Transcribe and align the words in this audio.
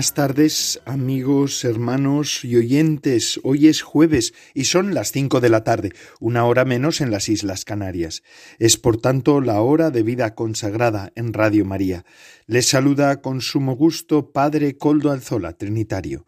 Buenas 0.00 0.14
tardes, 0.14 0.80
amigos, 0.86 1.62
hermanos 1.62 2.42
y 2.42 2.56
oyentes. 2.56 3.38
Hoy 3.44 3.68
es 3.68 3.82
jueves 3.82 4.32
y 4.54 4.64
son 4.64 4.94
las 4.94 5.12
cinco 5.12 5.40
de 5.40 5.50
la 5.50 5.62
tarde, 5.62 5.92
una 6.20 6.46
hora 6.46 6.64
menos 6.64 7.02
en 7.02 7.10
las 7.10 7.28
Islas 7.28 7.66
Canarias. 7.66 8.22
Es 8.58 8.78
por 8.78 8.96
tanto 8.96 9.42
la 9.42 9.60
hora 9.60 9.90
de 9.90 10.02
vida 10.02 10.34
consagrada 10.34 11.12
en 11.16 11.34
Radio 11.34 11.66
María. 11.66 12.06
Les 12.46 12.66
saluda 12.66 13.20
con 13.20 13.42
sumo 13.42 13.76
gusto 13.76 14.32
Padre 14.32 14.78
Coldo 14.78 15.10
Alzola, 15.10 15.52
Trinitario. 15.52 16.24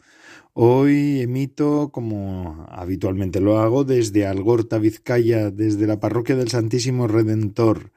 Hoy 0.52 1.22
emito, 1.22 1.88
como 1.94 2.66
habitualmente 2.68 3.40
lo 3.40 3.58
hago, 3.58 3.84
desde 3.84 4.26
Algorta, 4.26 4.76
Vizcaya, 4.76 5.50
desde 5.50 5.86
la 5.86 5.98
parroquia 5.98 6.36
del 6.36 6.50
Santísimo 6.50 7.08
Redentor 7.08 7.90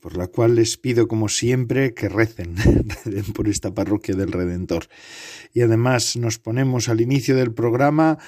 por 0.00 0.16
la 0.16 0.26
cual 0.26 0.54
les 0.56 0.76
pido 0.76 1.06
como 1.06 1.28
siempre 1.28 1.94
que 1.94 2.08
recen, 2.08 2.54
por 3.34 3.48
esta 3.48 3.72
parroquia 3.74 4.14
del 4.14 4.32
Redentor. 4.32 4.86
Y 5.52 5.60
además 5.60 6.16
nos 6.16 6.38
ponemos 6.38 6.88
al 6.88 7.00
inicio 7.00 7.36
del 7.36 7.52
programa, 7.52 8.18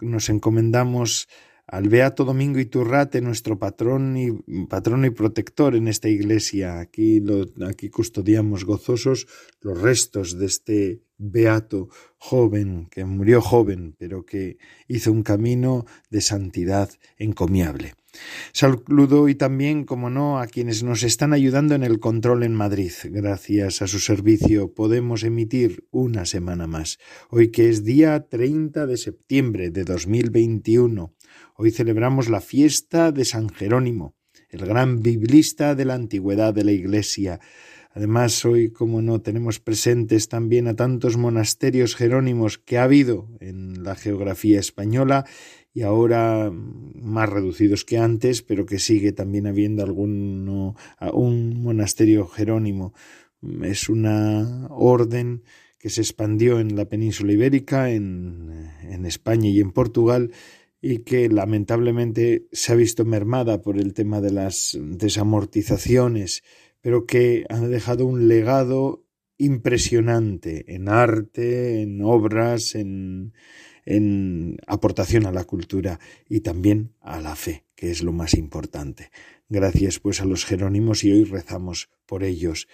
nos 0.00 0.28
encomendamos 0.28 1.28
al 1.66 1.88
Beato 1.88 2.24
Domingo 2.24 2.58
Iturrate, 2.58 3.20
nuestro 3.20 3.58
patrón 3.58 4.16
y 4.16 4.28
y 4.28 5.10
protector 5.10 5.76
en 5.76 5.86
esta 5.86 6.08
iglesia. 6.08 6.80
Aquí, 6.80 7.20
lo, 7.20 7.46
aquí 7.66 7.90
custodiamos 7.90 8.64
gozosos 8.64 9.28
los 9.60 9.80
restos 9.80 10.36
de 10.38 10.46
este 10.46 11.00
beato 11.20 11.88
joven, 12.16 12.88
que 12.90 13.04
murió 13.04 13.40
joven, 13.40 13.94
pero 13.98 14.24
que 14.24 14.56
hizo 14.88 15.12
un 15.12 15.22
camino 15.22 15.84
de 16.08 16.22
santidad 16.22 16.90
encomiable. 17.18 17.94
Saludo 18.52 19.28
y 19.28 19.34
también, 19.36 19.84
como 19.84 20.10
no, 20.10 20.40
a 20.40 20.46
quienes 20.46 20.82
nos 20.82 21.02
están 21.02 21.32
ayudando 21.32 21.74
en 21.74 21.84
el 21.84 22.00
control 22.00 22.42
en 22.42 22.54
Madrid. 22.54 22.92
Gracias 23.04 23.82
a 23.82 23.86
su 23.86 24.00
servicio 24.00 24.74
podemos 24.74 25.22
emitir 25.22 25.84
una 25.90 26.24
semana 26.24 26.66
más. 26.66 26.98
Hoy 27.28 27.50
que 27.50 27.68
es 27.68 27.84
día 27.84 28.26
30 28.28 28.86
de 28.86 28.96
septiembre 28.96 29.70
de 29.70 29.84
2021. 29.84 31.14
Hoy 31.54 31.70
celebramos 31.70 32.28
la 32.28 32.40
fiesta 32.40 33.12
de 33.12 33.24
San 33.24 33.48
Jerónimo, 33.48 34.16
el 34.48 34.66
gran 34.66 35.02
biblista 35.02 35.74
de 35.74 35.84
la 35.84 35.94
antigüedad 35.94 36.52
de 36.52 36.64
la 36.64 36.72
Iglesia. 36.72 37.38
Además, 37.92 38.44
hoy, 38.44 38.70
como 38.70 39.02
no, 39.02 39.20
tenemos 39.20 39.58
presentes 39.58 40.28
también 40.28 40.68
a 40.68 40.76
tantos 40.76 41.16
monasterios 41.16 41.96
jerónimos 41.96 42.58
que 42.58 42.78
ha 42.78 42.84
habido 42.84 43.28
en 43.40 43.82
la 43.82 43.96
geografía 43.96 44.60
española 44.60 45.26
y 45.74 45.82
ahora 45.82 46.52
más 46.52 47.28
reducidos 47.28 47.84
que 47.84 47.98
antes, 47.98 48.42
pero 48.42 48.64
que 48.64 48.78
sigue 48.78 49.12
también 49.12 49.48
habiendo 49.48 49.82
alguno, 49.82 50.76
un 51.12 51.62
monasterio 51.62 52.26
jerónimo. 52.26 52.94
Es 53.62 53.88
una 53.88 54.66
orden 54.70 55.42
que 55.78 55.90
se 55.90 56.02
expandió 56.02 56.60
en 56.60 56.76
la 56.76 56.84
península 56.84 57.32
ibérica, 57.32 57.90
en, 57.90 58.70
en 58.82 59.04
España 59.06 59.48
y 59.48 59.60
en 59.60 59.72
Portugal, 59.72 60.30
y 60.82 60.98
que 60.98 61.28
lamentablemente 61.28 62.46
se 62.52 62.72
ha 62.72 62.76
visto 62.76 63.04
mermada 63.04 63.62
por 63.62 63.78
el 63.78 63.94
tema 63.94 64.20
de 64.20 64.30
las 64.30 64.78
desamortizaciones, 64.80 66.42
pero 66.80 67.06
que 67.06 67.44
ha 67.48 67.58
dejado 67.60 68.06
un 68.06 68.28
legado 68.28 69.04
impresionante 69.38 70.74
en 70.74 70.88
arte, 70.88 71.82
en 71.82 72.02
obras, 72.02 72.74
en, 72.74 73.32
en 73.86 74.58
aportación 74.66 75.26
a 75.26 75.32
la 75.32 75.44
cultura 75.44 75.98
y 76.28 76.40
también 76.40 76.94
a 77.00 77.20
la 77.20 77.36
fe, 77.36 77.64
que 77.74 77.90
es 77.90 78.02
lo 78.02 78.12
más 78.12 78.34
importante. 78.34 79.10
Gracias 79.52 79.98
pues 79.98 80.20
a 80.20 80.26
los 80.26 80.44
Jerónimos 80.44 81.02
y 81.02 81.10
hoy 81.10 81.24
rezamos 81.24 81.90
por 82.06 82.22
ellos. 82.22 82.68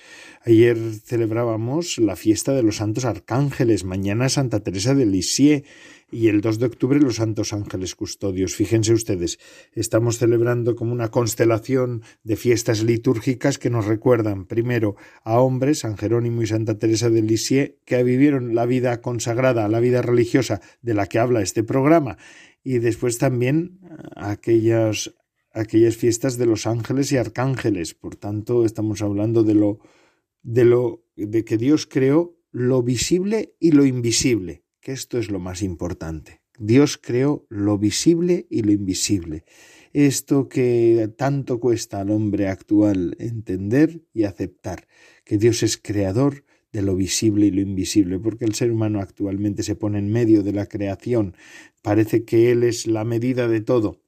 Ayer 0.44 0.76
celebrábamos 1.02 1.96
la 1.96 2.16
fiesta 2.16 2.52
de 2.52 2.62
los 2.62 2.76
santos 2.76 3.06
arcángeles, 3.06 3.84
mañana 3.84 4.28
Santa 4.28 4.60
Teresa 4.60 4.94
de 4.94 5.06
Lisieux 5.06 5.66
y 6.10 6.28
el 6.28 6.42
2 6.42 6.58
de 6.58 6.66
octubre 6.66 7.00
los 7.00 7.16
santos 7.16 7.54
ángeles 7.54 7.94
custodios. 7.94 8.54
Fíjense 8.56 8.92
ustedes, 8.92 9.38
estamos 9.72 10.18
celebrando 10.18 10.76
como 10.76 10.92
una 10.92 11.10
constelación 11.10 12.02
de 12.24 12.36
fiestas 12.36 12.82
litúrgicas 12.82 13.56
que 13.56 13.70
nos 13.70 13.86
recuerdan 13.86 14.44
primero 14.44 14.96
a 15.24 15.40
hombres, 15.40 15.78
San 15.78 15.96
Jerónimo 15.96 16.42
y 16.42 16.46
Santa 16.46 16.78
Teresa 16.78 17.08
de 17.08 17.22
Lisieux, 17.22 17.76
que 17.86 18.02
vivieron 18.02 18.54
la 18.54 18.66
vida 18.66 19.00
consagrada, 19.00 19.66
la 19.68 19.80
vida 19.80 20.02
religiosa 20.02 20.60
de 20.82 20.92
la 20.92 21.06
que 21.06 21.20
habla 21.20 21.40
este 21.40 21.64
programa, 21.64 22.18
y 22.62 22.80
después 22.80 23.16
también 23.16 23.80
aquellas 24.14 25.14
aquellas 25.56 25.96
fiestas 25.96 26.36
de 26.36 26.46
los 26.46 26.66
ángeles 26.66 27.10
y 27.12 27.16
arcángeles. 27.16 27.94
Por 27.94 28.16
tanto, 28.16 28.64
estamos 28.64 29.02
hablando 29.02 29.42
de 29.42 29.54
lo 29.54 29.80
de 30.42 30.64
lo 30.64 31.04
de 31.16 31.44
que 31.44 31.58
Dios 31.58 31.86
creó 31.86 32.36
lo 32.52 32.82
visible 32.82 33.54
y 33.58 33.72
lo 33.72 33.84
invisible, 33.84 34.62
que 34.80 34.92
esto 34.92 35.18
es 35.18 35.30
lo 35.30 35.40
más 35.40 35.62
importante. 35.62 36.42
Dios 36.58 36.98
creó 36.98 37.46
lo 37.48 37.78
visible 37.78 38.46
y 38.48 38.62
lo 38.62 38.70
invisible. 38.70 39.44
Esto 39.92 40.48
que 40.48 41.10
tanto 41.16 41.58
cuesta 41.58 42.00
al 42.00 42.10
hombre 42.10 42.48
actual 42.48 43.16
entender 43.18 44.02
y 44.14 44.24
aceptar, 44.24 44.86
que 45.24 45.36
Dios 45.36 45.62
es 45.62 45.76
creador 45.76 46.44
de 46.72 46.82
lo 46.82 46.94
visible 46.94 47.46
y 47.46 47.50
lo 47.50 47.60
invisible, 47.60 48.18
porque 48.18 48.44
el 48.44 48.54
ser 48.54 48.70
humano 48.70 49.00
actualmente 49.00 49.62
se 49.62 49.74
pone 49.74 49.98
en 49.98 50.12
medio 50.12 50.42
de 50.42 50.52
la 50.52 50.66
creación, 50.66 51.34
parece 51.82 52.24
que 52.24 52.52
Él 52.52 52.62
es 52.62 52.86
la 52.86 53.04
medida 53.04 53.48
de 53.48 53.60
todo. 53.60 54.00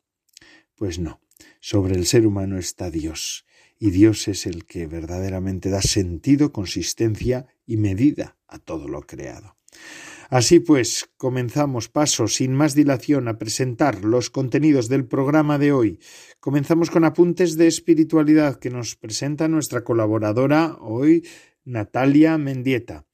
Pues 0.76 0.98
no, 0.98 1.20
sobre 1.60 1.94
el 1.94 2.06
ser 2.06 2.26
humano 2.26 2.58
está 2.58 2.90
Dios, 2.90 3.46
y 3.78 3.90
Dios 3.90 4.28
es 4.28 4.46
el 4.46 4.64
que 4.64 4.86
verdaderamente 4.86 5.70
da 5.70 5.82
sentido, 5.82 6.52
consistencia 6.52 7.46
y 7.66 7.76
medida 7.76 8.36
a 8.46 8.58
todo 8.58 8.88
lo 8.88 9.02
creado. 9.02 9.56
Así 10.30 10.60
pues, 10.60 11.08
comenzamos 11.16 11.88
paso 11.88 12.28
sin 12.28 12.52
más 12.54 12.74
dilación 12.74 13.28
a 13.28 13.38
presentar 13.38 14.04
los 14.04 14.28
contenidos 14.28 14.88
del 14.88 15.06
programa 15.06 15.58
de 15.58 15.72
hoy. 15.72 16.00
Comenzamos 16.38 16.90
con 16.90 17.04
apuntes 17.04 17.56
de 17.56 17.66
espiritualidad 17.66 18.58
que 18.58 18.68
nos 18.68 18.94
presenta 18.94 19.48
nuestra 19.48 19.84
colaboradora 19.84 20.76
hoy, 20.80 21.26
Natalia 21.64 22.36
Mendieta. 22.36 23.06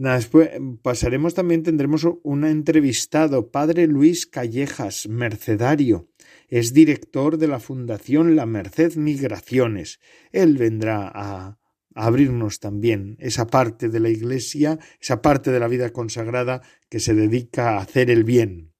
Después 0.00 0.48
pasaremos 0.80 1.34
también, 1.34 1.62
tendremos 1.62 2.08
un 2.22 2.46
entrevistado, 2.46 3.50
padre 3.50 3.86
Luis 3.86 4.24
Callejas, 4.24 5.06
mercedario, 5.10 6.08
es 6.48 6.72
director 6.72 7.36
de 7.36 7.48
la 7.48 7.60
Fundación 7.60 8.34
La 8.34 8.46
Merced 8.46 8.96
Migraciones. 8.96 10.00
Él 10.32 10.56
vendrá 10.56 11.12
a, 11.14 11.58
abrirnos 11.94 12.60
también 12.60 13.18
esa 13.18 13.46
parte 13.48 13.90
de 13.90 14.00
la 14.00 14.08
Iglesia, 14.08 14.78
esa 15.02 15.20
parte 15.20 15.50
de 15.50 15.60
la 15.60 15.68
vida 15.68 15.90
consagrada 15.90 16.62
que 16.88 16.98
se 16.98 17.12
dedica 17.12 17.72
a 17.72 17.82
hacer 17.82 18.10
el 18.10 18.24
bien. 18.24 18.72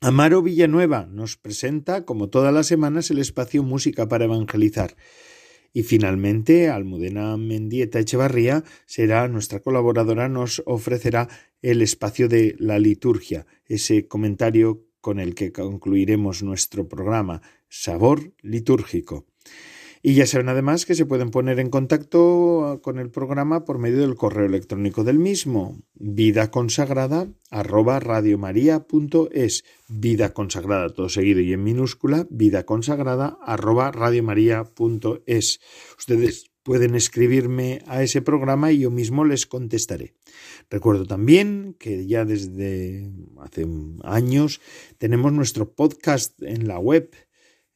Amaro 0.00 0.42
Villanueva 0.42 1.06
nos 1.06 1.36
presenta, 1.36 2.04
como 2.04 2.28
todas 2.28 2.52
las 2.52 2.66
semanas, 2.66 3.08
el 3.12 3.18
espacio 3.18 3.62
Música 3.62 4.08
para 4.08 4.24
Evangelizar. 4.24 4.96
Y 5.72 5.84
finalmente, 5.84 6.68
Almudena 6.68 7.36
Mendieta 7.36 8.00
Echevarría 8.00 8.64
será 8.86 9.28
nuestra 9.28 9.60
colaboradora, 9.60 10.28
nos 10.28 10.62
ofrecerá 10.66 11.28
el 11.62 11.82
espacio 11.82 12.28
de 12.28 12.56
la 12.58 12.78
liturgia, 12.78 13.46
ese 13.66 14.08
comentario 14.08 14.84
con 15.00 15.20
el 15.20 15.34
que 15.34 15.52
concluiremos 15.52 16.42
nuestro 16.42 16.88
programa 16.88 17.40
Sabor 17.68 18.32
Litúrgico. 18.42 19.26
Y 20.02 20.14
ya 20.14 20.26
saben 20.26 20.48
además 20.48 20.86
que 20.86 20.94
se 20.94 21.04
pueden 21.04 21.30
poner 21.30 21.58
en 21.60 21.68
contacto 21.68 22.80
con 22.82 22.98
el 22.98 23.10
programa 23.10 23.66
por 23.66 23.78
medio 23.78 24.00
del 24.00 24.14
correo 24.14 24.46
electrónico 24.46 25.04
del 25.04 25.18
mismo, 25.18 25.82
vida 25.94 26.50
consagrada 26.50 27.28
arroba 27.50 28.00
vida 29.88 30.32
consagrada 30.32 30.94
todo 30.94 31.08
seguido 31.10 31.40
y 31.40 31.52
en 31.52 31.62
minúscula, 31.62 32.26
vida 32.30 32.64
consagrada 32.64 33.36
arroba 33.42 33.92
radiomaria.es. 33.92 35.60
Ustedes 35.98 36.50
pueden 36.62 36.94
escribirme 36.94 37.82
a 37.86 38.02
ese 38.02 38.22
programa 38.22 38.72
y 38.72 38.80
yo 38.80 38.90
mismo 38.90 39.26
les 39.26 39.46
contestaré. 39.46 40.14
Recuerdo 40.70 41.04
también 41.04 41.76
que 41.78 42.06
ya 42.06 42.24
desde 42.24 43.10
hace 43.38 43.66
años 44.02 44.60
tenemos 44.96 45.32
nuestro 45.32 45.74
podcast 45.74 46.42
en 46.42 46.68
la 46.68 46.78
web 46.78 47.10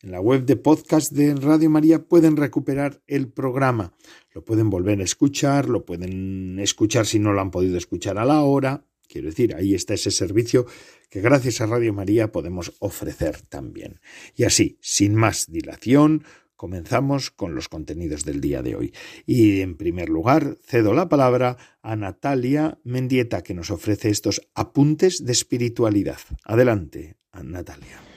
En 0.04 0.10
la 0.10 0.20
web 0.20 0.44
de 0.44 0.56
podcast 0.56 1.12
de 1.12 1.34
Radio 1.34 1.70
María 1.70 2.04
pueden 2.04 2.36
recuperar 2.36 3.00
el 3.06 3.32
programa. 3.32 3.94
Lo 4.34 4.44
pueden 4.44 4.68
volver 4.68 5.00
a 5.00 5.04
escuchar, 5.04 5.70
lo 5.70 5.86
pueden 5.86 6.58
escuchar 6.58 7.06
si 7.06 7.18
no 7.18 7.32
lo 7.32 7.40
han 7.40 7.50
podido 7.50 7.78
escuchar 7.78 8.18
a 8.18 8.26
la 8.26 8.42
hora. 8.42 8.84
Quiero 9.08 9.28
decir, 9.28 9.54
ahí 9.54 9.74
está 9.74 9.94
ese 9.94 10.10
servicio 10.10 10.66
que 11.08 11.22
gracias 11.22 11.62
a 11.62 11.66
Radio 11.66 11.94
María 11.94 12.32
podemos 12.32 12.74
ofrecer 12.80 13.40
también. 13.48 13.98
Y 14.36 14.44
así, 14.44 14.76
sin 14.82 15.14
más 15.14 15.50
dilación, 15.50 16.24
comenzamos 16.54 17.30
con 17.30 17.54
los 17.54 17.70
contenidos 17.70 18.26
del 18.26 18.42
día 18.42 18.60
de 18.60 18.76
hoy. 18.76 18.92
Y 19.24 19.62
en 19.62 19.78
primer 19.78 20.10
lugar, 20.10 20.58
cedo 20.66 20.92
la 20.92 21.08
palabra 21.08 21.56
a 21.80 21.96
Natalia 21.96 22.78
Mendieta, 22.84 23.42
que 23.42 23.54
nos 23.54 23.70
ofrece 23.70 24.10
estos 24.10 24.42
apuntes 24.54 25.24
de 25.24 25.32
espiritualidad. 25.32 26.18
Adelante, 26.44 27.16
Natalia. 27.42 28.13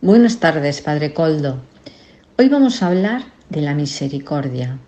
Buenas 0.00 0.38
tardes, 0.38 0.80
Padre 0.80 1.12
Coldo. 1.12 1.60
Hoy 2.38 2.48
vamos 2.48 2.84
a 2.84 2.86
hablar 2.86 3.24
de 3.48 3.62
la 3.62 3.74
misericordia, 3.74 4.78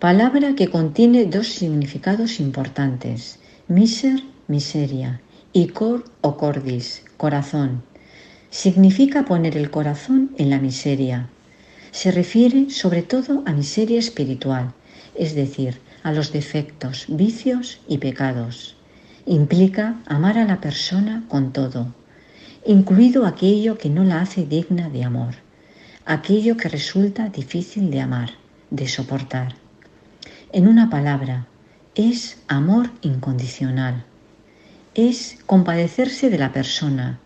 palabra 0.00 0.56
que 0.56 0.66
contiene 0.66 1.26
dos 1.26 1.46
significados 1.46 2.40
importantes, 2.40 3.38
miser, 3.68 4.24
miseria, 4.48 5.20
y 5.52 5.68
cor 5.68 6.06
o 6.22 6.36
cordis, 6.36 7.04
corazón. 7.16 7.84
Significa 8.50 9.26
poner 9.26 9.56
el 9.56 9.70
corazón 9.70 10.32
en 10.38 10.50
la 10.50 10.58
miseria, 10.58 11.28
se 11.92 12.10
refiere 12.10 12.68
sobre 12.70 13.02
todo 13.02 13.44
a 13.46 13.52
miseria 13.52 14.00
espiritual, 14.00 14.72
es 15.14 15.36
decir, 15.36 15.78
a 16.02 16.10
los 16.10 16.32
defectos, 16.32 17.04
vicios 17.06 17.80
y 17.86 17.98
pecados. 17.98 18.74
Implica 19.24 20.00
amar 20.06 20.36
a 20.36 20.44
la 20.44 20.60
persona 20.60 21.22
con 21.28 21.52
todo, 21.52 21.94
incluido 22.64 23.26
aquello 23.26 23.76
que 23.76 23.90
no 23.90 24.04
la 24.04 24.20
hace 24.20 24.46
digna 24.46 24.88
de 24.88 25.02
amor, 25.04 25.34
aquello 26.06 26.56
que 26.56 26.68
resulta 26.68 27.28
difícil 27.28 27.90
de 27.90 28.00
amar, 28.00 28.30
de 28.70 28.86
soportar. 28.86 29.56
En 30.52 30.68
una 30.68 30.88
palabra, 30.88 31.46
es 31.94 32.38
amor 32.46 32.90
incondicional. 33.02 34.04
Es 34.94 35.38
compadecerse 35.46 36.30
de 36.30 36.38
la 36.38 36.52
persona. 36.52 37.18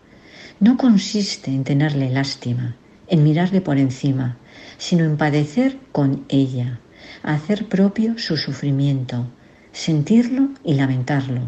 No 0.59 0.77
consiste 0.77 1.51
en 1.51 1.63
tenerle 1.63 2.09
lástima, 2.09 2.75
en 3.07 3.23
mirarle 3.23 3.61
por 3.61 3.77
encima, 3.77 4.37
sino 4.77 5.05
en 5.05 5.17
padecer 5.17 5.77
con 5.91 6.25
ella, 6.29 6.79
hacer 7.23 7.67
propio 7.67 8.17
su 8.17 8.37
sufrimiento, 8.37 9.27
sentirlo 9.71 10.49
y 10.63 10.73
lamentarlo, 10.73 11.41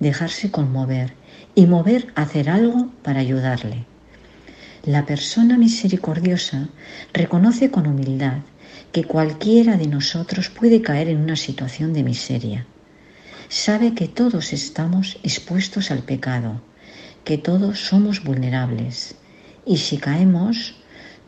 dejarse 0.00 0.50
conmover 0.50 1.17
y 1.58 1.66
mover 1.66 2.12
a 2.14 2.22
hacer 2.22 2.50
algo 2.50 2.88
para 3.02 3.18
ayudarle. 3.18 3.84
La 4.84 5.06
persona 5.06 5.58
misericordiosa 5.58 6.68
reconoce 7.12 7.72
con 7.72 7.88
humildad 7.88 8.42
que 8.92 9.02
cualquiera 9.02 9.76
de 9.76 9.88
nosotros 9.88 10.50
puede 10.50 10.82
caer 10.82 11.08
en 11.08 11.18
una 11.18 11.34
situación 11.34 11.92
de 11.94 12.04
miseria. 12.04 12.64
Sabe 13.48 13.92
que 13.94 14.06
todos 14.06 14.52
estamos 14.52 15.18
expuestos 15.24 15.90
al 15.90 16.04
pecado, 16.04 16.60
que 17.24 17.38
todos 17.38 17.80
somos 17.80 18.22
vulnerables 18.22 19.16
y 19.66 19.78
si 19.78 19.98
caemos 19.98 20.76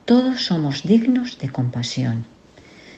todos 0.05 0.45
somos 0.45 0.85
dignos 0.85 1.39
de 1.41 1.49
compasión. 1.49 2.25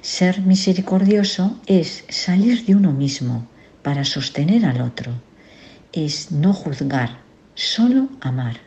Ser 0.02 0.42
misericordioso 0.42 1.58
es 1.64 2.04
salir 2.10 2.66
de 2.66 2.74
uno 2.74 2.92
mismo 2.92 3.46
para 3.82 4.04
sostener 4.04 4.66
al 4.66 4.82
otro. 4.82 5.12
Es 5.94 6.30
no 6.30 6.52
juzgar, 6.54 7.21
solo 7.54 8.08
amar. 8.20 8.58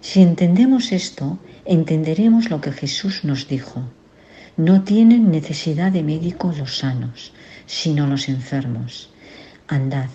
Si 0.00 0.20
entendemos 0.22 0.92
esto, 0.92 1.38
entenderemos 1.64 2.50
lo 2.50 2.60
que 2.60 2.72
Jesús 2.72 3.24
nos 3.24 3.48
dijo. 3.48 3.82
No 4.56 4.82
tienen 4.82 5.30
necesidad 5.30 5.92
de 5.92 6.02
médicos 6.02 6.58
los 6.58 6.78
sanos, 6.78 7.32
sino 7.66 8.06
los 8.06 8.28
enfermos. 8.28 9.10
Andad, 9.66 10.10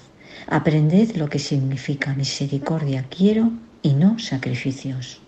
aprended 0.47 1.15
lo 1.15 1.27
que 1.27 1.39
significa 1.39 2.13
misericordia 2.13 3.05
quiero 3.09 3.51
y 3.81 3.93
no 3.93 4.19
sacrificios. 4.19 5.19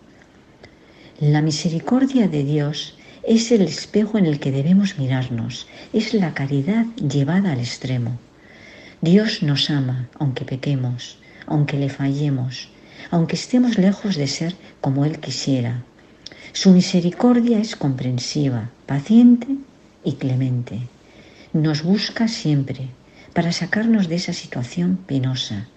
La 1.19 1.41
misericordia 1.41 2.27
de 2.27 2.43
Dios 2.43 2.95
es 3.23 3.51
el 3.51 3.61
espejo 3.61 4.17
en 4.17 4.25
el 4.25 4.39
que 4.39 4.51
debemos 4.51 4.97
mirarnos, 4.97 5.67
es 5.93 6.13
la 6.13 6.33
caridad 6.33 6.85
llevada 6.95 7.51
al 7.51 7.59
extremo. 7.59 8.17
Dios 9.01 9.43
nos 9.43 9.69
ama 9.69 10.09
aunque 10.19 10.45
pequemos, 10.45 11.17
aunque 11.51 11.77
le 11.77 11.89
fallemos, 11.89 12.69
aunque 13.11 13.35
estemos 13.35 13.77
lejos 13.77 14.15
de 14.15 14.27
ser 14.27 14.55
como 14.79 15.05
Él 15.05 15.19
quisiera. 15.19 15.83
Su 16.53 16.71
misericordia 16.71 17.59
es 17.59 17.75
comprensiva, 17.75 18.69
paciente 18.85 19.47
y 20.03 20.13
clemente. 20.13 20.79
Nos 21.53 21.83
busca 21.83 22.27
siempre 22.27 22.89
para 23.33 23.51
sacarnos 23.51 24.07
de 24.07 24.15
esa 24.15 24.33
situación 24.33 24.97
penosa, 25.05 25.67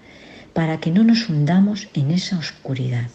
para 0.52 0.78
que 0.78 0.90
no 0.90 1.02
nos 1.02 1.28
hundamos 1.28 1.88
en 1.94 2.12
esa 2.12 2.38
oscuridad. 2.38 3.10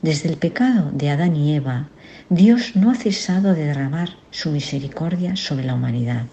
Desde 0.00 0.28
el 0.28 0.36
pecado 0.36 0.90
de 0.92 1.10
Adán 1.10 1.34
y 1.34 1.54
Eva, 1.54 1.88
Dios 2.30 2.76
no 2.76 2.90
ha 2.90 2.94
cesado 2.94 3.54
de 3.54 3.64
derramar 3.64 4.10
su 4.30 4.50
misericordia 4.52 5.34
sobre 5.34 5.64
la 5.64 5.74
humanidad, 5.74 6.26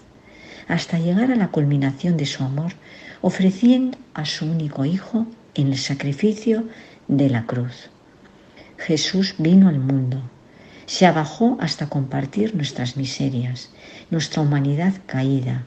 hasta 0.68 0.98
llegar 0.98 1.32
a 1.32 1.36
la 1.36 1.48
culminación 1.48 2.16
de 2.16 2.26
su 2.26 2.44
amor, 2.44 2.74
ofreciendo 3.26 3.98
a 4.14 4.24
su 4.24 4.46
único 4.46 4.84
Hijo 4.84 5.26
en 5.56 5.72
el 5.72 5.78
sacrificio 5.78 6.62
de 7.08 7.28
la 7.28 7.44
cruz. 7.44 7.90
Jesús 8.78 9.34
vino 9.38 9.68
al 9.68 9.80
mundo, 9.80 10.22
se 10.86 11.06
abajó 11.06 11.58
hasta 11.60 11.88
compartir 11.88 12.54
nuestras 12.54 12.96
miserias, 12.96 13.70
nuestra 14.10 14.42
humanidad 14.42 14.94
caída. 15.06 15.66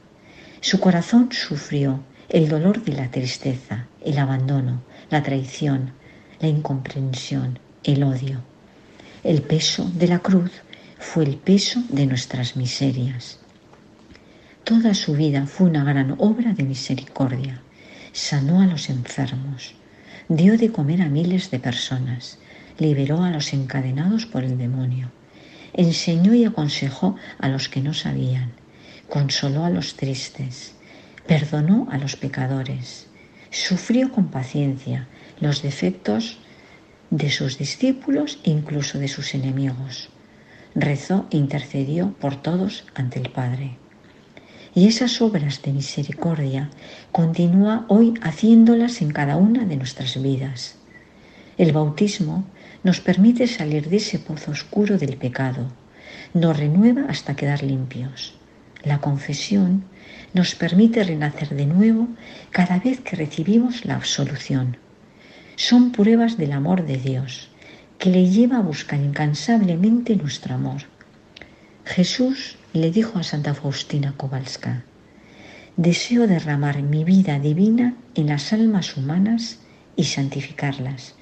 Su 0.61 0.79
corazón 0.79 1.33
sufrió 1.33 1.99
el 2.29 2.47
dolor 2.47 2.81
de 2.81 2.93
la 2.93 3.11
tristeza, 3.11 3.87
el 4.05 4.19
abandono, 4.19 4.81
la 5.09 5.21
traición, 5.21 5.91
la 6.39 6.47
incomprensión, 6.47 7.59
el 7.83 8.03
odio. 8.03 8.39
El 9.21 9.41
peso 9.41 9.91
de 9.95 10.07
la 10.07 10.19
cruz 10.19 10.51
fue 10.97 11.25
el 11.25 11.35
peso 11.35 11.83
de 11.89 12.05
nuestras 12.05 12.55
miserias. 12.55 13.38
Toda 14.69 14.93
su 14.93 15.13
vida 15.13 15.47
fue 15.47 15.67
una 15.67 15.83
gran 15.83 16.13
obra 16.19 16.53
de 16.53 16.61
misericordia. 16.61 17.59
Sanó 18.11 18.61
a 18.61 18.67
los 18.67 18.91
enfermos, 18.91 19.73
dio 20.27 20.59
de 20.59 20.71
comer 20.71 21.01
a 21.01 21.09
miles 21.09 21.49
de 21.49 21.57
personas, 21.57 22.37
liberó 22.77 23.23
a 23.23 23.31
los 23.31 23.51
encadenados 23.53 24.27
por 24.27 24.43
el 24.43 24.59
demonio, 24.59 25.09
enseñó 25.73 26.35
y 26.35 26.45
aconsejó 26.45 27.15
a 27.39 27.49
los 27.49 27.67
que 27.67 27.81
no 27.81 27.95
sabían, 27.95 28.51
consoló 29.09 29.65
a 29.65 29.71
los 29.71 29.95
tristes, 29.95 30.75
perdonó 31.25 31.87
a 31.89 31.97
los 31.97 32.15
pecadores, 32.15 33.07
sufrió 33.49 34.11
con 34.11 34.27
paciencia 34.27 35.07
los 35.41 35.63
defectos 35.63 36.37
de 37.09 37.31
sus 37.31 37.57
discípulos 37.57 38.37
e 38.43 38.51
incluso 38.51 38.99
de 38.99 39.07
sus 39.07 39.33
enemigos. 39.33 40.09
Rezó 40.75 41.25
e 41.31 41.37
intercedió 41.37 42.13
por 42.19 42.39
todos 42.39 42.85
ante 42.93 43.19
el 43.19 43.31
Padre. 43.31 43.79
Y 44.75 44.87
esas 44.87 45.21
obras 45.21 45.61
de 45.61 45.73
misericordia 45.73 46.69
continúa 47.11 47.85
hoy 47.87 48.13
haciéndolas 48.21 49.01
en 49.01 49.11
cada 49.11 49.37
una 49.37 49.65
de 49.65 49.77
nuestras 49.77 50.21
vidas. 50.21 50.75
El 51.57 51.71
bautismo 51.71 52.45
nos 52.83 53.01
permite 53.01 53.47
salir 53.47 53.89
de 53.89 53.97
ese 53.97 54.19
pozo 54.19 54.51
oscuro 54.51 54.97
del 54.97 55.17
pecado, 55.17 55.67
nos 56.33 56.57
renueva 56.57 57.05
hasta 57.09 57.35
quedar 57.35 57.63
limpios. 57.63 58.35
La 58.83 59.01
confesión 59.01 59.83
nos 60.33 60.55
permite 60.55 61.03
renacer 61.03 61.49
de 61.49 61.65
nuevo 61.65 62.07
cada 62.51 62.79
vez 62.79 63.01
que 63.01 63.15
recibimos 63.15 63.85
la 63.85 63.95
absolución 63.95 64.77
son 65.59 65.91
pruebas 65.91 66.37
del 66.37 66.53
amor 66.53 66.85
de 66.85 66.95
Dios, 66.95 67.49
que 67.97 68.09
le 68.09 68.29
lleva 68.29 68.59
a 68.59 68.61
buscar 68.61 68.97
incansablemente 68.97 70.15
nuestro 70.15 70.55
amor. 70.55 70.83
Jesús 71.83 72.55
le 72.73 72.91
dijo 72.91 73.17
a 73.17 73.23
Santa 73.23 73.53
Faustina 73.55 74.13
Kowalska, 74.15 74.83
deseo 75.75 76.27
derramar 76.27 76.83
mi 76.83 77.03
vida 77.03 77.39
divina 77.39 77.95
en 78.13 78.27
las 78.27 78.53
almas 78.53 78.95
humanas 78.95 79.59
y 79.95 80.03
santificarlas, 80.03 81.15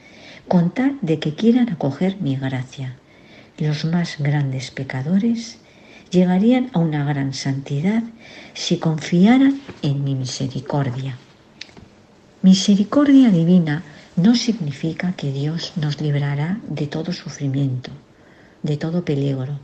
con 0.47 0.71
tal 0.71 0.97
de 1.01 1.19
que 1.19 1.35
quieran 1.35 1.69
acoger 1.69 2.17
mi 2.19 2.35
gracia. 2.35 2.97
Los 3.57 3.85
más 3.85 4.17
grandes 4.19 4.71
pecadores 4.71 5.59
llegarían 6.11 6.69
a 6.73 6.79
una 6.79 7.05
gran 7.05 7.33
santidad 7.33 8.03
si 8.53 8.77
confiaran 8.77 9.61
en 9.81 10.03
mi 10.03 10.15
misericordia. 10.15 11.17
Misericordia 12.41 13.29
divina 13.29 13.83
no 14.15 14.35
significa 14.35 15.13
que 15.13 15.31
Dios 15.31 15.73
nos 15.75 16.01
librará 16.01 16.59
de 16.67 16.87
todo 16.87 17.13
sufrimiento, 17.13 17.91
de 18.63 18.77
todo 18.77 19.05
peligro, 19.05 19.59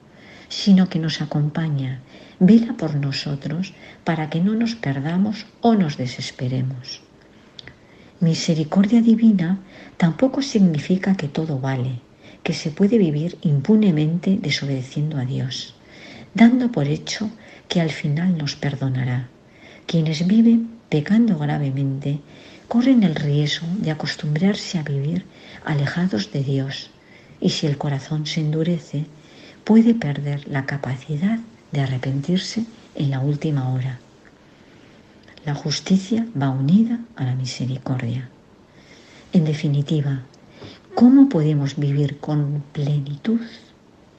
sino 0.53 0.87
que 0.87 0.99
nos 0.99 1.19
acompaña, 1.19 1.99
vela 2.39 2.73
por 2.77 2.93
nosotros 2.95 3.73
para 4.03 4.29
que 4.29 4.39
no 4.39 4.53
nos 4.53 4.75
perdamos 4.75 5.47
o 5.61 5.73
nos 5.73 5.97
desesperemos. 5.97 7.01
Misericordia 8.19 9.01
divina 9.01 9.59
tampoco 9.97 10.41
significa 10.41 11.17
que 11.17 11.27
todo 11.27 11.59
vale, 11.59 11.99
que 12.43 12.53
se 12.53 12.69
puede 12.69 12.97
vivir 12.99 13.37
impunemente 13.41 14.37
desobedeciendo 14.39 15.17
a 15.17 15.25
Dios, 15.25 15.73
dando 16.35 16.71
por 16.71 16.87
hecho 16.87 17.31
que 17.67 17.81
al 17.81 17.89
final 17.89 18.37
nos 18.37 18.55
perdonará. 18.55 19.29
Quienes 19.87 20.27
viven 20.27 20.69
pecando 20.87 21.39
gravemente 21.39 22.19
corren 22.67 23.01
el 23.01 23.15
riesgo 23.15 23.67
de 23.79 23.89
acostumbrarse 23.89 24.77
a 24.77 24.83
vivir 24.83 25.25
alejados 25.65 26.31
de 26.31 26.43
Dios 26.43 26.91
y 27.41 27.49
si 27.49 27.65
el 27.65 27.77
corazón 27.77 28.27
se 28.27 28.39
endurece, 28.39 29.07
puede 29.63 29.93
perder 29.95 30.47
la 30.47 30.65
capacidad 30.65 31.39
de 31.71 31.81
arrepentirse 31.81 32.65
en 32.95 33.09
la 33.11 33.19
última 33.19 33.73
hora. 33.73 33.99
La 35.45 35.55
justicia 35.55 36.25
va 36.39 36.49
unida 36.49 36.99
a 37.15 37.23
la 37.23 37.35
misericordia. 37.35 38.29
En 39.33 39.45
definitiva, 39.45 40.21
¿cómo 40.95 41.27
podemos 41.29 41.75
vivir 41.77 42.17
con 42.19 42.63
plenitud 42.71 43.41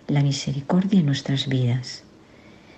la 0.08 0.22
misericordia 0.22 1.00
en 1.00 1.06
nuestras 1.06 1.48
vidas? 1.48 2.02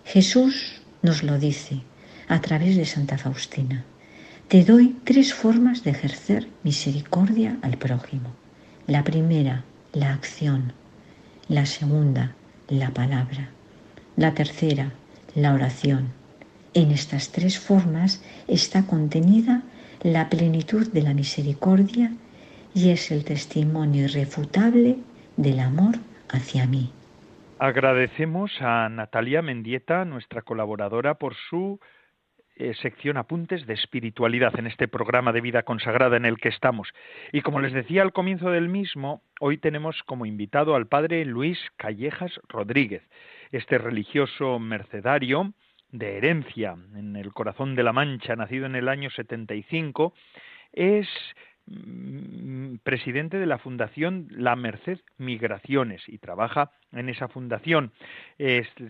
Jesús 0.04 0.80
nos 1.02 1.22
lo 1.22 1.38
dice 1.38 1.80
a 2.28 2.40
través 2.40 2.76
de 2.76 2.84
Santa 2.84 3.18
Faustina. 3.18 3.84
Te 4.48 4.64
doy 4.64 4.96
tres 5.02 5.34
formas 5.34 5.82
de 5.82 5.90
ejercer 5.90 6.48
misericordia 6.62 7.56
al 7.62 7.78
prójimo. 7.78 8.30
La 8.86 9.02
primera, 9.02 9.64
la 9.92 10.12
acción. 10.12 10.72
La 11.48 11.66
segunda, 11.66 12.34
la 12.68 12.90
palabra. 12.90 13.48
La 14.16 14.34
tercera, 14.34 14.92
la 15.34 15.54
oración. 15.54 16.12
En 16.74 16.90
estas 16.90 17.32
tres 17.32 17.58
formas 17.58 18.22
está 18.48 18.86
contenida 18.86 19.62
la 20.02 20.28
plenitud 20.28 20.90
de 20.92 21.02
la 21.02 21.14
misericordia 21.14 22.12
y 22.74 22.90
es 22.90 23.10
el 23.10 23.24
testimonio 23.24 24.04
irrefutable 24.04 24.98
del 25.36 25.60
amor 25.60 25.96
hacia 26.28 26.66
mí. 26.66 26.90
Agradecemos 27.58 28.52
a 28.60 28.88
Natalia 28.90 29.40
Mendieta, 29.40 30.04
nuestra 30.04 30.42
colaboradora, 30.42 31.14
por 31.14 31.34
su 31.48 31.80
eh, 32.56 32.74
sección 32.74 33.16
Apuntes 33.16 33.66
de 33.66 33.74
Espiritualidad 33.74 34.58
en 34.58 34.66
este 34.66 34.88
programa 34.88 35.32
de 35.32 35.40
vida 35.40 35.62
consagrada 35.62 36.16
en 36.16 36.24
el 36.24 36.38
que 36.38 36.48
estamos. 36.48 36.88
Y 37.32 37.42
como 37.42 37.60
les 37.60 37.72
decía 37.72 38.02
al 38.02 38.12
comienzo 38.12 38.50
del 38.50 38.68
mismo, 38.68 39.22
hoy 39.40 39.58
tenemos 39.58 40.02
como 40.04 40.26
invitado 40.26 40.74
al 40.74 40.86
padre 40.86 41.24
Luis 41.26 41.58
Callejas 41.76 42.40
Rodríguez, 42.48 43.02
este 43.52 43.78
religioso 43.78 44.58
mercedario 44.58 45.52
de 45.90 46.16
herencia 46.16 46.76
en 46.94 47.16
el 47.16 47.32
corazón 47.32 47.74
de 47.74 47.82
la 47.82 47.92
Mancha, 47.92 48.36
nacido 48.36 48.66
en 48.66 48.74
el 48.74 48.88
año 48.88 49.10
75, 49.10 50.14
es 50.72 51.08
presidente 52.82 53.38
de 53.38 53.46
la 53.46 53.58
Fundación 53.58 54.28
La 54.30 54.54
Merced 54.56 55.00
Migraciones 55.18 56.02
y 56.06 56.18
trabaja 56.18 56.70
en 56.92 57.08
esa 57.08 57.28
fundación. 57.28 57.92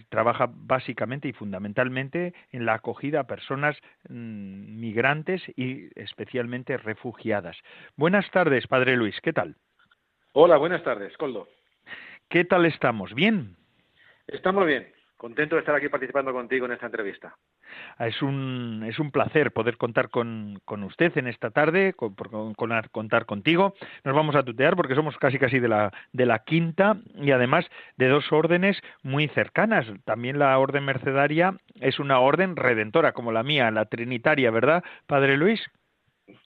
trabaja 0.08 0.50
básicamente 0.52 1.28
y 1.28 1.32
fundamentalmente 1.32 2.34
en 2.52 2.66
la 2.66 2.74
acogida 2.74 3.20
a 3.20 3.26
personas 3.26 3.76
mm, 4.08 4.78
migrantes 4.80 5.42
y 5.56 5.88
especialmente 5.98 6.76
refugiadas. 6.76 7.56
Buenas 7.96 8.30
tardes, 8.30 8.66
Padre 8.66 8.96
Luis, 8.96 9.18
¿qué 9.22 9.32
tal? 9.32 9.56
Hola, 10.32 10.58
buenas 10.58 10.82
tardes, 10.84 11.16
Coldo. 11.16 11.48
¿Qué 12.28 12.44
tal 12.44 12.66
estamos? 12.66 13.14
¿Bien? 13.14 13.56
Estamos 14.26 14.66
bien. 14.66 14.95
Contento 15.16 15.56
de 15.56 15.60
estar 15.60 15.74
aquí 15.74 15.88
participando 15.88 16.32
contigo 16.32 16.66
en 16.66 16.72
esta 16.72 16.86
entrevista. 16.86 17.34
Ah, 17.96 18.06
es 18.06 18.20
un, 18.20 18.84
es 18.86 18.98
un 18.98 19.10
placer 19.10 19.50
poder 19.50 19.78
contar 19.78 20.10
con, 20.10 20.60
con 20.66 20.82
usted 20.82 21.16
en 21.16 21.26
esta 21.26 21.50
tarde, 21.50 21.94
con, 21.94 22.14
contar 22.54 23.24
contigo. 23.24 23.74
Nos 24.04 24.14
vamos 24.14 24.36
a 24.36 24.42
tutear 24.42 24.76
porque 24.76 24.94
somos 24.94 25.16
casi 25.16 25.38
casi 25.38 25.58
de 25.58 25.68
la, 25.68 25.90
de 26.12 26.26
la 26.26 26.40
quinta 26.40 26.98
y 27.14 27.30
además 27.30 27.66
de 27.96 28.08
dos 28.08 28.30
órdenes 28.30 28.78
muy 29.02 29.28
cercanas. 29.28 29.86
También 30.04 30.38
la 30.38 30.58
orden 30.58 30.84
mercedaria 30.84 31.56
es 31.80 31.98
una 31.98 32.20
orden 32.20 32.54
redentora 32.54 33.12
como 33.12 33.32
la 33.32 33.42
mía, 33.42 33.70
la 33.70 33.86
trinitaria, 33.86 34.50
¿verdad, 34.50 34.84
Padre 35.06 35.38
Luis? 35.38 35.64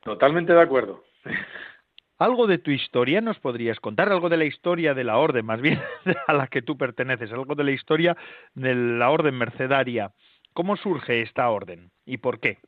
Totalmente 0.04 0.52
de 0.52 0.60
acuerdo. 0.60 1.02
¿Algo 2.20 2.46
de 2.46 2.58
tu 2.58 2.70
historia 2.70 3.22
nos 3.22 3.38
podrías 3.38 3.80
contar? 3.80 4.12
¿Algo 4.12 4.28
de 4.28 4.36
la 4.36 4.44
historia 4.44 4.92
de 4.92 5.04
la 5.04 5.16
orden, 5.16 5.46
más 5.46 5.62
bien 5.62 5.80
a 6.26 6.34
la 6.34 6.48
que 6.48 6.60
tú 6.60 6.76
perteneces? 6.76 7.32
¿Algo 7.32 7.54
de 7.54 7.64
la 7.64 7.70
historia 7.70 8.14
de 8.54 8.74
la 8.74 9.08
orden 9.08 9.38
mercedaria? 9.38 10.12
¿Cómo 10.52 10.76
surge 10.76 11.22
esta 11.22 11.48
orden 11.48 11.90
y 12.04 12.18
por 12.18 12.38
qué? 12.38 12.58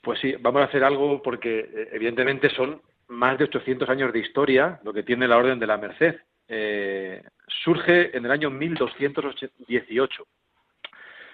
Pues 0.00 0.20
sí, 0.20 0.36
vamos 0.38 0.62
a 0.62 0.66
hacer 0.66 0.84
algo 0.84 1.20
porque 1.20 1.58
eh, 1.58 1.88
evidentemente 1.92 2.48
son 2.50 2.80
más 3.08 3.36
de 3.38 3.44
800 3.46 3.88
años 3.88 4.12
de 4.12 4.20
historia 4.20 4.78
lo 4.84 4.92
que 4.92 5.02
tiene 5.02 5.26
la 5.26 5.38
Orden 5.38 5.58
de 5.58 5.66
la 5.66 5.76
Merced. 5.76 6.20
Eh, 6.46 7.24
surge 7.64 8.16
en 8.16 8.24
el 8.24 8.30
año 8.30 8.50
1218. 8.50 10.26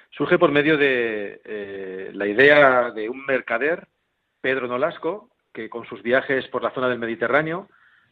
Surge 0.09 0.39
por 0.39 0.51
medio 0.53 0.79
de 0.79 1.43
eh, 1.45 2.11
la 2.15 2.27
idea 2.27 2.91
de 2.93 3.11
un 3.11 3.27
mercader, 3.27 3.87
Pedro 4.41 4.69
Nolasco, 4.69 5.29
que 5.57 5.71
con 5.71 5.87
sus 5.87 6.03
viajes 6.03 6.47
por 6.49 6.63
la 6.63 6.71
zona 6.73 6.91
del 6.91 6.99
Mediterráneo 6.99 7.67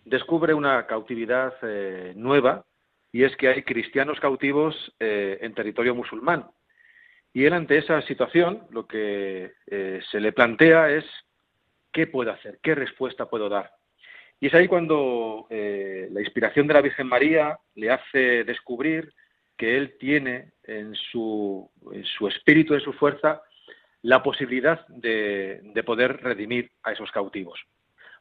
descubre 0.06 0.54
una 0.54 0.86
cautividad 0.86 1.52
eh, 1.60 2.14
nueva 2.16 2.64
y 3.12 3.22
es 3.24 3.36
que 3.36 3.48
hay 3.48 3.62
cristianos 3.62 4.18
cautivos 4.18 4.74
eh, 4.98 5.38
en 5.42 5.52
territorio 5.52 5.94
musulmán. 5.94 6.46
Y 7.34 7.44
él 7.44 7.52
ante 7.52 7.76
esa 7.76 8.00
situación 8.02 8.66
lo 8.70 8.86
que 8.86 9.52
eh, 9.66 10.00
se 10.10 10.20
le 10.20 10.32
plantea 10.32 10.88
es 10.88 11.04
qué 11.92 12.06
puedo 12.06 12.32
hacer, 12.32 12.60
qué 12.62 12.74
respuesta 12.74 13.28
puedo 13.28 13.50
dar. 13.50 13.70
Y 14.40 14.46
es 14.46 14.54
ahí 14.54 14.66
cuando 14.66 15.46
la 15.48 16.20
inspiración 16.20 16.66
de 16.66 16.74
la 16.74 16.82
Virgen 16.82 17.06
María 17.06 17.56
le 17.76 17.90
hace 17.90 18.44
descubrir 18.44 19.12
que 19.56 19.76
él 19.76 19.96
tiene 19.98 20.52
en 20.64 20.94
su, 20.94 21.70
en 21.92 22.04
su 22.04 22.26
espíritu, 22.26 22.74
en 22.74 22.80
su 22.80 22.92
fuerza, 22.94 23.42
la 24.04 24.22
posibilidad 24.22 24.86
de, 24.88 25.82
poder 25.86 26.22
redimir 26.22 26.70
a 26.82 26.92
esos 26.92 27.10
cautivos. 27.10 27.58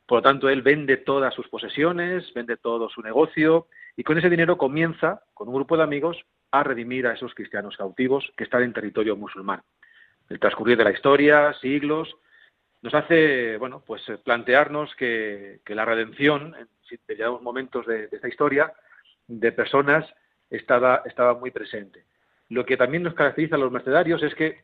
Por 0.06 0.20
lo 0.20 0.22
tanto, 0.22 0.48
él 0.48 0.62
vende 0.62 0.96
todas 0.96 1.34
sus 1.34 1.50
posesiones, 1.50 2.34
vende 2.34 2.56
todo 2.56 2.90
su 2.90 3.02
negocio 3.02 3.68
y 3.98 4.04
con 4.04 4.18
ese 4.18 4.30
dinero 4.30 4.58
comienza, 4.58 5.24
con 5.34 5.50
un 5.50 5.56
grupo 5.56 5.76
de 5.76 5.84
amigos, 5.84 6.18
a 6.52 6.64
redimir 6.64 7.06
a 7.06 7.14
esos 7.14 7.34
cristianos 7.36 7.76
cautivos 7.76 8.32
que 8.38 8.46
están 8.46 8.64
en 8.64 8.72
territorio 8.72 9.18
musulmán. 9.18 9.62
El 10.30 10.40
transcurrir 10.40 10.78
de 10.78 10.86
la 10.86 10.92
historia, 10.92 11.54
siglos, 11.60 12.16
nos 12.82 12.94
hace, 12.94 13.58
bueno, 13.58 13.84
pues 13.86 14.04
plantearnos 14.24 14.96
que, 14.96 15.60
la 15.68 15.84
redención, 15.84 16.56
en 16.58 16.70
determinados 16.90 17.42
momentos 17.42 17.86
de, 17.86 18.08
de, 18.08 18.16
esta 18.16 18.30
historia, 18.30 18.72
de 19.28 19.52
personas, 19.52 20.06
estaba, 20.50 21.02
estaba 21.06 21.34
muy 21.34 21.52
presente. 21.52 22.06
Lo 22.48 22.66
que 22.66 22.78
también 22.78 23.04
nos 23.04 23.16
caracteriza 23.16 23.56
a 23.56 23.60
los 23.60 23.72
mercedarios 23.72 24.24
es 24.24 24.34
que 24.34 24.62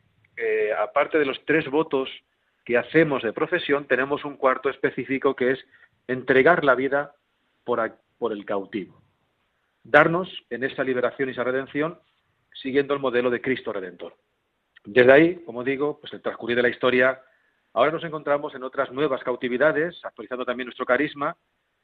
aparte 0.77 1.17
de 1.17 1.25
los 1.25 1.43
tres 1.45 1.69
votos 1.69 2.09
que 2.65 2.77
hacemos 2.77 3.23
de 3.23 3.33
profesión, 3.33 3.85
tenemos 3.85 4.25
un 4.25 4.37
cuarto 4.37 4.69
específico 4.69 5.35
que 5.35 5.51
es 5.51 5.65
entregar 6.07 6.63
la 6.63 6.75
vida 6.75 7.15
por, 7.63 7.97
por 8.17 8.31
el 8.31 8.45
cautivo. 8.45 9.01
Darnos 9.83 10.29
en 10.49 10.63
esa 10.63 10.83
liberación 10.83 11.29
y 11.29 11.31
esa 11.31 11.43
redención 11.43 11.99
siguiendo 12.53 12.93
el 12.93 12.99
modelo 12.99 13.29
de 13.29 13.41
Cristo 13.41 13.73
Redentor. 13.73 14.15
Desde 14.83 15.11
ahí, 15.11 15.35
como 15.45 15.63
digo, 15.63 15.99
pues 15.99 16.13
el 16.13 16.21
transcurrir 16.21 16.57
de 16.57 16.63
la 16.63 16.69
historia, 16.69 17.21
ahora 17.73 17.91
nos 17.91 18.03
encontramos 18.03 18.53
en 18.55 18.63
otras 18.63 18.91
nuevas 18.91 19.23
cautividades, 19.23 19.99
actualizando 20.03 20.45
también 20.45 20.67
nuestro 20.67 20.85
carisma, 20.85 21.35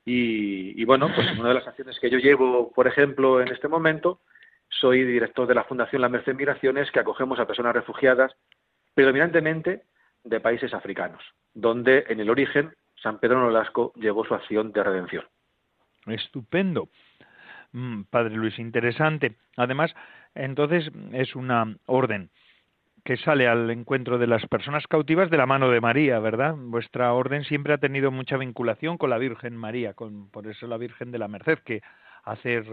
y, 0.07 0.79
y, 0.79 0.85
bueno, 0.85 1.09
pues 1.15 1.27
una 1.37 1.49
de 1.49 1.55
las 1.55 1.67
acciones 1.67 1.99
que 1.99 2.11
yo 2.11 2.19
llevo, 2.19 2.71
por 2.71 2.85
ejemplo, 2.85 3.41
en 3.41 3.47
este 3.47 3.67
momento, 3.67 4.21
soy 4.79 5.03
director 5.03 5.47
de 5.47 5.55
la 5.55 5.63
Fundación 5.63 6.01
La 6.01 6.09
Merced 6.09 6.35
Migraciones, 6.35 6.91
que 6.91 6.99
acogemos 6.99 7.39
a 7.39 7.47
personas 7.47 7.73
refugiadas 7.73 8.35
predominantemente 8.93 9.83
de 10.23 10.39
países 10.39 10.73
africanos, 10.73 11.21
donde 11.53 12.05
en 12.07 12.19
el 12.19 12.29
origen 12.29 12.73
San 12.95 13.19
Pedro 13.19 13.39
Nolasco 13.39 13.93
llevó 13.95 14.25
su 14.25 14.33
acción 14.33 14.71
de 14.71 14.83
redención. 14.83 15.25
Estupendo. 16.07 16.89
Mm, 17.71 18.03
Padre 18.03 18.35
Luis, 18.35 18.57
interesante. 18.57 19.35
Además, 19.57 19.93
entonces 20.33 20.91
es 21.11 21.35
una 21.35 21.77
orden 21.85 22.29
que 23.03 23.17
sale 23.17 23.47
al 23.47 23.69
encuentro 23.69 24.17
de 24.17 24.25
las 24.25 24.45
personas 24.47 24.87
cautivas 24.87 25.29
de 25.29 25.37
la 25.37 25.45
mano 25.45 25.69
de 25.69 25.79
María, 25.79 26.19
¿verdad? 26.19 26.55
Vuestra 26.57 27.13
orden 27.13 27.43
siempre 27.43 27.73
ha 27.73 27.77
tenido 27.77 28.09
mucha 28.09 28.35
vinculación 28.35 28.97
con 28.97 29.11
la 29.11 29.19
Virgen 29.19 29.55
María, 29.55 29.93
con, 29.93 30.31
por 30.31 30.47
eso 30.47 30.65
la 30.65 30.77
Virgen 30.77 31.11
de 31.11 31.19
la 31.19 31.27
Merced, 31.27 31.59
que 31.59 31.83
hace 32.25 32.63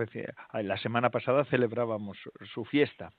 la 0.62 0.76
semana 0.78 1.10
pasada 1.10 1.44
celebrábamos 1.44 2.18
su 2.52 2.64
fiesta. 2.64 3.10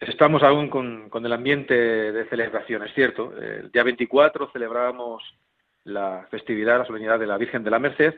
Estamos 0.00 0.42
aún 0.42 0.68
con, 0.68 1.10
el 1.12 1.32
ambiente 1.32 1.74
de 1.74 2.28
celebración, 2.28 2.82
es 2.82 2.94
cierto. 2.94 3.32
El 3.36 3.70
día 3.70 3.82
24 3.82 4.50
celebrábamos 4.52 5.22
la 5.84 6.26
festividad, 6.30 6.78
la 6.78 6.84
solemnidad 6.84 7.18
de 7.18 7.26
la 7.26 7.38
Virgen 7.38 7.64
de 7.64 7.70
la 7.70 7.78
Merced, 7.78 8.14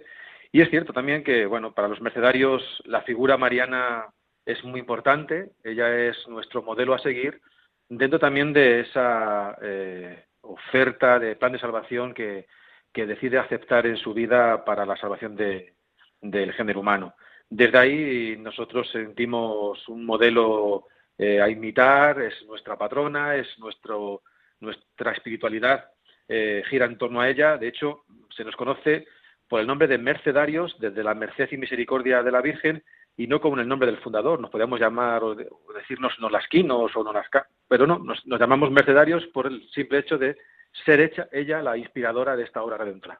y 0.50 0.62
es 0.62 0.70
cierto 0.70 0.92
también 0.92 1.22
que, 1.22 1.46
bueno, 1.46 1.72
para 1.72 1.88
los 1.88 2.00
mercedarios 2.00 2.62
la 2.84 3.02
figura 3.02 3.36
mariana 3.36 4.06
es 4.46 4.64
muy 4.64 4.80
importante, 4.80 5.50
ella 5.62 5.94
es 5.94 6.16
nuestro 6.26 6.62
modelo 6.62 6.94
a 6.94 6.98
seguir, 6.98 7.40
dentro 7.88 8.18
también 8.18 8.52
de 8.52 8.80
esa 8.80 9.56
eh, 9.62 10.24
oferta 10.40 11.18
de 11.18 11.36
plan 11.36 11.52
de 11.52 11.58
salvación 11.58 12.14
que, 12.14 12.46
decide 12.92 13.38
aceptar 13.38 13.86
en 13.86 13.96
su 13.96 14.12
vida 14.12 14.64
para 14.64 14.84
la 14.84 14.96
salvación 14.96 15.36
del 15.36 16.52
género 16.54 16.80
humano. 16.80 17.14
Desde 17.50 17.78
ahí 17.78 18.36
nosotros 18.38 18.88
sentimos 18.90 19.88
un 19.88 20.04
modelo 20.04 20.86
eh, 21.16 21.40
a 21.40 21.48
imitar, 21.48 22.20
es 22.20 22.34
nuestra 22.46 22.76
patrona, 22.76 23.36
es 23.36 23.46
nuestro, 23.58 24.22
nuestra 24.60 25.12
espiritualidad 25.12 25.90
eh, 26.28 26.62
gira 26.68 26.86
en 26.86 26.98
torno 26.98 27.20
a 27.20 27.28
ella. 27.28 27.56
De 27.56 27.68
hecho, 27.68 28.04
se 28.36 28.44
nos 28.44 28.54
conoce 28.54 29.06
por 29.48 29.60
el 29.60 29.66
nombre 29.66 29.88
de 29.88 29.98
mercedarios 29.98 30.76
desde 30.78 31.02
la 31.02 31.14
merced 31.14 31.48
y 31.50 31.56
misericordia 31.56 32.22
de 32.22 32.30
la 32.30 32.42
Virgen 32.42 32.84
y 33.16 33.26
no 33.26 33.40
como 33.40 33.58
el 33.58 33.66
nombre 33.66 33.90
del 33.90 34.00
fundador. 34.00 34.40
Nos 34.40 34.50
podríamos 34.50 34.78
llamar 34.78 35.24
o, 35.24 35.34
decirnos 35.34 36.12
nolasquinos 36.20 36.94
o 36.94 37.02
nolasca, 37.02 37.48
pero 37.66 37.86
no, 37.86 37.98
nos, 37.98 38.22
llamamos 38.26 38.70
mercedarios 38.70 39.26
por 39.28 39.46
el 39.46 39.68
simple 39.70 39.98
hecho 39.98 40.18
de 40.18 40.36
ser 40.84 41.00
hecha 41.00 41.28
ella 41.32 41.62
la 41.62 41.76
inspiradora 41.76 42.36
de 42.36 42.44
esta 42.44 42.62
obra 42.62 42.76
redentora. 42.76 43.18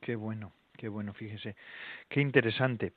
Qué 0.00 0.14
bueno, 0.14 0.52
qué 0.76 0.88
bueno, 0.88 1.12
fíjese, 1.12 1.56
qué 2.08 2.20
interesante. 2.20 2.94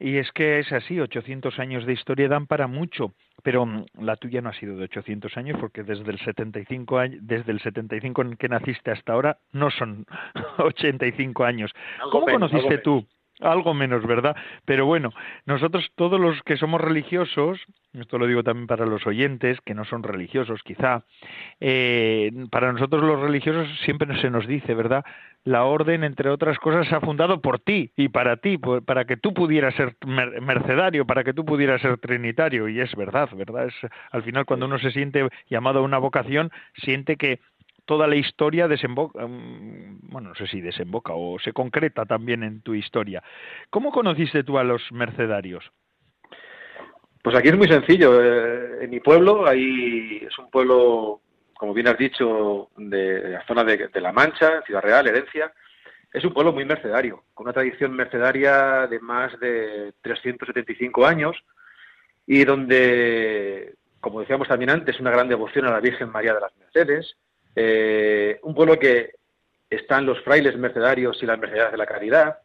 Y 0.00 0.18
es 0.18 0.30
que 0.32 0.60
es 0.60 0.72
así, 0.72 1.00
800 1.00 1.58
años 1.58 1.84
de 1.84 1.92
historia 1.92 2.28
dan 2.28 2.46
para 2.46 2.68
mucho, 2.68 3.14
pero 3.42 3.66
mm, 3.66 3.86
la 4.00 4.16
tuya 4.16 4.40
no 4.40 4.50
ha 4.50 4.52
sido 4.52 4.76
de 4.76 4.84
800 4.84 5.36
años 5.36 5.58
porque 5.58 5.82
desde 5.82 6.10
el 6.10 6.18
75 6.20 7.00
desde 7.20 7.50
el 7.50 7.60
75 7.60 8.22
en 8.22 8.36
que 8.36 8.48
naciste 8.48 8.92
hasta 8.92 9.12
ahora 9.12 9.38
no 9.52 9.70
son 9.70 10.06
85 10.58 11.44
años. 11.44 11.72
¿Cómo 12.12 12.26
conociste 12.26 12.78
tú? 12.78 13.04
Algo 13.40 13.74
menos, 13.74 14.06
¿verdad? 14.06 14.36
Pero 14.64 14.86
bueno, 14.86 15.10
nosotros 15.46 15.90
todos 15.94 16.20
los 16.20 16.42
que 16.42 16.56
somos 16.56 16.80
religiosos, 16.80 17.58
esto 17.92 18.18
lo 18.18 18.26
digo 18.26 18.42
también 18.42 18.66
para 18.66 18.86
los 18.86 19.06
oyentes 19.06 19.58
que 19.64 19.74
no 19.74 19.84
son 19.84 20.02
religiosos 20.02 20.62
quizá, 20.62 21.04
eh, 21.60 22.30
para 22.50 22.72
nosotros 22.72 23.02
los 23.02 23.20
religiosos 23.20 23.68
siempre 23.84 24.20
se 24.20 24.30
nos 24.30 24.46
dice, 24.46 24.74
¿verdad? 24.74 25.04
La 25.44 25.64
orden, 25.64 26.04
entre 26.04 26.30
otras 26.30 26.58
cosas, 26.58 26.86
se 26.88 26.94
ha 26.94 27.00
fundado 27.00 27.40
por 27.40 27.58
ti 27.60 27.92
y 27.96 28.08
para 28.08 28.36
ti, 28.36 28.58
para 28.58 29.04
que 29.04 29.16
tú 29.16 29.32
pudieras 29.32 29.74
ser 29.74 29.96
mercedario, 30.06 31.06
para 31.06 31.24
que 31.24 31.32
tú 31.32 31.44
pudieras 31.44 31.80
ser 31.80 31.98
trinitario, 31.98 32.68
y 32.68 32.80
es 32.80 32.94
verdad, 32.94 33.28
¿verdad? 33.34 33.66
Es, 33.66 33.74
al 34.10 34.22
final, 34.22 34.44
cuando 34.44 34.66
uno 34.66 34.78
se 34.78 34.90
siente 34.90 35.26
llamado 35.48 35.78
a 35.78 35.82
una 35.82 35.98
vocación, 35.98 36.50
siente 36.74 37.16
que 37.16 37.40
toda 37.88 38.06
la 38.06 38.16
historia 38.16 38.68
desemboca, 38.68 39.26
mm, 39.26 40.10
bueno, 40.10 40.28
no 40.28 40.34
sé 40.34 40.46
si 40.46 40.60
desemboca 40.60 41.14
o 41.14 41.38
se 41.38 41.54
concreta 41.54 42.04
también 42.04 42.42
en 42.42 42.60
tu 42.60 42.74
historia. 42.74 43.22
¿Cómo 43.70 43.90
conociste 43.90 44.44
tú 44.44 44.58
a 44.58 44.62
los 44.62 44.92
mercedarios? 44.92 45.72
Pues 47.24 47.34
aquí 47.34 47.48
es 47.48 47.56
muy 47.56 47.66
sencillo. 47.66 48.22
Eh, 48.22 48.84
en 48.84 48.90
mi 48.90 49.00
pueblo, 49.00 49.46
ahí 49.46 50.20
es 50.20 50.38
un 50.38 50.50
pueblo, 50.50 51.22
como 51.54 51.72
bien 51.72 51.88
has 51.88 51.96
dicho, 51.96 52.68
de, 52.76 53.30
la 53.30 53.46
zona 53.46 53.64
de, 53.64 54.00
La 54.02 54.12
Mancha, 54.12 54.60
Ciudad 54.66 54.82
Real, 54.82 55.06
Herencia. 55.06 55.50
Es 56.12 56.22
un 56.26 56.34
pueblo 56.34 56.52
muy 56.52 56.66
mercedario, 56.66 57.24
con 57.32 57.46
una 57.46 57.54
tradición 57.54 57.92
mercedaria 57.96 58.86
de 58.86 59.00
más 59.00 59.38
de 59.40 59.94
375 60.02 61.06
años 61.06 61.36
y 62.26 62.44
donde, 62.44 63.76
como 64.00 64.20
decíamos 64.20 64.46
también 64.46 64.70
antes, 64.70 65.00
una 65.00 65.10
gran 65.10 65.28
devoción 65.28 65.64
a 65.66 65.70
la 65.70 65.80
Virgen 65.80 66.10
María 66.10 66.34
de 66.34 66.40
las 66.40 66.54
Mercedes, 66.58 67.16
eh, 67.60 68.38
un 68.42 68.54
pueblo 68.54 68.78
que 68.78 69.16
están 69.68 70.06
los 70.06 70.20
frailes 70.22 70.56
mercedarios 70.56 71.20
y 71.20 71.26
las 71.26 71.40
mercedarias 71.40 71.72
de 71.72 71.78
la 71.78 71.86
caridad. 71.86 72.38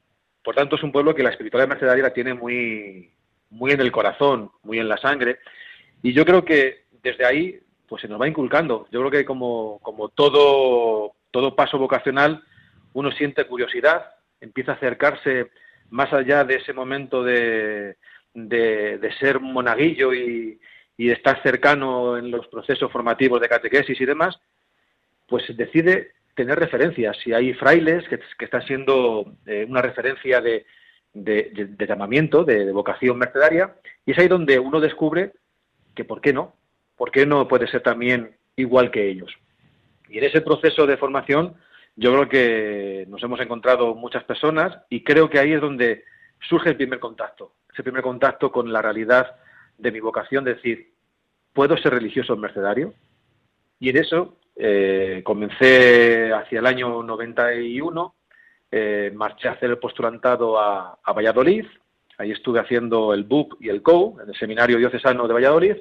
Por 0.43 0.55
tanto, 0.55 0.75
es 0.75 0.81
un 0.81 0.91
pueblo 0.91 1.13
que 1.13 1.21
la 1.21 1.29
espiritualidad 1.29 1.69
mercedaria 1.69 2.11
tiene 2.11 2.33
muy, 2.33 3.11
muy 3.51 3.71
en 3.71 3.81
el 3.81 3.91
corazón, 3.91 4.49
muy 4.63 4.79
en 4.79 4.89
la 4.89 4.97
sangre. 4.97 5.37
Y 6.01 6.13
yo 6.13 6.25
creo 6.25 6.43
que 6.43 6.85
desde 7.03 7.25
ahí 7.25 7.59
pues 7.87 8.01
se 8.01 8.07
nos 8.07 8.19
va 8.19 8.27
inculcando. 8.27 8.87
Yo 8.89 9.01
creo 9.01 9.11
que 9.11 9.23
como, 9.23 9.77
como 9.83 10.09
todo, 10.09 11.13
todo 11.29 11.55
paso 11.55 11.77
vocacional, 11.77 12.43
uno 12.93 13.11
siente 13.11 13.45
curiosidad, 13.45 14.15
empieza 14.41 14.71
a 14.71 14.75
acercarse 14.75 15.51
más 15.91 16.11
allá 16.11 16.43
de 16.43 16.55
ese 16.55 16.73
momento 16.73 17.23
de, 17.23 17.97
de, 18.33 19.13
ser 19.19 19.39
monaguillo 19.39 20.11
y, 20.11 20.59
y 20.97 21.11
estar 21.11 21.43
cercano 21.43 22.17
en 22.17 22.31
los 22.31 22.47
procesos 22.47 22.91
formativos 22.91 23.39
de 23.39 23.49
catequesis 23.49 24.01
y 24.01 24.05
demás, 24.05 24.39
pues 25.27 25.43
decide 25.55 26.11
tener 26.35 26.59
referencias. 26.59 27.17
Si 27.23 27.33
hay 27.33 27.53
frailes 27.53 28.07
que, 28.07 28.19
que 28.37 28.45
están 28.45 28.65
siendo 28.65 29.33
eh, 29.45 29.65
una 29.67 29.81
referencia 29.81 30.41
de, 30.41 30.65
llamamiento, 31.87 32.43
de, 32.43 32.71
vocación 32.71 33.17
mercedaria, 33.17 33.75
y 34.05 34.11
es 34.11 34.19
ahí 34.19 34.27
donde 34.27 34.59
uno 34.59 34.79
descubre 34.79 35.33
que 35.95 36.05
¿por 36.05 36.21
qué 36.21 36.33
no? 36.33 36.55
¿Por 36.95 37.11
qué 37.11 37.25
no 37.25 37.47
puede 37.47 37.67
ser 37.67 37.81
también 37.81 38.35
igual 38.55 38.91
que 38.91 39.09
ellos? 39.09 39.31
Y 40.09 40.17
en 40.17 40.25
ese 40.25 40.41
proceso 40.41 40.85
de 40.85 40.97
formación 40.97 41.55
yo 41.95 42.11
creo 42.13 42.29
que 42.29 43.05
nos 43.07 43.21
hemos 43.21 43.39
encontrado 43.39 43.93
muchas 43.93 44.23
personas 44.23 44.75
y 44.89 45.03
creo 45.03 45.29
que 45.29 45.39
ahí 45.39 45.53
es 45.53 45.61
donde 45.61 46.03
surge 46.39 46.69
el 46.69 46.77
primer 46.77 46.99
contacto, 46.99 47.53
ese 47.71 47.83
primer 47.83 48.01
contacto 48.01 48.51
con 48.51 48.73
la 48.73 48.81
realidad 48.81 49.35
de 49.77 49.91
mi 49.91 49.99
vocación, 49.99 50.43
decir, 50.43 50.93
¿puedo 51.53 51.77
ser 51.77 51.93
religioso 51.93 52.35
mercedario? 52.35 52.93
Y 53.79 53.89
en 53.89 53.97
eso 53.97 54.37
eh, 54.55 55.21
comencé 55.23 56.31
hacia 56.31 56.59
el 56.59 56.65
año 56.65 57.01
91, 57.03 58.15
eh, 58.71 59.11
marché 59.13 59.47
a 59.47 59.53
hacer 59.53 59.69
el 59.69 59.77
postulantado 59.77 60.59
a, 60.59 60.99
Valladolid, 61.15 61.65
ahí 62.17 62.31
estuve 62.31 62.59
haciendo 62.59 63.13
el 63.13 63.23
BUP 63.23 63.61
y 63.61 63.69
el 63.69 63.81
COU, 63.81 64.19
en 64.21 64.29
el 64.29 64.35
Seminario 64.35 64.77
Diocesano 64.77 65.27
de 65.27 65.33
Valladolid. 65.33 65.77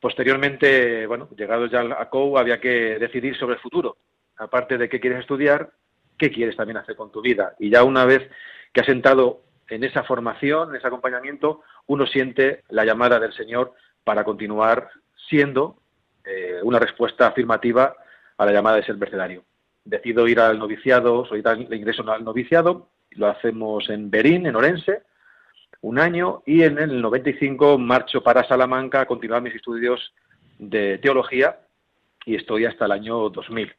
Posteriormente, 0.00 1.06
bueno, 1.06 1.28
llegado 1.36 1.66
ya 1.66 1.80
a 1.80 2.08
COU, 2.10 2.38
había 2.38 2.60
que 2.60 2.98
decidir 2.98 3.36
sobre 3.36 3.54
el 3.54 3.60
futuro. 3.60 3.96
Aparte 4.36 4.76
de 4.76 4.88
qué 4.88 5.00
quieres 5.00 5.20
estudiar, 5.20 5.70
qué 6.18 6.30
quieres 6.30 6.56
también 6.56 6.76
hacer 6.76 6.96
con 6.96 7.10
tu 7.10 7.22
vida. 7.22 7.54
Y 7.58 7.70
ya 7.70 7.82
una 7.82 8.04
vez 8.04 8.28
que 8.72 8.82
has 8.82 8.88
entrado 8.88 9.42
en 9.68 9.84
esa 9.84 10.04
formación, 10.04 10.70
en 10.70 10.76
ese 10.76 10.86
acompañamiento, 10.86 11.62
uno 11.86 12.06
siente 12.06 12.62
la 12.68 12.84
llamada 12.84 13.18
del 13.18 13.32
Señor 13.32 13.72
para 14.04 14.24
continuar 14.24 14.90
siendo 15.28 15.78
eh, 16.26 16.60
una 16.62 16.78
respuesta 16.78 17.28
afirmativa 17.28 17.94
a 18.36 18.46
la 18.46 18.52
llamada 18.52 18.76
de 18.76 18.84
ser 18.84 18.96
mercenario. 18.96 19.44
Decido 19.84 20.26
ir 20.26 20.40
al 20.40 20.58
noviciado, 20.58 21.24
solicitar 21.26 21.56
el 21.58 21.72
ingreso 21.72 22.10
al 22.10 22.24
noviciado, 22.24 22.88
lo 23.12 23.28
hacemos 23.28 23.88
en 23.88 24.10
Berín, 24.10 24.46
en 24.46 24.56
Orense, 24.56 25.02
un 25.82 25.98
año, 25.98 26.42
y 26.44 26.62
en 26.62 26.78
el 26.78 27.00
95 27.00 27.78
marcho 27.78 28.22
para 28.22 28.46
Salamanca 28.46 29.02
a 29.02 29.06
continuar 29.06 29.42
mis 29.42 29.54
estudios 29.54 30.12
de 30.58 30.98
teología 30.98 31.60
y 32.24 32.34
estoy 32.34 32.64
hasta 32.64 32.86
el 32.86 32.92
año 32.92 33.30
2000. 33.30 33.72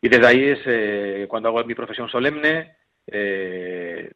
Y 0.00 0.08
desde 0.08 0.26
ahí 0.26 0.44
es 0.44 0.60
eh, 0.66 1.26
cuando 1.28 1.48
hago 1.48 1.64
mi 1.64 1.74
profesión 1.74 2.08
solemne, 2.08 2.76
eh, 3.06 4.12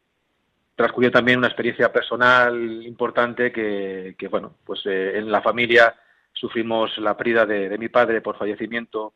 transcurrió 0.77 1.11
también 1.11 1.39
una 1.39 1.49
experiencia 1.49 1.93
personal 1.93 2.83
importante 2.85 3.51
que, 3.51 4.29
bueno, 4.31 4.55
pues 4.65 4.83
eh, 4.87 5.19
en 5.19 5.31
la 5.31 5.43
familia 5.43 5.95
sufrimos 6.33 6.97
la 6.99 7.17
pérdida 7.17 7.47
de, 7.47 7.77
mi 7.79 7.89
padre 7.89 8.21
por 8.21 8.37
fallecimiento 8.37 9.15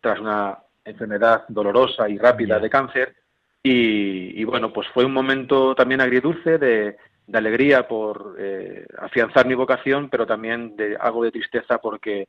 tras 0.00 0.20
una 0.20 0.58
enfermedad 0.84 1.44
dolorosa 1.48 2.08
y 2.08 2.18
rápida 2.18 2.58
de 2.58 2.70
cáncer. 2.70 3.16
Y, 3.62 4.42
bueno, 4.44 4.72
pues 4.72 4.88
fue 4.88 5.04
un 5.04 5.12
momento 5.12 5.74
también 5.74 6.00
agridulce 6.00 6.58
de, 6.58 6.96
alegría 7.32 7.86
por 7.86 8.36
eh, 8.38 8.86
afianzar 8.98 9.46
mi 9.46 9.54
vocación, 9.54 10.08
pero 10.08 10.26
también 10.26 10.76
de 10.76 10.96
algo 10.98 11.24
de 11.24 11.32
tristeza 11.32 11.78
porque 11.78 12.28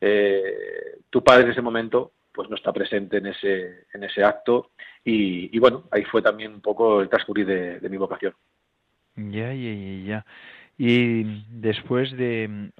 eh, 0.00 0.98
tu 1.08 1.22
padre 1.22 1.44
en 1.44 1.50
ese 1.50 1.62
momento 1.62 2.12
pues 2.32 2.50
no 2.50 2.56
está 2.56 2.72
presente 2.72 3.18
en 3.18 3.26
ese, 3.26 3.86
en 3.94 4.02
ese 4.02 4.24
acto 4.24 4.72
y, 5.04 5.56
bueno, 5.60 5.84
ahí 5.92 6.02
fue 6.04 6.20
también 6.20 6.52
un 6.52 6.60
poco 6.60 7.00
el 7.00 7.08
transcurrir 7.08 7.46
de, 7.46 7.78
de 7.78 7.88
mi 7.88 7.96
vocación. 7.96 8.34
Ya, 9.16 9.52
ya, 9.52 9.72
ya, 9.72 10.04
ya. 10.04 10.26
Y 10.76 11.44
después 11.50 12.16
de, 12.16 12.70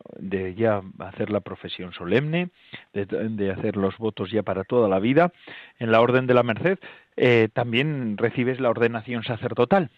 ya 0.57 0.83
hacer 0.99 1.31
la 1.31 1.41
profesión 1.41 1.93
solemne, 1.93 2.51
de, 2.93 3.51
hacer 3.51 3.77
los 3.77 3.97
votos 3.99 4.31
ya 4.33 4.43
para 4.43 4.65
toda 4.65 4.89
la 4.89 4.99
vida, 4.99 5.33
en 5.79 5.93
la 5.93 6.01
Orden 6.01 6.27
de 6.27 6.35
la 6.35 6.43
Merced, 6.43 6.79
eh, 7.17 7.49
también 7.53 8.17
recibes 8.17 8.59
la 8.59 8.71
ordenación 8.71 9.23
sacerdotal. 9.23 9.91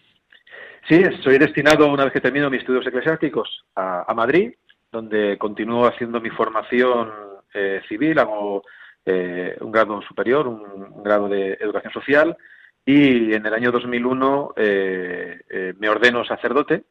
Sí, 0.87 1.03
soy 1.23 1.39
destinado, 1.39 1.91
una 1.91 2.03
vez 2.03 2.13
que 2.13 2.21
termino 2.21 2.49
mis 2.49 2.61
estudios 2.61 2.85
eclesiásticos, 2.85 3.65
a, 3.75 4.13
Madrid, 4.15 4.53
donde 4.91 5.37
continúo 5.37 5.87
haciendo 5.87 6.21
mi 6.21 6.29
formación 6.29 7.11
eh, 7.53 7.81
civil, 7.89 8.19
hago 8.19 8.63
eh, 9.05 9.57
un 9.59 9.71
grado 9.71 10.01
superior, 10.03 10.47
un, 10.47 11.03
grado 11.03 11.27
de 11.27 11.53
educación 11.59 11.91
social, 11.91 12.37
y 12.85 13.33
en 13.33 13.45
el 13.45 13.53
año 13.53 13.71
2001 13.71 14.53
me 14.55 15.89
ordeno 15.89 16.23
sacerdote 16.23 16.83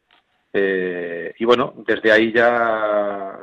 eh, 0.56 1.34
y 1.38 1.44
bueno, 1.44 1.74
desde 1.86 2.12
ahí 2.12 2.32
ya 2.32 3.38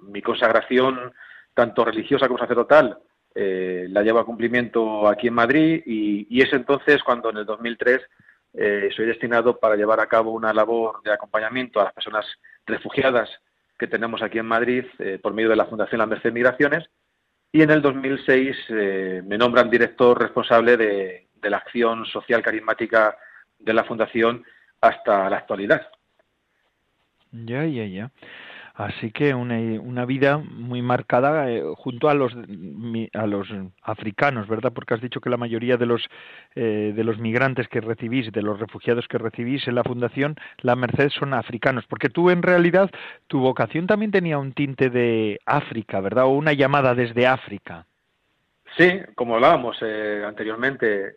mi 0.00 0.22
consagración, 0.22 1.12
tanto 1.52 1.84
religiosa 1.84 2.26
como 2.26 2.38
sacerdotal, 2.38 2.98
eh, 3.34 3.86
la 3.90 4.02
llevo 4.02 4.20
a 4.20 4.24
cumplimiento 4.24 5.08
aquí 5.08 5.28
en 5.28 5.34
Madrid 5.34 5.82
y, 5.84 6.40
es 6.40 6.52
entonces 6.52 7.02
cuando 7.02 7.30
en 7.30 7.38
el 7.38 7.46
2003 7.46 8.00
eh, 8.54 8.88
soy 8.94 9.06
destinado 9.06 9.58
para 9.58 9.76
llevar 9.76 10.00
a 10.00 10.06
cabo 10.06 10.32
una 10.32 10.52
labor 10.52 11.02
de 11.02 11.12
acompañamiento 11.12 11.80
a 11.80 11.84
las 11.84 11.92
personas 11.92 12.26
refugiadas 12.66 13.28
que 13.78 13.88
tenemos 13.88 14.22
aquí 14.22 14.38
en 14.38 14.46
Madrid 14.46 14.84
por 15.20 15.34
medio 15.34 15.50
de 15.50 15.56
la 15.56 15.66
Fundación 15.66 15.98
La 15.98 16.06
Merced 16.06 16.32
Migraciones 16.32 16.88
y 17.50 17.62
en 17.62 17.70
el 17.70 17.82
2006 17.82 18.56
me 19.26 19.36
nombran 19.36 19.68
director 19.68 20.20
responsable 20.20 20.76
de, 20.76 21.26
de 21.34 21.50
la 21.50 21.56
acción 21.56 22.06
social 22.06 22.40
carismática 22.42 23.16
de 23.58 23.74
la 23.74 23.82
Fundación 23.82 24.44
hasta 24.80 25.28
la 25.28 25.38
actualidad. 25.38 25.88
Ya, 27.34 27.64
ya, 27.66 27.84
ya. 27.84 28.10
Así 28.74 29.12
que 29.12 29.34
una, 29.34 29.56
una 29.80 30.04
vida 30.04 30.38
muy 30.38 30.82
marcada 30.82 31.48
eh, 31.48 31.62
junto 31.76 32.08
a 32.08 32.14
los 32.14 32.32
a 33.12 33.26
los 33.26 33.48
africanos, 33.82 34.48
¿verdad? 34.48 34.72
Porque 34.72 34.94
has 34.94 35.00
dicho 35.00 35.20
que 35.20 35.30
la 35.30 35.36
mayoría 35.36 35.76
de 35.76 35.86
los 35.86 36.04
eh, 36.56 36.92
de 36.94 37.04
los 37.04 37.18
migrantes 37.18 37.68
que 37.68 37.80
recibís, 37.80 38.32
de 38.32 38.42
los 38.42 38.58
refugiados 38.58 39.06
que 39.06 39.18
recibís 39.18 39.68
en 39.68 39.76
la 39.76 39.84
fundación 39.84 40.34
La 40.60 40.74
Merced 40.74 41.10
son 41.10 41.34
africanos, 41.34 41.84
porque 41.88 42.08
tú 42.08 42.30
en 42.30 42.42
realidad 42.42 42.90
tu 43.28 43.38
vocación 43.38 43.86
también 43.86 44.10
tenía 44.10 44.38
un 44.38 44.52
tinte 44.52 44.90
de 44.90 45.38
África, 45.46 46.00
¿verdad? 46.00 46.24
O 46.24 46.30
una 46.30 46.52
llamada 46.52 46.96
desde 46.96 47.28
África. 47.28 47.86
Sí, 48.76 48.90
como 49.14 49.36
hablábamos 49.36 49.76
eh, 49.82 50.24
anteriormente, 50.26 51.14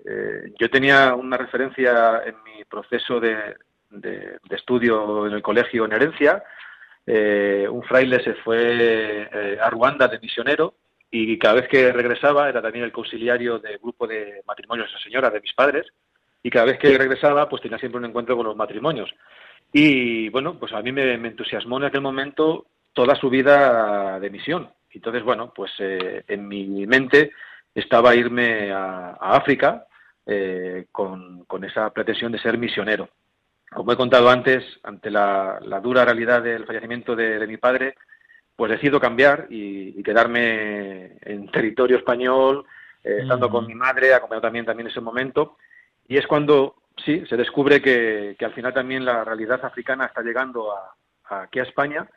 yo 0.60 0.70
tenía 0.70 1.16
una 1.16 1.38
referencia 1.38 2.22
en 2.24 2.36
mi 2.44 2.64
proceso 2.66 3.20
de, 3.20 3.56
de, 3.90 4.38
estudio 4.50 5.28
en 5.28 5.34
el 5.34 5.42
colegio 5.42 5.86
en 5.86 5.94
herencia 5.94 6.44
eh, 7.10 7.66
un 7.72 7.84
fraile 7.84 8.22
se 8.22 8.34
fue 8.34 9.30
eh, 9.32 9.58
a 9.62 9.70
Ruanda 9.70 10.10
de 10.10 10.20
misionero 10.20 10.74
y 11.10 11.40
cada 11.40 11.56
vez 11.56 11.70
que 11.70 11.94
regresaba 11.94 12.50
era 12.50 12.62
también 12.62 12.84
el 12.84 12.92
conciliario 12.92 13.60
del 13.60 13.78
grupo 13.78 14.06
de 14.06 14.42
matrimonios 14.46 14.90
de 14.90 14.96
esa 14.96 15.04
señora, 15.04 15.30
de 15.30 15.40
mis 15.40 15.54
padres, 15.54 15.88
y 16.44 16.50
cada 16.50 16.66
vez 16.66 16.78
que 16.78 16.98
regresaba 16.98 17.48
pues 17.48 17.62
tenía 17.62 17.78
siempre 17.78 18.00
un 18.00 18.06
encuentro 18.06 18.36
con 18.36 18.46
los 18.46 18.58
matrimonios. 18.58 19.10
Y 19.72 20.28
bueno, 20.30 20.60
pues 20.60 20.74
a 20.74 20.82
mí 20.82 20.92
me, 20.92 21.14
entusiasmó 21.14 21.78
en 21.78 21.86
aquel 21.86 22.02
momento 22.02 22.66
toda 22.92 23.16
su 23.16 23.30
vida 23.30 24.20
de 24.20 24.30
misión. 24.30 24.70
Entonces, 24.92 25.24
bueno, 25.24 25.54
pues 25.56 25.72
eh, 25.80 26.24
en 26.28 26.46
mi 26.46 26.86
mente 26.88 27.32
estaba 27.74 28.16
irme 28.16 28.72
a, 28.72 29.18
África 29.22 29.86
con, 30.92 31.46
con, 31.46 31.64
esa 31.64 31.90
pretensión 31.92 32.34
de 32.34 32.40
ser 32.40 32.58
misionero. 32.58 33.08
Como 33.70 33.92
he 33.92 33.98
contado 33.98 34.30
antes, 34.30 34.64
ante 34.84 35.12
la, 35.12 35.60
dura 35.84 36.06
realidad 36.06 36.42
del 36.42 36.66
fallecimiento 36.66 37.16
de, 37.16 37.46
mi 37.48 37.58
padre, 37.58 37.96
pues 38.56 38.72
decido 38.72 39.00
cambiar 39.00 39.48
y, 39.50 40.02
quedarme 40.04 41.18
en 41.22 41.52
territorio 41.52 41.98
español, 41.98 42.66
eh, 43.04 43.20
estando 43.22 43.50
con 43.50 43.66
mm. 43.66 43.68
mi 43.68 43.76
madre, 43.76 44.14
acompañado 44.14 44.44
también, 44.44 44.66
también 44.66 44.88
ese 44.88 45.02
momento. 45.02 45.58
Y 46.08 46.18
es 46.18 46.26
cuando, 46.26 46.76
sí, 47.04 47.24
se 47.28 47.36
descubre 47.36 47.82
que, 47.82 48.38
al 48.40 48.54
final 48.54 48.74
también 48.74 49.04
la 49.04 49.24
realidad 49.24 49.64
africana 49.64 50.06
está 50.06 50.22
llegando 50.22 50.72
a, 50.72 51.42
aquí 51.44 51.60
a 51.60 51.64
España 51.64 52.08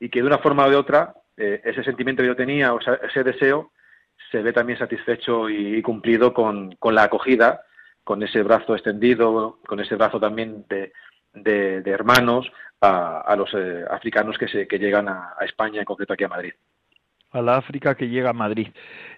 y 0.00 0.08
que 0.08 0.20
de 0.20 0.26
una 0.26 0.38
forma 0.38 0.64
o 0.64 0.70
de 0.70 0.76
otra 0.76 1.14
eh, 1.36 1.60
ese 1.64 1.84
sentimiento 1.84 2.22
que 2.22 2.28
yo 2.28 2.36
tenía, 2.36 2.72
o 2.72 2.80
ese 2.80 3.22
deseo, 3.22 3.72
se 4.30 4.42
ve 4.42 4.52
también 4.52 4.78
satisfecho 4.78 5.50
y, 5.50 5.82
cumplido 5.82 6.32
con, 6.32 6.74
con 6.76 6.94
la 6.94 7.04
acogida 7.04 7.62
con 8.04 8.22
ese 8.22 8.42
brazo 8.42 8.74
extendido, 8.74 9.58
con 9.66 9.80
ese 9.80 9.96
brazo 9.96 10.20
también 10.20 10.64
de, 10.68 10.92
de, 11.32 11.90
hermanos 11.90 12.50
a, 12.80 13.34
los 13.36 13.52
eh, 13.54 13.84
africanos 13.90 14.36
que, 14.38 14.46
se, 14.46 14.68
que 14.68 14.78
llegan 14.78 15.08
a, 15.08 15.34
España, 15.40 15.80
en 15.80 15.86
concreto 15.86 16.12
aquí 16.12 16.24
a 16.24 16.28
Madrid. 16.28 16.52
A 17.30 17.42
la 17.42 17.56
África 17.56 17.94
que 17.96 18.08
llega 18.08 18.30
a 18.30 18.34
Madrid. 18.34 18.68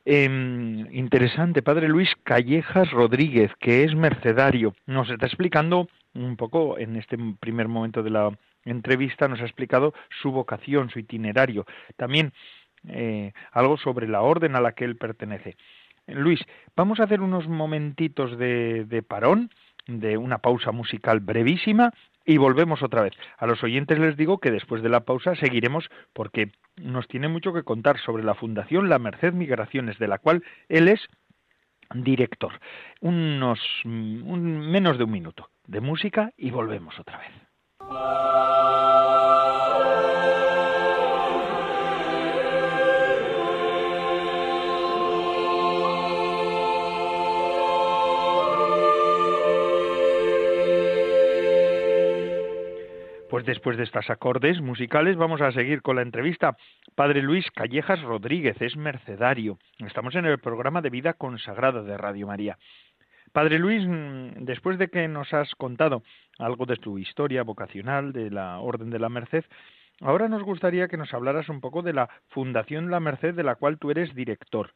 Em, 0.05 0.87
interesante, 0.94 1.62
Padre 1.62 1.88
Luis 1.88 2.11
Callejas 2.22 2.90
Rodríguez, 2.92 3.51
que 3.59 3.85
es 3.85 3.94
mercedario. 3.94 4.75
Nos 4.87 5.11
está 5.11 5.27
explicando 5.27 5.88
un 6.14 6.37
poco 6.37 6.79
en 6.79 6.96
este 6.96 7.18
primer 7.40 7.68
momento 7.68 8.03
de 8.03 8.11
la 8.11 8.31
entrevista, 8.64 9.29
nos 9.29 9.40
ha 9.40 9.44
explicado 9.44 9.92
su 10.22 10.31
vocación, 10.31 10.88
su 10.88 11.01
itinerario. 11.01 11.66
También 11.96 12.33
eh, 12.88 13.33
algo 13.53 13.77
sobre 13.77 14.09
la 14.09 14.22
orden 14.22 14.55
a 14.57 14.61
la 14.61 14.72
que 14.72 14.85
él 14.85 14.96
pertenece. 14.96 15.57
Luis, 16.07 16.40
vamos 16.77 17.01
a 17.01 17.05
hacer 17.05 17.21
unos 17.21 17.49
momentitos 17.49 18.38
de, 18.38 19.05
parón, 19.07 19.51
de 19.87 20.16
una 20.16 20.38
pausa 20.38 20.73
musical 20.73 21.21
brevísima 21.21 21.92
y 22.25 22.38
volvemos 22.38 22.83
otra 22.83 23.03
vez. 23.03 23.12
A 23.38 23.47
los 23.47 23.62
oyentes 23.62 23.99
les 23.99 24.16
digo 24.16 24.38
que 24.38 24.51
después 24.51 24.83
de 24.83 24.88
la 24.88 25.01
pausa 25.01 25.35
seguiremos 25.35 25.88
porque 26.12 26.53
nos 26.77 27.09
tiene 27.09 27.29
mucho 27.29 27.53
que 27.53 27.62
contar 27.62 27.99
sobre 27.99 28.25
la 28.25 28.35
Fundación 28.35 28.88
La 28.88 28.99
Merced 28.99 29.33
Migraciones, 29.33 29.99
de 29.99 30.09
la 30.09 30.19
cual 30.19 30.45
él 30.69 30.88
es 30.88 31.01
director. 31.95 32.53
Unos 33.01 33.61
menos 33.85 34.99
de 34.99 35.05
un 35.05 35.11
minuto 35.11 35.51
de 35.66 35.81
música 35.81 36.33
y 36.37 36.51
volvemos 36.51 36.99
otra 36.99 37.19
vez. 37.19 37.31
Pues 53.37 53.44
después 53.44 53.77
de 53.77 53.85
estos 53.85 54.09
acordes 54.09 54.62
musicales 54.62 55.18
vamos 55.18 55.42
a 55.42 55.53
seguir 55.53 55.83
con 55.83 55.96
la 55.96 56.01
entrevista. 56.01 56.57
Padre 56.94 57.20
Luis 57.20 57.44
Callejas 57.51 58.01
Rodríguez 58.01 58.57
es 58.62 58.79
mercedario. 58.79 59.59
Estamos 59.87 60.14
en 60.14 60.25
el 60.25 60.38
programa 60.38 60.81
de 60.81 60.88
vida 60.88 61.12
consagrada 61.12 61.83
de 61.83 61.99
Radio 61.99 62.29
María. 62.29 62.57
Padre 63.33 63.59
Luis, 63.59 63.87
mm, 63.87 64.46
después 64.46 64.79
de 64.79 64.88
que 64.88 65.07
nos 65.07 65.35
has 65.35 65.55
contado 65.57 66.03
algo 66.38 66.64
de 66.64 66.77
tu 66.77 66.96
historia 66.96 67.42
vocacional 67.42 68.14
de 68.14 68.31
la 68.31 68.59
Orden 68.61 68.88
de 68.88 69.01
la 69.01 69.11
Merced, 69.11 69.44
ahora 70.01 70.31
nos 70.31 70.42
gustaría 70.42 70.88
que 70.88 70.96
nos 70.96 71.12
hablaras 71.12 71.51
un 71.51 71.61
poco 71.61 71.83
de 71.83 71.92
la 71.92 72.09
Fundación 72.29 72.90
La 72.90 73.01
Merced 73.01 73.35
de 73.35 73.44
la 73.44 73.57
cual 73.57 73.77
tú 73.79 73.90
eres 73.90 74.14
director. 74.14 74.72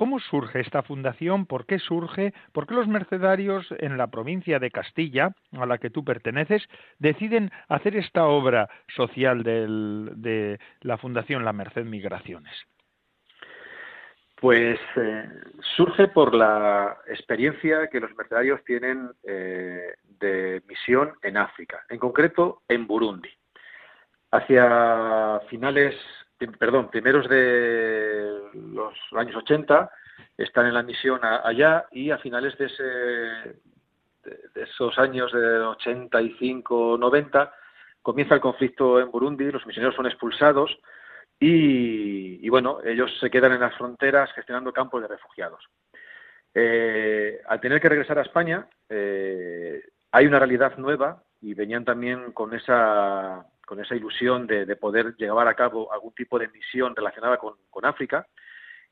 ¿Cómo 0.00 0.18
surge 0.18 0.60
esta 0.60 0.82
fundación? 0.82 1.44
¿Por 1.44 1.66
qué 1.66 1.78
surge? 1.78 2.32
¿Por 2.52 2.66
qué 2.66 2.72
los 2.72 2.88
mercedarios 2.88 3.66
en 3.80 3.98
la 3.98 4.06
provincia 4.06 4.58
de 4.58 4.70
Castilla, 4.70 5.32
a 5.52 5.66
la 5.66 5.76
que 5.76 5.90
tú 5.90 6.02
perteneces, 6.06 6.66
deciden 6.98 7.50
hacer 7.68 7.94
esta 7.96 8.24
obra 8.24 8.70
social 8.96 9.42
de 9.42 10.58
la 10.80 10.96
Fundación 10.96 11.44
La 11.44 11.52
Merced 11.52 11.84
Migraciones? 11.84 12.54
Pues 14.36 14.80
eh, 14.96 15.28
surge 15.76 16.08
por 16.08 16.34
la 16.34 16.96
experiencia 17.06 17.88
que 17.88 18.00
los 18.00 18.16
mercedarios 18.16 18.64
tienen 18.64 19.10
eh, 19.22 19.96
de 20.18 20.62
misión 20.66 21.12
en 21.20 21.36
África, 21.36 21.84
en 21.90 21.98
concreto 21.98 22.62
en 22.68 22.86
Burundi. 22.86 23.28
Hacia 24.30 25.40
finales 25.50 25.94
perdón, 26.46 26.90
primeros 26.90 27.28
de 27.28 28.40
los 28.54 28.94
años 29.12 29.36
80, 29.36 29.90
están 30.36 30.66
en 30.66 30.74
la 30.74 30.82
misión 30.82 31.20
allá 31.22 31.86
y 31.92 32.10
a 32.10 32.18
finales 32.18 32.56
de, 32.58 32.66
ese, 32.66 32.82
de, 32.82 34.62
esos 34.62 34.98
años 34.98 35.32
de 35.32 35.58
85, 35.58 36.96
90, 36.98 37.52
comienza 38.02 38.34
el 38.34 38.40
conflicto 38.40 39.00
en 39.00 39.10
Burundi, 39.10 39.50
los 39.50 39.66
misioneros 39.66 39.94
son 39.94 40.06
expulsados 40.06 40.78
y, 41.38 42.48
bueno, 42.50 42.80
ellos 42.84 43.10
se 43.18 43.30
quedan 43.30 43.52
en 43.52 43.60
las 43.60 43.74
fronteras 43.76 44.30
gestionando 44.34 44.72
campos 44.72 45.00
de 45.00 45.08
refugiados. 45.08 45.64
Eh, 46.52 47.40
al 47.46 47.60
tener 47.60 47.80
que 47.80 47.88
regresar 47.88 48.18
a 48.18 48.22
España, 48.22 48.66
eh, 48.88 49.82
hay 50.12 50.26
una 50.26 50.38
realidad 50.38 50.76
nueva 50.76 51.22
y 51.40 51.54
venían 51.54 51.84
también 51.84 52.32
con 52.32 52.52
esa 52.54 53.46
con 53.70 53.78
esa 53.78 53.94
ilusión 53.94 54.48
de, 54.48 54.74
poder 54.74 55.14
llevar 55.16 55.46
a 55.46 55.54
cabo 55.54 55.92
algún 55.92 56.12
tipo 56.12 56.40
de 56.40 56.48
misión 56.48 56.96
relacionada 56.96 57.36
con, 57.38 57.84
África, 57.84 58.26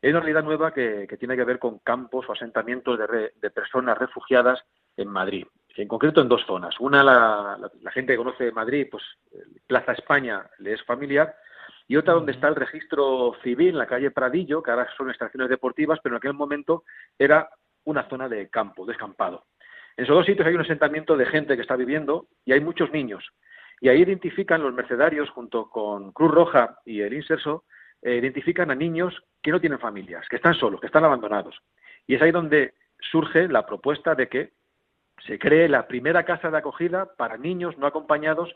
hay 0.01 0.11
una 0.11 0.21
realidad 0.21 0.45
nueva 0.45 0.73
que, 0.73 1.09
tiene 1.19 1.35
que 1.35 1.43
ver 1.43 1.59
con 1.59 1.81
campos 1.81 2.27
o 2.29 2.33
asentamientos 2.33 2.97
de, 2.97 3.51
personas 3.51 3.99
refugiadas 3.99 4.65
en 4.97 5.09
Madrid, 5.09 5.45
en 5.75 5.89
concreto 5.89 6.21
en 6.21 6.29
dos 6.29 6.47
zonas. 6.47 6.79
Una, 6.79 7.03
la, 7.03 7.91
gente 7.91 8.13
que 8.13 8.19
conoce 8.19 8.53
Madrid, 8.53 8.87
pues 8.89 9.03
Plaza 9.67 9.95
España 9.95 10.49
le 10.59 10.75
es 10.75 10.85
familiar, 10.85 11.35
y 11.89 11.97
otra 11.97 12.15
donde 12.15 12.31
está 12.31 12.47
el 12.47 12.55
registro 12.55 13.35
civil, 13.43 13.71
en 13.71 13.79
la 13.79 13.87
calle 13.89 14.13
Pradillo, 14.13 14.63
que 14.63 14.71
ahora 14.71 14.87
son 14.97 15.11
estaciones 15.11 15.49
deportivas, 15.49 15.99
pero 16.01 16.15
en 16.15 16.19
aquel 16.19 16.35
momento 16.35 16.85
era 17.19 17.51
una 17.83 18.09
zona 18.09 18.29
de 18.29 18.49
campo, 18.49 18.87
descampado. 18.87 19.47
En 19.97 20.05
esos 20.05 20.15
dos 20.15 20.27
sitios 20.27 20.47
hay 20.47 20.55
un 20.55 20.61
asentamiento 20.61 21.17
de 21.17 21.27
gente 21.27 21.57
que 21.57 21.63
está 21.63 21.75
viviendo 21.75 22.29
y 22.45 22.53
hay 22.53 22.61
muchos 22.61 22.93
niños. 22.93 23.29
Y 23.81 23.89
ahí 23.89 24.03
identifican 24.03 24.63
los 24.63 24.75
mercedarios, 24.75 25.31
junto 25.31 25.71
con 25.71 26.13
Cruz 26.13 26.31
Roja 26.31 26.79
y 26.85 27.01
el 27.01 27.15
Inserso, 27.15 27.65
eh, 28.03 28.17
identifican 28.17 28.71
a 28.71 28.75
niños 28.75 29.23
que 29.43 29.51
no 29.51 29.61
tienen 29.61 29.79
familias, 29.79 30.27
que 30.29 30.37
están 30.37 30.55
solos, 30.55 30.81
que 30.81 30.87
están 30.87 31.05
abandonados. 31.05 31.57
Y 32.07 32.15
es 32.15 32.23
ahí 32.23 32.31
donde 32.31 32.75
surge 32.99 33.49
la 33.49 33.67
propuesta 33.67 34.15
de 34.15 34.29
que 34.29 34.53
se 35.27 35.39
cree 35.39 35.69
la 35.69 35.87
primera 35.87 36.25
casa 36.25 36.51
de 36.51 36.59
acogida 36.59 37.15
para 37.17 37.37
niños 37.37 37.77
no 37.79 37.87
acompañados 37.87 38.55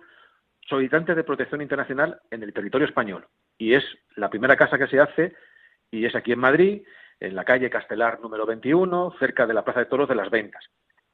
solicitantes 0.68 1.16
de 1.16 1.24
protección 1.24 1.60
internacional 1.60 2.20
en 2.30 2.42
el 2.42 2.52
territorio 2.52 2.86
español. 2.86 3.26
Y 3.58 3.74
es 3.74 3.84
la 4.16 4.30
primera 4.30 4.56
casa 4.56 4.78
que 4.78 4.86
se 4.86 5.00
hace 5.00 5.34
y 5.90 6.06
es 6.06 6.14
aquí 6.14 6.32
en 6.32 6.38
Madrid, 6.38 6.82
en 7.20 7.34
la 7.34 7.44
calle 7.44 7.70
Castelar 7.70 8.20
número 8.20 8.46
21, 8.46 9.14
cerca 9.18 9.46
de 9.46 9.54
la 9.54 9.64
Plaza 9.64 9.80
de 9.80 9.86
Toros 9.86 10.08
de 10.08 10.14
las 10.14 10.30
Ventas. 10.30 10.64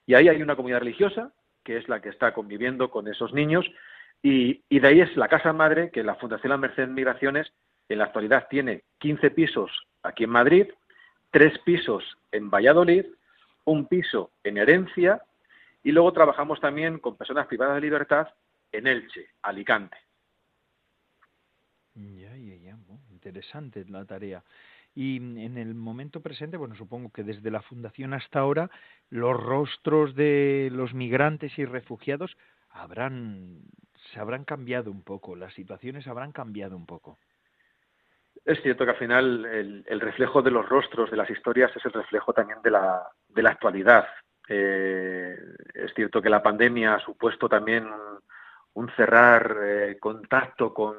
Y 0.07 0.15
ahí 0.15 0.29
hay 0.29 0.41
una 0.43 0.57
comunidad 0.57 0.81
religiosa 0.81 1.33
que 1.65 1.77
es 1.77 1.89
la 1.89 2.01
que 2.01 2.09
está 2.09 2.33
conviviendo 2.33 2.91
con 2.91 3.09
esos 3.09 3.35
niños 3.35 3.71
y, 4.23 4.63
de 4.69 4.89
ahí 4.89 5.01
es 5.01 5.17
la 5.17 5.29
casa 5.29 5.53
madre 5.53 5.91
que 5.91 6.03
la 6.03 6.17
Fundación 6.17 6.51
La 6.51 6.57
Merced 6.57 6.89
Migraciones 6.89 7.53
en 7.89 7.99
la 7.99 8.05
actualidad 8.05 8.49
tiene 8.49 8.85
15 8.99 9.31
pisos 9.31 9.71
aquí 10.03 10.25
en 10.25 10.31
Madrid, 10.31 10.67
tres 11.31 11.59
pisos 11.61 12.05
en 12.33 12.51
Valladolid, 12.51 13.07
un 13.65 13.87
piso 13.87 14.33
en 14.45 14.59
Herencia 14.59 15.23
Y 15.83 15.93
luego 15.93 16.13
trabajamos 16.13 16.61
también 16.61 16.99
con 16.99 17.17
personas 17.17 17.47
privadas 17.47 17.77
de 17.77 17.81
libertad 17.81 18.29
en 18.73 18.87
Elche, 18.87 19.29
Alicante. 19.43 19.97
Ya, 21.95 22.37
ya, 22.37 22.57
ya. 22.57 22.77
interesante 23.11 23.85
la 23.89 24.05
tarea. 24.05 24.43
Y 24.95 25.17
en 25.17 25.59
el 25.59 25.75
momento 25.75 26.21
presente, 26.21 26.57
bueno, 26.57 26.75
supongo 26.75 27.11
que 27.11 27.23
desde 27.23 27.51
la 27.51 27.63
fundación 27.63 28.15
hasta 28.15 28.41
ahora, 28.41 28.71
los 29.11 29.37
rostros 29.37 30.15
de 30.15 30.71
los 30.73 30.93
migrantes 30.93 31.57
y 31.59 31.65
refugiados 31.65 32.37
habrán, 32.71 33.61
se 34.13 34.21
habrán 34.21 34.45
cambiado 34.45 34.91
un 34.91 35.03
poco, 35.03 35.37
las 35.37 35.55
situaciones 35.55 36.07
habrán 36.07 36.33
cambiado 36.33 36.77
un 36.77 36.87
poco. 36.87 37.19
Es 38.45 38.63
cierto 38.63 38.85
que 38.85 38.93
al 38.93 38.97
final 38.97 39.45
el, 39.45 40.01
reflejo 40.01 40.43
de 40.43 40.51
los 40.51 40.67
rostros 40.69 41.11
de 41.11 41.17
las 41.17 41.29
historias 41.29 41.71
es 41.77 41.85
el 41.85 41.93
reflejo 41.93 42.33
también 42.33 42.61
de 42.63 42.71
la, 42.71 43.07
de 43.29 43.43
la 43.43 43.51
actualidad. 43.51 44.07
Eh, 44.49 45.37
es 45.75 45.93
cierto 45.95 46.23
que 46.23 46.31
la 46.31 46.43
pandemia 46.43 46.95
ha 46.95 47.01
supuesto 47.01 47.49
también 47.49 47.87
un, 48.73 48.91
cerrar 48.97 49.59
eh, 49.63 49.99
contacto 49.99 50.73
con 50.73 50.97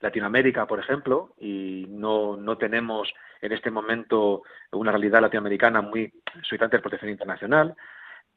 Latinoamérica, 0.00 0.66
por 0.66 0.78
ejemplo, 0.78 1.34
y 1.38 1.86
no, 1.88 2.36
no 2.36 2.56
tenemos 2.56 3.12
en 3.42 3.52
este 3.52 3.70
momento 3.70 4.42
una 4.70 4.92
realidad 4.92 5.20
latinoamericana 5.20 5.82
muy 5.82 6.12
solicitante 6.42 6.76
de 6.76 6.82
protección 6.82 7.10
internacional, 7.10 7.74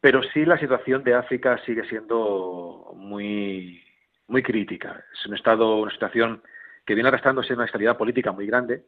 pero 0.01 0.21
sí 0.23 0.45
la 0.45 0.57
situación 0.57 1.03
de 1.03 1.13
África 1.13 1.57
sigue 1.65 1.87
siendo 1.87 2.91
muy, 2.95 3.83
muy 4.29 4.43
crítica. 4.43 5.03
Es 5.13 5.25
un 5.25 5.35
estado, 5.35 5.77
una 5.77 5.91
situación 5.91 6.41
que 6.85 6.95
viene 6.95 7.09
arrastrándose 7.09 7.53
una 7.53 7.65
estabilidad 7.65 7.97
política 7.97 8.31
muy 8.31 8.47
grande 8.47 8.85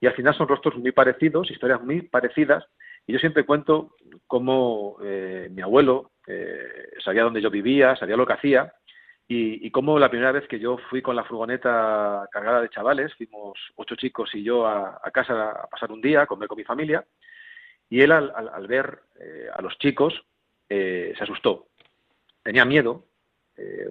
y 0.00 0.06
al 0.06 0.14
final 0.14 0.34
son 0.34 0.48
rostros 0.48 0.76
muy 0.76 0.92
parecidos, 0.92 1.50
historias 1.50 1.82
muy 1.82 2.02
parecidas. 2.02 2.64
Y 3.06 3.12
yo 3.12 3.18
siempre 3.18 3.44
cuento 3.44 3.94
cómo 4.26 4.96
eh, 5.02 5.48
mi 5.50 5.62
abuelo 5.62 6.12
eh, 6.26 6.90
sabía 7.04 7.22
dónde 7.22 7.40
yo 7.40 7.50
vivía, 7.50 7.96
sabía 7.96 8.16
lo 8.16 8.26
que 8.26 8.32
hacía 8.32 8.72
y, 9.28 9.70
cómo 9.70 9.98
la 9.98 10.08
primera 10.08 10.32
vez 10.32 10.46
que 10.46 10.58
yo 10.58 10.78
fui 10.88 11.02
con 11.02 11.16
la 11.16 11.24
furgoneta 11.24 12.28
cargada 12.30 12.60
de 12.60 12.68
chavales, 12.68 13.12
fuimos 13.14 13.58
ocho 13.74 13.96
chicos 13.96 14.32
y 14.34 14.42
yo 14.42 14.66
a, 14.66 15.00
casa 15.12 15.50
a 15.50 15.66
pasar 15.66 15.90
un 15.90 16.00
día, 16.00 16.22
a 16.22 16.26
comer 16.26 16.48
con 16.48 16.58
mi 16.58 16.64
familia, 16.64 17.04
y 17.88 18.00
él 18.00 18.12
al, 18.12 18.66
ver 18.68 19.00
eh, 19.18 19.48
a 19.52 19.60
los 19.62 19.76
chicos 19.78 20.14
se 20.68 21.16
asustó. 21.20 21.68
Tenía 22.42 22.64
miedo. 22.64 23.04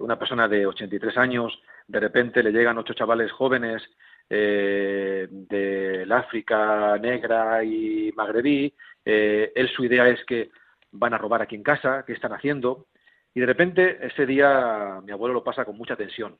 Una 0.00 0.18
persona 0.18 0.46
de 0.48 0.66
83 0.66 1.16
años 1.16 1.60
de 1.88 2.00
repente 2.00 2.42
le 2.42 2.52
llegan 2.52 2.78
ocho 2.78 2.94
chavales 2.94 3.30
jóvenes 3.32 3.82
eh, 4.28 5.28
del 5.30 6.10
África 6.10 6.98
negra 6.98 7.62
y 7.62 8.12
magrebí, 8.16 8.72
eh, 9.04 9.52
él 9.54 9.68
su 9.68 9.84
idea 9.84 10.08
es 10.08 10.24
que 10.24 10.50
van 10.90 11.14
a 11.14 11.18
robar 11.18 11.42
aquí 11.42 11.54
en 11.54 11.62
casa, 11.62 12.04
¿qué 12.06 12.12
están 12.12 12.32
haciendo? 12.32 12.86
Y 13.34 13.40
de 13.40 13.46
repente 13.46 13.98
ese 14.04 14.26
día 14.26 15.00
mi 15.04 15.12
abuelo 15.12 15.34
lo 15.34 15.44
pasa 15.44 15.64
con 15.64 15.76
mucha 15.76 15.94
tensión. 15.94 16.36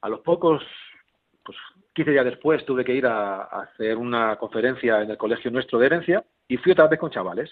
A 0.00 0.08
los 0.08 0.20
pocos, 0.20 0.62
pues 1.44 1.58
15 1.94 2.10
días 2.10 2.24
después 2.24 2.64
tuve 2.64 2.84
que 2.84 2.94
ir 2.94 3.06
a, 3.06 3.42
a 3.42 3.62
hacer 3.62 3.96
una 3.96 4.36
conferencia 4.36 5.02
en 5.02 5.10
el 5.10 5.18
colegio 5.18 5.50
nuestro 5.50 5.78
de 5.78 5.86
herencia 5.86 6.24
y 6.48 6.56
fui 6.56 6.72
otra 6.72 6.88
vez 6.88 6.98
con 6.98 7.10
chavales. 7.10 7.50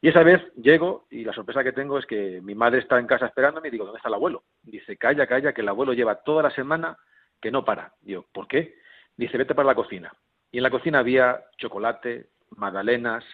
Y 0.00 0.08
esa 0.08 0.22
vez 0.22 0.42
llego 0.56 1.06
y 1.10 1.24
la 1.24 1.32
sorpresa 1.32 1.64
que 1.64 1.72
tengo 1.72 1.98
es 1.98 2.06
que 2.06 2.40
mi 2.42 2.54
madre 2.54 2.80
está 2.80 2.98
en 2.98 3.06
casa 3.06 3.26
esperándome 3.26 3.68
y 3.68 3.70
digo, 3.70 3.84
¿dónde 3.84 3.98
está 3.98 4.08
el 4.08 4.14
abuelo? 4.14 4.44
Dice, 4.62 4.96
calla, 4.96 5.26
calla, 5.26 5.52
que 5.52 5.62
el 5.62 5.68
abuelo 5.68 5.92
lleva 5.92 6.16
toda 6.16 6.42
la 6.42 6.50
semana 6.50 6.98
que 7.40 7.50
no 7.50 7.64
para. 7.64 7.92
Digo, 8.00 8.26
¿por 8.32 8.46
qué? 8.46 8.76
Dice, 9.16 9.38
vete 9.38 9.54
para 9.54 9.68
la 9.68 9.74
cocina. 9.74 10.12
Y 10.52 10.58
en 10.58 10.62
la 10.62 10.70
cocina 10.70 10.98
había 10.98 11.44
chocolate, 11.56 12.26
magdalenas, 12.50 13.24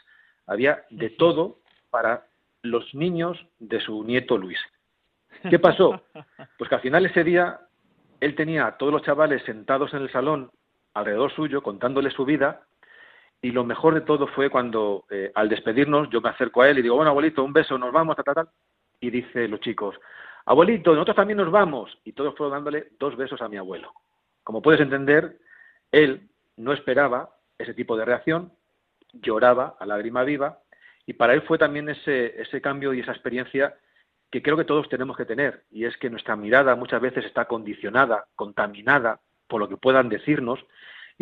había 0.47 0.85
de 0.91 1.11
todo 1.11 1.59
para 1.91 2.27
los 2.63 2.95
niños 2.95 3.45
de 3.59 3.81
su 3.81 4.05
nieto 4.05 4.39
Luis. 4.39 4.59
¿Qué 5.49 5.59
pasó? 5.59 6.03
Pues 6.59 6.69
que 6.69 6.77
al 6.77 6.81
final 6.81 7.07
ese 7.07 7.25
día 7.25 7.59
él 8.21 8.37
tenía 8.37 8.67
a 8.67 8.77
todos 8.77 8.93
los 8.93 9.03
chavales 9.03 9.43
sentados 9.43 9.93
en 9.95 10.03
el 10.03 10.13
salón 10.13 10.51
alrededor 10.95 11.33
suyo 11.35 11.63
contándole 11.63 12.11
su 12.11 12.25
vida 12.25 12.63
y 13.43 13.51
lo 13.51 13.65
mejor 13.65 13.95
de 13.95 14.03
todo 14.03 14.29
fue 14.29 14.49
cuando 14.49 15.05
eh, 15.11 15.33
al 15.35 15.49
despedirnos 15.49 16.09
yo 16.11 16.21
me 16.21 16.29
acerco 16.29 16.63
a 16.63 16.71
él 16.71 16.79
y 16.79 16.83
digo, 16.83 16.95
bueno, 16.95 17.11
abuelito, 17.11 17.43
un 17.43 17.53
beso, 17.53 17.77
nos 17.77 17.93
vamos, 17.93 18.15
tal, 18.15 18.25
tal, 18.25 18.35
tal. 18.37 18.49
Y 19.01 19.11
dice 19.11 19.49
los 19.49 19.59
chicos, 19.59 19.97
abuelito, 20.47 20.93
nosotros 20.93 21.17
también 21.17 21.39
nos 21.39 21.51
vamos. 21.51 21.99
Y 22.05 22.13
todos 22.13 22.37
fueron 22.37 22.55
dándole 22.55 22.93
dos 23.01 23.17
besos 23.17 23.43
a 23.43 23.49
mi 23.49 23.57
abuelo. 23.57 23.93
Como 24.45 24.63
puedes 24.63 24.81
entender, 24.81 25.39
él 25.91 26.29
no 26.57 26.73
esperaba 26.73 27.31
ese 27.59 27.75
tipo 27.75 27.97
de 27.97 28.05
reacción, 28.05 28.53
lloraba 29.13 29.77
a 29.81 29.87
lágrima 29.87 30.23
viva, 30.23 30.61
y 31.05 31.15
para 31.15 31.35
él 31.35 31.43
fue 31.43 31.59
también 31.59 31.89
ese, 31.89 32.41
ese 32.41 32.61
cambio 32.61 32.95
y 32.95 33.01
esa 33.01 33.11
experiencia 33.11 33.75
que 34.31 34.41
creo 34.41 34.57
que 34.57 34.65
todos 34.65 34.89
tenemos 34.89 35.17
que 35.17 35.25
tener, 35.25 35.65
y 35.71 35.85
es 35.85 35.97
que 35.97 36.09
nuestra 36.09 36.37
mirada 36.37 36.77
muchas 36.77 37.03
veces 37.03 37.25
está 37.25 37.47
condicionada, 37.47 38.27
contaminada 38.37 39.21
por 39.49 39.61
lo 39.61 39.69
que 39.69 39.77
puedan 39.77 40.09
decirnos, 40.09 40.65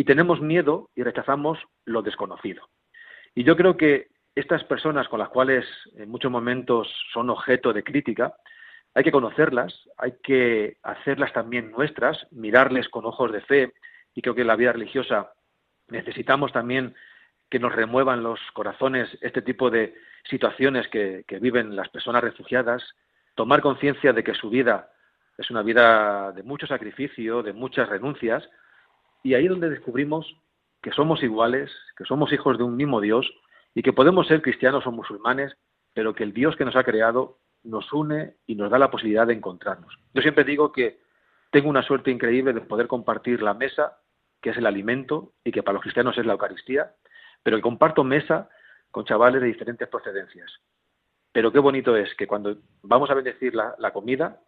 y 0.01 0.05
tenemos 0.05 0.41
miedo 0.41 0.89
y 0.97 1.03
rechazamos 1.03 1.59
lo 1.85 2.01
desconocido. 2.01 2.71
Y 3.35 3.45
yo 3.45 3.55
creo 3.55 3.77
que 3.77 4.09
estas 4.35 4.65
personas 4.65 5.07
con 5.09 5.19
las 5.19 5.29
cuales 5.29 5.67
en 5.95 6.09
muchos 6.09 6.33
momentos 6.33 6.89
son 7.13 7.29
objeto 7.29 7.75
de 7.75 7.85
crítica, 7.85 8.33
hay 8.95 9.05
que 9.05 9.13
conocerlas, 9.13 9.79
hay 9.99 10.15
que 10.23 10.79
hacerlas 10.83 11.35
también 11.35 11.71
nuestras, 11.71 12.27
mirarles 12.31 12.89
con 12.89 13.05
ojos 13.05 13.31
de 13.31 13.43
fe 13.43 13.75
y 14.15 14.23
creo 14.23 14.35
que 14.35 14.41
en 14.41 14.47
la 14.47 14.57
vida 14.57 14.73
religiosa 14.73 15.35
necesitamos 15.89 16.51
también 16.51 16.95
que 17.51 17.59
nos 17.59 17.75
remuevan 17.75 18.23
los 18.23 18.41
corazones 18.55 19.07
este 19.21 19.43
tipo 19.43 19.69
de 19.69 19.95
situaciones 20.31 20.89
que, 20.89 21.27
que 21.29 21.41
viven 21.41 21.77
las 21.77 21.91
personas 21.91 22.25
refugiadas, 22.25 22.83
tomar 23.35 23.61
conciencia 23.61 24.15
de 24.15 24.25
que 24.25 24.33
su 24.33 24.49
vida 24.49 24.93
es 25.37 25.51
una 25.51 25.61
vida 25.61 26.33
de 26.33 26.43
mucho 26.43 26.67
sacrificio, 26.67 27.43
de 27.43 27.53
muchas 27.53 27.87
renuncias, 27.87 28.49
y 29.23 29.35
ahí 29.35 29.45
es 29.45 29.51
donde 29.51 29.71
descubrimos 29.71 30.37
que 30.83 30.93
somos 30.93 31.23
iguales, 31.23 31.71
que 31.97 32.05
somos 32.05 32.33
hijos 32.33 32.57
de 32.59 32.65
un 32.65 32.77
mismo 32.77 33.01
Dios 33.01 33.31
y 33.75 33.83
que 33.83 33.93
podemos 33.93 34.27
ser 34.27 34.43
cristianos 34.43 34.87
o 34.87 34.93
musulmanes, 34.93 35.55
pero 35.93 36.15
que 36.15 36.25
el 36.25 36.33
Dios 36.33 36.57
que 36.57 36.65
nos 36.65 36.77
ha 36.77 36.85
creado 36.85 37.39
nos 37.63 37.93
une 37.93 38.37
y 38.47 38.55
nos 38.55 38.71
da 38.71 38.79
la 38.79 38.91
posibilidad 38.91 39.27
de 39.27 39.35
encontrarnos. 39.35 39.95
Yo 40.15 40.23
siempre 40.23 40.45
digo 40.45 40.73
que 40.73 41.01
tengo 41.51 41.69
una 41.69 41.83
suerte 41.83 42.11
increíble 42.11 42.53
de 42.53 42.63
poder 42.63 42.87
compartir 42.87 43.43
la 43.43 43.55
mesa, 43.55 43.99
que 44.41 44.51
es 44.51 44.57
el 44.57 44.67
alimento 44.67 45.33
y 45.45 45.53
que 45.53 45.63
para 45.63 45.75
los 45.75 45.83
cristianos 45.83 46.17
es 46.17 46.25
la 46.25 46.33
Eucaristía, 46.33 46.95
pero 47.43 47.57
que 47.57 47.63
comparto 47.63 48.05
mesa 48.05 48.49
con 48.91 49.05
chavales 49.05 49.43
de 49.43 49.49
diferentes 49.49 49.89
procedencias. 49.89 50.51
Pero 51.33 51.53
qué 51.53 51.59
bonito 51.59 51.95
es 51.97 52.15
que 52.15 52.27
cuando 52.27 52.57
vamos 52.83 53.11
a 53.11 53.15
bendecir 53.15 53.55
la, 53.55 53.75
la 53.79 53.93
comida, 53.93 54.41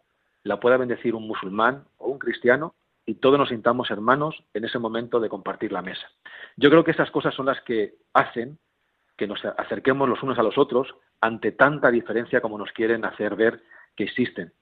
la 0.43 0.59
pueda 0.59 0.77
bendecir 0.77 1.15
un 1.15 1.27
musulmán 1.27 1.85
o 1.97 2.07
un 2.07 2.19
cristiano 2.19 2.75
y 3.05 3.15
todos 3.15 3.37
nos 3.37 3.49
sintamos 3.49 3.91
hermanos 3.91 4.43
en 4.53 4.65
ese 4.65 4.79
momento 4.79 5.19
de 5.19 5.29
compartir 5.29 5.71
la 5.71 5.81
mesa. 5.81 6.07
Yo 6.55 6.69
creo 6.69 6.83
que 6.83 6.91
esas 6.91 7.11
cosas 7.11 7.33
son 7.35 7.45
las 7.45 7.59
que 7.61 7.95
hacen 8.13 8.57
que 9.17 9.27
nos 9.27 9.43
acerquemos 9.45 10.09
los 10.09 10.23
unos 10.23 10.39
a 10.39 10.43
los 10.43 10.57
otros 10.57 10.95
ante 11.21 11.51
tanta 11.51 11.91
diferencia 11.91 12.41
como 12.41 12.57
nos 12.57 12.71
quieren 12.71 13.05
hacer 13.05 13.35
ver 13.35 13.61
que 13.95 14.03
existen. 14.05 14.53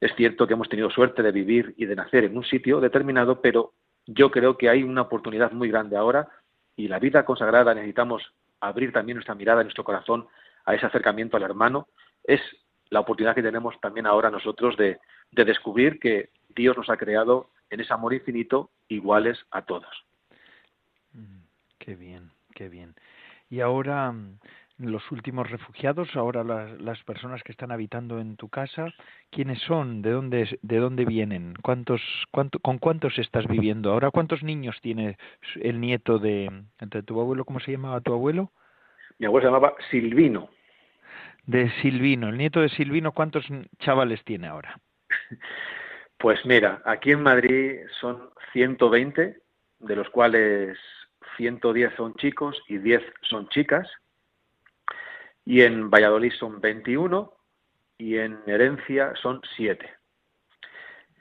Es 0.00 0.14
cierto 0.16 0.46
que 0.46 0.54
hemos 0.54 0.68
tenido 0.68 0.90
suerte 0.90 1.22
de 1.22 1.30
vivir 1.30 1.74
y 1.76 1.86
de 1.86 1.94
nacer 1.94 2.24
en 2.24 2.36
un 2.36 2.44
sitio 2.44 2.80
determinado, 2.80 3.40
pero 3.40 3.74
yo 4.06 4.30
creo 4.30 4.56
que 4.56 4.68
hay 4.68 4.82
una 4.82 5.02
oportunidad 5.02 5.52
muy 5.52 5.68
grande 5.68 5.96
ahora 5.96 6.28
y 6.74 6.88
la 6.88 6.98
vida 6.98 7.24
consagrada 7.24 7.74
necesitamos 7.74 8.22
abrir 8.60 8.92
también 8.92 9.16
nuestra 9.16 9.34
mirada, 9.34 9.62
nuestro 9.62 9.84
corazón 9.84 10.26
a 10.64 10.74
ese 10.74 10.86
acercamiento 10.86 11.36
al 11.36 11.42
hermano. 11.42 11.88
Es 12.24 12.40
la 12.88 13.00
oportunidad 13.00 13.34
que 13.34 13.42
tenemos 13.42 13.78
también 13.80 14.06
ahora 14.06 14.30
nosotros 14.30 14.76
de, 14.76 14.98
de 15.30 15.44
descubrir 15.44 16.00
que 16.00 16.30
Dios 16.48 16.76
nos 16.76 16.90
ha 16.90 16.96
creado 16.96 17.50
en 17.70 17.80
ese 17.80 17.92
amor 17.92 18.12
infinito 18.14 18.70
iguales 18.88 19.38
a 19.50 19.62
todos. 19.62 20.06
Mm, 21.12 21.42
qué 21.78 21.94
bien, 21.94 22.30
qué 22.54 22.68
bien. 22.68 22.94
Y 23.48 23.60
ahora 23.60 24.12
mm, 24.12 24.38
los 24.78 25.10
últimos 25.10 25.50
refugiados, 25.50 26.14
ahora 26.16 26.44
las, 26.44 27.02
personas 27.04 27.42
que 27.42 27.52
están 27.52 27.72
habitando 27.72 28.18
en 28.20 28.36
tu 28.36 28.48
casa, 28.48 28.92
¿quiénes 29.30 29.60
son? 29.60 30.02
¿De 30.02 30.10
dónde, 30.10 30.58
de 30.62 30.78
dónde 30.78 31.04
vienen? 31.04 31.54
¿Cuántos, 31.62 32.00
cuánto, 32.30 32.58
¿Con 32.60 32.78
cuántos 32.78 33.18
estás 33.18 33.46
viviendo? 33.46 33.92
Ahora, 33.92 34.10
¿cuántos 34.10 34.42
niños 34.42 34.76
tiene 34.80 35.18
el 35.56 35.80
nieto 35.80 36.18
de, 36.18 36.64
de 36.80 37.02
tu 37.02 37.20
abuelo? 37.20 37.44
¿Cómo 37.44 37.60
se 37.60 37.72
llamaba 37.72 38.00
tu 38.00 38.12
abuelo? 38.12 38.50
Mi 39.18 39.26
abuelo 39.26 39.46
se 39.46 39.52
llamaba 39.52 39.74
Silvino. 39.90 40.48
De 41.46 41.70
Silvino, 41.82 42.28
el 42.28 42.38
nieto 42.38 42.60
de 42.60 42.68
Silvino, 42.68 43.12
¿cuántos 43.12 43.44
chavales 43.80 44.22
tiene 44.24 44.46
ahora? 44.46 44.78
Pues 46.20 46.44
mira, 46.44 46.82
aquí 46.84 47.12
en 47.12 47.22
Madrid 47.22 47.80
son 47.98 48.28
120, 48.52 49.40
de 49.78 49.96
los 49.96 50.10
cuales 50.10 50.76
110 51.38 51.94
son 51.96 52.14
chicos 52.16 52.62
y 52.68 52.76
10 52.76 53.02
son 53.22 53.48
chicas. 53.48 53.88
Y 55.46 55.62
en 55.62 55.88
Valladolid 55.88 56.32
son 56.38 56.60
21 56.60 57.32
y 57.96 58.18
en 58.18 58.38
Herencia 58.46 59.14
son 59.22 59.40
7. 59.56 59.90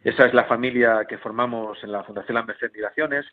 Esa 0.04 0.26
es 0.26 0.34
la 0.34 0.44
familia 0.44 1.06
que 1.08 1.18
formamos 1.18 1.82
en 1.82 1.94
la 1.94 2.04
Fundación 2.04 2.36
La 2.36 2.44
Merced 2.44 2.74
Migraciones 2.74 3.26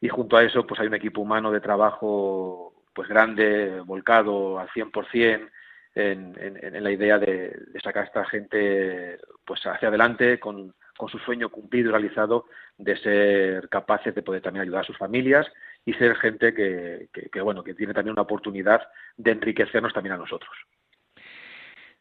y 0.00 0.08
junto 0.08 0.38
a 0.38 0.44
eso 0.44 0.66
pues 0.66 0.80
hay 0.80 0.86
un 0.86 0.94
equipo 0.94 1.20
humano 1.20 1.52
de 1.52 1.60
trabajo 1.60 2.72
pues 2.94 3.06
grande, 3.06 3.82
volcado 3.84 4.58
al 4.58 4.70
100%, 4.70 5.50
en, 5.94 6.82
la 6.82 6.90
idea 6.90 7.18
de, 7.18 7.54
sacar 7.84 8.04
a 8.04 8.06
esta 8.06 8.24
gente 8.24 9.18
pues 9.44 9.60
hacia 9.66 9.88
adelante 9.88 10.40
con, 10.40 10.74
su 11.08 11.18
sueño 11.18 11.48
cumplido 11.48 11.88
y 11.88 11.92
realizado 11.92 12.46
de 12.78 12.96
ser 12.98 13.68
capaces 13.68 14.14
de 14.14 14.22
poder 14.22 14.42
también 14.42 14.62
ayudar 14.62 14.82
a 14.82 14.86
sus 14.86 14.98
familias 14.98 15.46
y 15.84 15.92
ser 15.94 16.14
gente 16.16 16.54
que, 16.54 17.08
que, 17.12 17.40
bueno 17.40 17.64
que 17.64 17.74
tiene 17.74 17.94
también 17.94 18.12
una 18.12 18.22
oportunidad 18.22 18.80
de 19.16 19.32
enriquecernos 19.32 19.92
también 19.92 20.14
a 20.14 20.18
nosotros. 20.18 20.50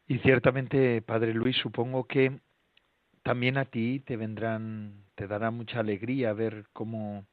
Y 0.07 0.19
ciertamente, 0.19 1.01
Padre 1.01 1.33
Luis, 1.33 1.57
supongo 1.57 2.05
que 2.05 2.39
también 3.23 3.57
a 3.57 3.65
ti 3.65 4.01
te 4.05 4.17
vendrán, 4.17 5.05
te 5.15 5.27
dará 5.27 5.51
mucha 5.51 5.79
alegría 5.79 6.33
ver 6.33 6.65
cómo 6.73 7.25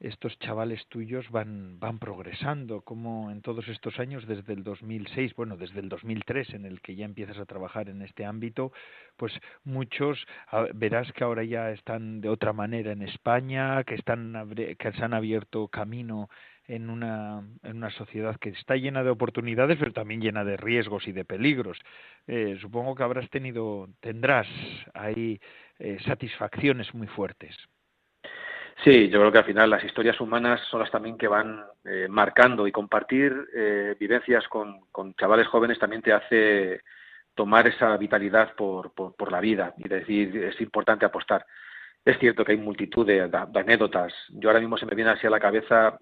estos 0.00 0.38
chavales 0.38 0.86
tuyos 0.88 1.30
van, 1.30 1.78
van 1.80 1.98
progresando, 1.98 2.82
como 2.82 3.30
en 3.30 3.40
todos 3.42 3.66
estos 3.68 3.98
años, 3.98 4.26
desde 4.26 4.52
el 4.52 4.62
2006, 4.62 5.34
bueno, 5.34 5.56
desde 5.56 5.80
el 5.80 5.88
2003, 5.88 6.54
en 6.54 6.66
el 6.66 6.80
que 6.80 6.94
ya 6.96 7.04
empiezas 7.04 7.38
a 7.38 7.46
trabajar 7.46 7.88
en 7.88 8.02
este 8.02 8.24
ámbito, 8.24 8.72
pues 9.16 9.32
muchos 9.64 10.26
verás 10.74 11.10
que 11.12 11.24
ahora 11.24 11.44
ya 11.44 11.70
están 11.70 12.20
de 12.20 12.28
otra 12.28 12.52
manera 12.52 12.92
en 12.92 13.02
España, 13.02 13.84
que, 13.84 13.94
están, 13.94 14.54
que 14.54 14.92
se 14.92 15.04
han 15.04 15.14
abierto 15.14 15.68
camino 15.68 16.28
en 16.68 16.90
una, 16.90 17.44
en 17.62 17.76
una 17.76 17.90
sociedad 17.90 18.36
que 18.38 18.50
está 18.50 18.76
llena 18.76 19.02
de 19.02 19.10
oportunidades, 19.10 19.78
pero 19.78 19.92
también 19.92 20.20
llena 20.20 20.44
de 20.44 20.56
riesgos 20.56 21.06
y 21.06 21.12
de 21.12 21.24
peligros. 21.24 21.78
Eh, 22.26 22.58
supongo 22.60 22.94
que 22.94 23.02
habrás 23.02 23.30
tenido, 23.30 23.88
tendrás 24.00 24.48
ahí 24.94 25.40
eh, 25.78 25.98
satisfacciones 26.04 26.92
muy 26.94 27.06
fuertes. 27.06 27.56
Sí, 28.84 29.08
yo 29.08 29.18
creo 29.20 29.32
que 29.32 29.38
al 29.38 29.44
final 29.44 29.70
las 29.70 29.84
historias 29.84 30.20
humanas 30.20 30.60
son 30.70 30.80
las 30.80 30.90
también 30.90 31.16
que 31.16 31.28
van 31.28 31.64
eh, 31.84 32.06
marcando 32.08 32.66
y 32.66 32.72
compartir 32.72 33.32
eh, 33.54 33.96
vivencias 33.98 34.46
con, 34.48 34.80
con, 34.92 35.14
chavales 35.14 35.46
jóvenes 35.48 35.78
también 35.78 36.02
te 36.02 36.12
hace 36.12 36.82
tomar 37.34 37.66
esa 37.66 37.96
vitalidad 37.96 38.54
por, 38.54 38.92
por, 38.92 39.32
la 39.32 39.40
vida 39.40 39.74
y 39.78 39.88
decir 39.88 40.36
es 40.44 40.60
importante 40.60 41.06
apostar. 41.06 41.46
Es 42.04 42.18
cierto 42.18 42.44
que 42.44 42.52
hay 42.52 42.58
multitud 42.58 43.06
de, 43.06 43.22
anécdotas. 43.54 44.12
Yo 44.28 44.48
ahora 44.48 44.60
mismo 44.60 44.76
se 44.78 44.86
me 44.86 44.94
viene 44.94 45.10
así 45.10 45.26
a 45.26 45.30
la 45.30 45.40
cabeza 45.40 45.98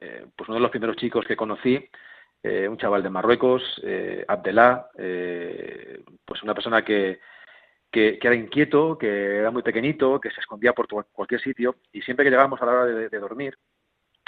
eh, 0.00 0.26
pues 0.36 0.48
uno 0.48 0.56
de 0.56 0.62
los 0.62 0.70
primeros 0.70 0.96
chicos 0.96 1.24
que 1.26 1.36
conocí, 1.36 1.88
un 2.44 2.78
chaval 2.78 3.02
de 3.02 3.10
Marruecos, 3.10 3.82
Abdelá, 4.28 4.88
pues 4.94 6.42
una 6.44 6.54
persona 6.54 6.84
que, 6.84 7.18
que, 7.96 8.18
era 8.20 8.34
inquieto, 8.34 8.98
que 8.98 9.38
era 9.38 9.50
muy 9.50 9.62
pequeñito, 9.62 10.20
que 10.20 10.30
se 10.30 10.40
escondía 10.40 10.74
por 10.74 10.86
cualquier 11.12 11.40
sitio 11.40 11.76
y 11.92 12.02
siempre 12.02 12.24
que 12.24 12.30
llegábamos 12.30 12.60
a 12.60 12.66
la 12.66 12.72
hora 12.72 12.84
de, 12.84 13.18
dormir, 13.18 13.56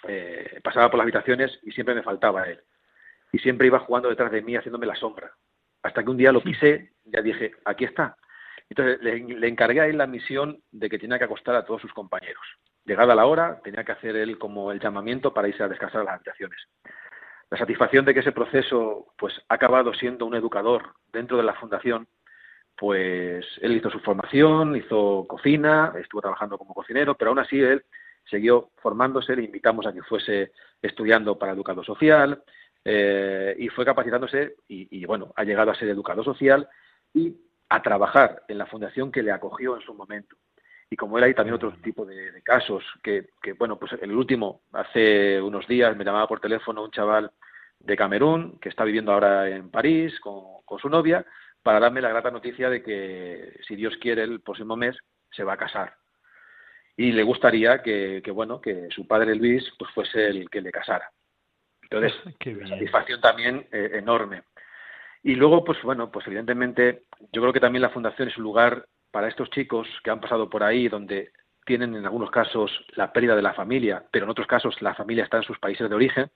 eh, 0.07 0.59
pasaba 0.65 0.91
por 0.91 0.97
las 0.97 1.05
habitaciones 1.05 1.59
y 1.63 1.73
siempre 1.73 1.95
me 1.95 2.03
faltaba 2.03 2.45
él. 2.45 2.61
Y 3.31 3.39
siempre 3.41 3.67
iba 3.67 3.81
jugando 3.81 4.09
detrás 4.09 4.33
de 4.33 4.41
mí 4.41 4.57
haciéndome 4.57 4.87
la 4.87 4.95
sombra. 4.95 5.33
Hasta 5.83 6.03
que 6.03 6.09
un 6.09 6.17
día 6.17 6.33
lo 6.33 6.41
pisé, 6.41 6.93
ya 7.05 7.21
dije, 7.21 7.53
aquí 7.67 7.85
está. 7.85 8.17
Entonces 8.71 9.03
le, 9.03 9.49
encargué 9.49 9.83
a 9.83 9.87
él 9.87 9.99
la 9.99 10.07
misión 10.07 10.63
de 10.71 10.89
que 10.89 10.99
tenía 10.99 11.19
que 11.19 11.25
acostar 11.25 11.55
a 11.55 11.67
todos 11.67 11.83
sus 11.83 11.93
compañeros. 11.93 12.45
Llegada 12.87 13.15
la 13.15 13.27
hora, 13.27 13.61
tenía 13.63 13.85
que 13.85 13.93
hacer 13.93 14.17
él 14.17 14.39
como 14.39 14.73
el 14.73 14.81
llamamiento 14.81 15.35
para 15.35 15.49
irse 15.49 15.63
a 15.63 15.69
descansar 15.69 16.01
a 16.01 16.05
las 16.05 16.15
habitaciones. 16.15 16.59
La 17.51 17.59
satisfacción 17.59 18.07
de 18.07 18.15
que 18.15 18.21
ese 18.21 18.33
proceso 18.33 19.13
pues 19.19 19.35
ha 19.51 19.55
acabado 19.55 19.93
siendo 19.93 20.25
un 20.25 20.35
educador 20.35 20.95
dentro 21.13 21.37
de 21.37 21.43
la 21.43 21.55
fundación 21.55 22.09
pues 22.79 23.45
él 23.61 23.77
hizo 23.77 23.91
su 23.91 23.99
formación, 23.99 24.77
hizo 24.77 25.27
cocina, 25.29 25.93
estuvo 26.01 26.21
trabajando 26.21 26.57
como 26.57 26.75
cocinero, 26.75 27.17
pero 27.17 27.31
aún 27.31 27.41
así 27.41 27.61
él 27.61 27.85
siguió 28.31 28.71
formándose, 28.77 29.35
le 29.35 29.45
invitamos 29.45 29.85
a 29.87 29.93
que 29.93 30.03
fuese 30.03 30.53
estudiando 30.81 31.37
para 31.37 31.53
educador 31.53 31.85
social 31.85 32.41
eh, 32.85 33.57
y 33.59 33.69
fue 33.69 33.85
capacitándose 33.85 34.55
y, 34.69 35.05
bueno, 35.07 35.33
ha 35.35 35.43
llegado 35.43 35.73
a 35.73 35.75
ser 35.75 35.89
educador 35.89 36.25
social 36.25 36.69
y 37.13 37.37
a 37.69 37.83
trabajar 37.83 38.45
en 38.47 38.59
la 38.59 38.67
fundación 38.67 39.11
que 39.11 39.25
le 39.25 39.33
acogió 39.33 39.75
en 39.75 39.83
su 39.83 39.93
momento. 39.93 40.37
Y 40.89 40.95
como 40.95 41.19
él 41.19 41.25
hay 41.25 41.35
también 41.35 41.57
otro 41.57 41.73
tipo 41.83 42.07
de, 42.07 42.41
casos, 42.45 42.85
que, 43.03 43.27
bueno, 43.59 43.77
pues 43.77 43.93
el 44.01 44.13
último, 44.13 44.63
hace 44.73 45.43
unos 45.43 45.67
días 45.67 45.97
me 45.97 46.05
llamaba 46.05 46.29
por 46.29 46.41
teléfono 46.41 46.85
un 46.85 46.93
chaval 46.93 47.33
de 47.81 47.97
Camerún 47.97 48.59
que 48.61 48.69
está 48.69 48.85
viviendo 48.85 49.13
ahora 49.13 49.49
en 49.49 49.69
París 49.69 50.19
con 50.21 50.79
su 50.79 50.89
novia 50.89 51.27
para 51.69 51.81
darme 51.81 52.01
la 52.01 52.09
grata 52.09 52.31
noticia 52.31 52.71
de 52.71 52.83
que, 52.83 53.61
si 53.69 53.77
Dios 53.77 53.95
quiere, 54.01 54.23
el 54.23 54.41
próximo 54.41 54.75
mes 54.75 54.97
se 55.31 55.45
va 55.45 55.53
a 55.53 55.59
casar. 55.59 55.95
Y 56.97 57.13
le 57.13 57.23
gustaría 57.23 57.83
que, 57.83 58.23
bueno, 58.33 58.59
que 58.59 58.89
su 58.89 59.07
padre 59.07 59.35
Luis 59.35 59.71
pues 59.79 59.91
fuese 59.91 60.29
el 60.29 60.49
que 60.49 60.63
le 60.63 60.73
casara. 60.73 61.11
Entonces, 61.83 62.15
una 62.47 62.69
satisfacción 62.69 63.21
también 63.21 63.67
eh, 63.71 63.91
enorme. 63.97 64.45
Y 65.23 65.35
luego, 65.35 65.63
pues 65.63 65.77
bueno, 65.83 66.11
pues 66.11 66.27
evidentemente, 66.27 67.03
yo 67.35 67.43
creo 67.43 67.53
que 67.53 67.61
también 67.61 67.83
la 67.83 67.91
fundación 67.91 68.29
es 68.29 68.39
un 68.39 68.45
lugar 68.45 68.87
para 69.11 69.29
estos 69.29 69.51
chicos 69.51 69.87
que 70.03 70.11
han 70.11 70.23
pasado 70.23 70.49
por 70.49 70.63
ahí, 70.63 70.89
donde 70.89 71.33
tienen 71.67 71.95
en 71.95 72.07
algunos 72.07 72.31
casos 72.31 72.73
la 72.93 73.13
pérdida 73.13 73.37
de 73.37 73.43
la 73.43 73.53
familia, 73.53 74.07
pero 74.11 74.25
en 74.25 74.31
otros 74.31 74.47
casos 74.47 74.81
la 74.81 74.95
familia 74.95 75.25
está 75.25 75.37
en 75.37 75.43
sus 75.43 75.59
países 75.59 75.87
de 75.87 75.95
origen, 75.95 76.31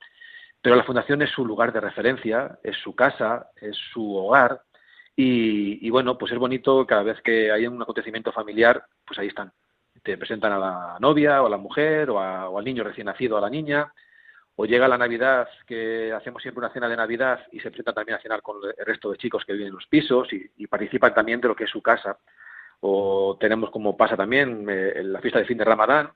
pero 0.61 0.77
la 0.77 0.85
fundación 0.85 1.23
es 1.23 1.31
su 1.31 1.47
lugar 1.47 1.73
de 1.73 1.81
referencia, 1.81 2.59
es 2.63 2.77
su 2.77 2.95
casa, 2.95 3.49
es 3.63 3.79
su 3.95 4.15
hogar, 4.15 4.61
y, 5.15 5.91
bueno, 5.91 6.17
pues 6.17 6.33
es 6.33 6.39
bonito 6.39 6.87
cada 6.87 7.03
vez 7.03 7.21
que 7.23 7.53
hay 7.53 7.67
un 7.67 7.81
acontecimiento 7.81 8.33
familiar, 8.33 8.85
pues 9.07 9.19
ahí 9.19 9.29
están. 9.29 9.53
Te 10.03 10.17
presentan 10.17 10.53
a 10.53 10.59
la 10.59 10.97
novia 11.01 11.43
o 11.43 11.47
a 11.47 11.51
la 11.51 11.59
mujer 11.59 12.11
o, 12.11 12.19
al 12.59 12.65
niño 12.65 12.83
recién 12.83 13.07
nacido, 13.07 13.37
a 13.37 13.41
la 13.41 13.51
niña, 13.51 13.93
o 14.57 14.65
llega 14.65 14.89
la 14.89 14.99
Navidad, 14.99 15.49
que 15.67 16.13
hacemos 16.13 16.43
siempre 16.43 16.61
una 16.61 16.73
cena 16.73 16.89
de 16.89 16.97
Navidad 16.97 17.41
y 17.53 17.61
se 17.61 17.71
presentan 17.71 17.95
también 17.95 18.19
a 18.19 18.23
cenar 18.23 18.43
con 18.43 18.57
el 18.65 18.87
resto 18.87 19.11
de 19.11 19.19
chicos 19.19 19.45
que 19.45 19.53
viven 19.53 19.69
en 19.69 19.75
los 19.75 19.87
pisos 19.87 20.29
y, 20.33 20.67
participan 20.67 21.15
también 21.15 21.41
de 21.41 21.49
lo 21.49 21.57
que 21.57 21.65
es 21.65 21.71
su 21.71 21.83
casa. 21.83 22.19
O 22.81 23.37
tenemos 23.39 23.71
como 23.71 23.97
pasa 23.97 24.17
también 24.17 24.67
eh, 24.69 25.03
la 25.05 25.21
fiesta 25.21 25.39
de 25.39 25.45
fin 25.45 25.59
de 25.59 25.65
Ramadán 25.65 26.11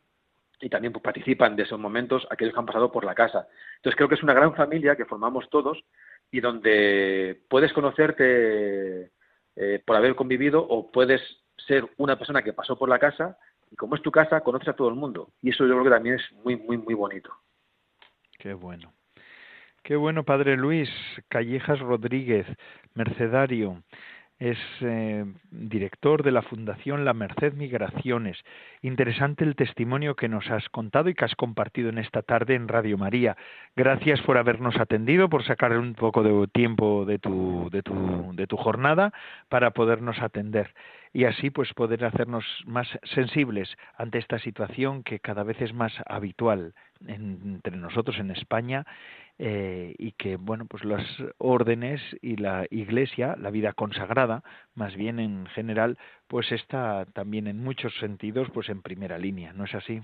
y 0.61 0.69
también 0.69 0.93
pues, 0.93 1.03
participan 1.03 1.55
de 1.55 1.65
esos 1.65 1.79
momentos 1.79 2.27
aquellos 2.31 2.55
que 2.55 2.61
han 2.61 2.67
pasado 2.67 2.91
por 2.91 3.05
la 3.05 3.15
casa. 3.15 3.47
Entonces 3.77 3.97
creo 3.97 4.09
que 4.09 4.17
es 4.17 4.23
una 4.23 4.35
gran 4.35 4.55
familia 4.55 4.97
que 4.97 5.05
formamos 5.05 5.49
todos 5.51 5.85
y 6.31 6.41
donde 6.41 7.41
puedes 7.49 7.73
conocerte 7.73 9.11
eh, 9.57 9.83
por 9.85 9.97
haber 9.97 10.15
convivido 10.15 10.67
o 10.67 10.91
puedes 10.91 11.21
ser 11.67 11.89
una 11.97 12.17
persona 12.17 12.43
que 12.43 12.53
pasó 12.53 12.79
por 12.79 12.89
la 12.89 12.99
casa 12.99 13.39
y 13.71 13.77
como 13.77 13.97
es 13.97 14.03
tu 14.03 14.11
casa, 14.11 14.43
conoces 14.43 14.69
a 14.69 14.77
todo 14.77 14.89
el 14.89 14.95
mundo. 14.95 15.31
Y 15.43 15.51
eso 15.51 15.65
yo 15.67 15.73
creo 15.73 15.85
que 15.85 15.91
también 15.91 16.17
es 16.17 16.33
muy, 16.45 16.57
muy, 16.57 16.79
muy 16.79 16.95
bonito. 16.95 17.33
Qué 18.39 18.55
bueno. 18.55 18.93
Qué 19.83 19.97
bueno, 19.97 20.25
Padre 20.25 20.57
Luis. 20.57 20.91
Callejas 21.29 21.81
Rodríguez, 21.81 22.47
mercedario 22.95 23.83
es 24.38 24.59
eh, 24.81 25.25
director 25.51 26.22
de 26.22 26.31
la 26.31 26.42
Fundación 26.42 27.05
La 27.05 27.14
Merced 27.14 27.55
Migraciones. 27.55 28.37
Interesante 28.83 29.44
el 29.44 29.57
testimonio 29.57 30.14
que 30.14 30.29
nos 30.29 30.51
has 30.51 30.68
contado 30.68 31.09
y 31.09 31.14
que 31.14 31.25
has 31.25 31.35
compartido 31.35 31.88
en 31.88 31.99
esta 31.99 32.22
tarde 32.22 32.55
en 32.55 32.68
Radio 32.68 32.99
María. 32.99 33.37
Gracias 33.75 34.20
por 34.22 34.37
habernos 34.37 34.77
atendido, 34.79 35.29
por 35.29 35.44
sacar 35.44 35.77
un 35.79 35.94
poco 35.94 36.22
de 36.22 36.46
tiempo 36.49 37.05
de 37.07 37.18
tu, 37.18 37.70
de 37.70 37.83
tu, 37.83 38.33
de 38.35 38.46
tu 38.46 38.57
jornada 38.57 39.12
para 39.49 39.70
podernos 39.70 40.20
atender 40.20 40.75
y 41.16 41.24
así 41.24 41.48
pues 41.48 41.72
poder 41.72 42.05
hacernos 42.05 42.44
más 42.66 42.87
sensibles 43.14 43.74
ante 43.96 44.18
esta 44.18 44.38
situación 44.38 45.02
que 45.02 45.18
cada 45.18 45.44
vez 45.44 45.58
es 45.62 45.73
más 45.73 45.94
habitual 46.04 46.75
entre 47.06 47.75
nosotros 47.79 48.19
en 48.19 48.31
España 48.33 48.85
eh, 49.38 49.94
y 49.96 50.12
que 50.12 50.37
bueno 50.37 50.67
pues 50.67 50.85
las 50.85 51.02
órdenes 51.38 52.02
y 52.21 52.37
la 52.37 52.67
iglesia 52.69 53.35
la 53.40 53.48
vida 53.48 53.73
consagrada 53.73 54.42
más 54.75 54.94
bien 54.94 55.19
en 55.19 55.46
general 55.46 55.96
pues 56.27 56.52
está 56.52 57.06
también 57.14 57.46
en 57.46 57.64
muchos 57.64 57.94
sentidos 57.98 58.48
pues 58.52 58.69
en 58.69 58.83
primera 58.83 59.17
línea 59.17 59.54
no 59.54 59.64
es 59.64 59.75
así 59.75 60.02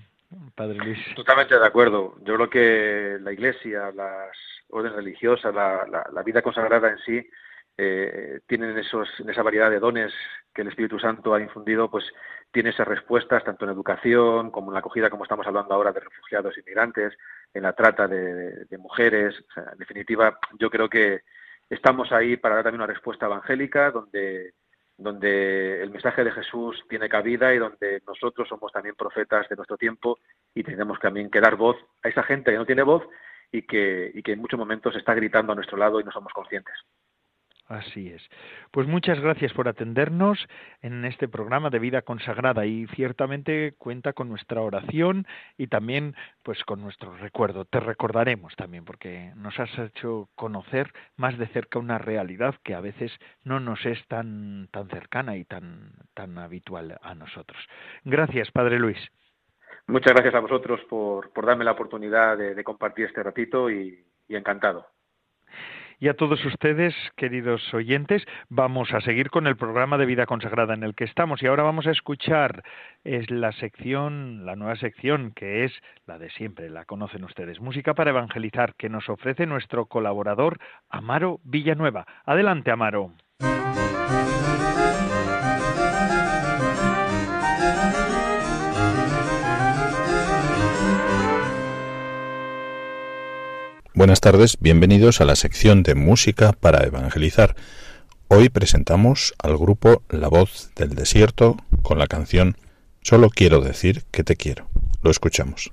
padre 0.55 0.79
Luis 0.79 0.97
totalmente 1.15 1.59
de 1.59 1.67
acuerdo. 1.67 2.15
Yo 2.23 2.33
creo 2.37 2.49
que 2.49 3.17
la 3.21 3.31
iglesia 3.31 3.91
las 3.91 4.35
órdenes 4.69 4.95
religiosas 4.95 5.53
la, 5.53 6.23
vida 6.23 6.41
consagrada 6.41 6.89
en 6.89 6.97
sí 7.05 7.29
eh, 7.77 8.41
tienen 8.47 8.77
esos 8.77 9.09
esa 9.27 9.43
variedad 9.43 9.69
de 9.69 9.79
dones 9.79 10.13
que 10.53 10.61
el 10.61 10.67
Espíritu 10.67 10.99
Santo 10.99 11.33
ha 11.33 11.41
infundido 11.41 11.89
pues 11.89 12.05
tiene 12.53 12.69
esas 12.69 12.87
respuestas 12.87 13.43
tanto 13.43 13.65
en 13.65 13.71
educación 13.71 14.51
como 14.51 14.69
en 14.69 14.73
la 14.73 14.79
acogida, 14.79 15.09
como 15.09 15.23
estamos 15.23 15.47
hablando 15.47 15.73
ahora, 15.73 15.91
de 15.91 16.01
refugiados 16.01 16.55
y 16.55 16.61
migrantes, 16.61 17.17
en 17.51 17.63
la 17.63 17.73
trata 17.73 18.07
de, 18.07 18.67
mujeres. 18.77 19.43
en 19.55 19.79
definitiva, 19.79 20.37
yo 20.59 20.69
creo 20.69 20.87
que 20.87 21.21
estamos 21.67 22.11
ahí 22.11 22.37
para 22.37 22.55
dar 22.55 22.65
también 22.65 22.81
una 22.81 22.93
respuesta 22.93 23.25
evangélica 23.25 23.89
donde, 23.89 24.53
donde 24.97 25.81
el 25.81 25.89
mensaje 25.89 26.23
de 26.23 26.31
Jesús 26.31 26.83
tiene 26.87 27.09
cabida 27.09 27.55
y 27.55 27.57
donde 27.57 28.03
nosotros 28.05 28.47
somos 28.47 28.71
también 28.71 28.95
profetas 28.95 29.49
de 29.49 29.55
nuestro 29.55 29.77
tiempo 29.77 30.19
y 30.53 30.63
tenemos 30.63 30.99
también 30.99 31.31
que 31.31 31.41
dar 31.41 31.55
voz 31.55 31.77
a 32.03 32.09
esa 32.09 32.21
gente 32.21 32.51
que 32.51 32.57
no 32.57 32.67
tiene 32.67 32.83
voz 32.83 33.03
y 33.51 33.63
que, 33.63 34.11
y 34.13 34.21
que 34.21 34.33
en 34.33 34.39
muchos 34.39 34.59
momentos 34.59 34.95
está 34.95 35.15
gritando 35.15 35.53
a 35.53 35.55
nuestro 35.55 35.77
lado 35.77 35.99
y 35.99 36.03
no 36.03 36.11
somos 36.11 36.33
conscientes. 36.33 36.75
Así 37.67 38.09
es. 38.09 38.21
Pues 38.71 38.87
muchas 38.87 39.19
gracias 39.21 39.53
por 39.53 39.69
atendernos 39.69 40.47
en 40.81 41.05
este 41.05 41.29
programa 41.29 41.69
de 41.69 41.79
vida 41.79 42.01
consagrada 42.01 42.65
y 42.65 42.87
ciertamente 42.87 43.73
cuenta 43.77 44.11
con 44.11 44.27
nuestra 44.27 44.61
oración 44.61 45.25
y 45.57 45.67
también 45.67 46.13
pues 46.43 46.61
con 46.65 46.81
nuestro 46.81 47.15
recuerdo. 47.15 47.63
Te 47.63 47.79
recordaremos 47.79 48.53
también 48.57 48.83
porque 48.83 49.31
nos 49.35 49.57
has 49.59 49.77
hecho 49.79 50.29
conocer 50.35 50.91
más 51.15 51.37
de 51.37 51.47
cerca 51.47 51.79
una 51.79 51.97
realidad 51.97 52.55
que 52.63 52.75
a 52.75 52.81
veces 52.81 53.11
no 53.43 53.61
nos 53.61 53.85
es 53.85 54.05
tan 54.07 54.67
tan 54.71 54.89
cercana 54.89 55.37
y 55.37 55.45
tan 55.45 55.93
tan 56.13 56.37
habitual 56.37 56.97
a 57.01 57.15
nosotros. 57.15 57.59
Gracias, 58.03 58.51
Padre 58.51 58.77
Luis. 58.77 58.99
Muchas 59.87 60.13
gracias 60.13 60.35
a 60.35 60.39
vosotros 60.39 60.81
por, 60.89 61.31
por 61.31 61.45
darme 61.45 61.65
la 61.65 61.71
oportunidad 61.71 62.37
de, 62.37 62.63
compartir 62.63 63.05
este 63.05 63.23
ratito 63.23 63.69
y 63.69 64.05
encantado. 64.29 64.87
Y 65.99 66.07
a 66.07 66.15
todos 66.15 66.43
ustedes, 66.45 66.95
queridos 67.15 67.73
oyentes, 67.73 68.23
vamos 68.49 68.93
a 68.93 69.01
seguir 69.01 69.29
con 69.29 69.47
el 69.47 69.55
programa 69.55 69.97
de 69.97 70.05
vida 70.05 70.25
consagrada 70.25 70.73
en 70.73 70.83
el 70.83 70.95
que 70.95 71.03
estamos. 71.03 71.41
Y 71.41 71.47
ahora 71.47 71.63
vamos 71.63 71.87
a 71.87 71.91
escuchar 71.91 72.63
es 73.03 73.29
la 73.29 73.51
sección, 73.53 74.45
la 74.45 74.55
nueva 74.55 74.75
sección 74.75 75.31
que 75.35 75.65
es 75.65 75.73
la 76.05 76.17
de 76.17 76.29
siempre, 76.31 76.69
la 76.69 76.85
conocen 76.85 77.23
ustedes, 77.23 77.59
Música 77.59 77.93
para 77.93 78.11
Evangelizar, 78.11 78.75
que 78.75 78.89
nos 78.89 79.09
ofrece 79.09 79.45
nuestro 79.45 79.85
colaborador 79.85 80.59
Amaro 80.89 81.39
Villanueva. 81.43 82.05
Adelante, 82.25 82.71
Amaro. 82.71 83.13
Buenas 93.95 94.21
tardes, 94.21 94.57
bienvenidos 94.59 95.21
a 95.21 95.25
la 95.25 95.35
sección 95.35 95.83
de 95.83 95.93
música 95.93 96.51
para 96.51 96.83
evangelizar. 96.83 97.55
Hoy 98.27 98.49
presentamos 98.49 99.35
al 99.37 99.55
grupo 99.55 100.01
La 100.09 100.29
Voz 100.29 100.71
del 100.75 100.95
Desierto 100.95 101.57
con 101.83 101.99
la 101.99 102.07
canción 102.07 102.57
Solo 103.03 103.29
quiero 103.29 103.61
decir 103.61 104.01
que 104.09 104.23
te 104.23 104.35
quiero. 104.35 104.67
Lo 105.03 105.11
escuchamos. 105.11 105.71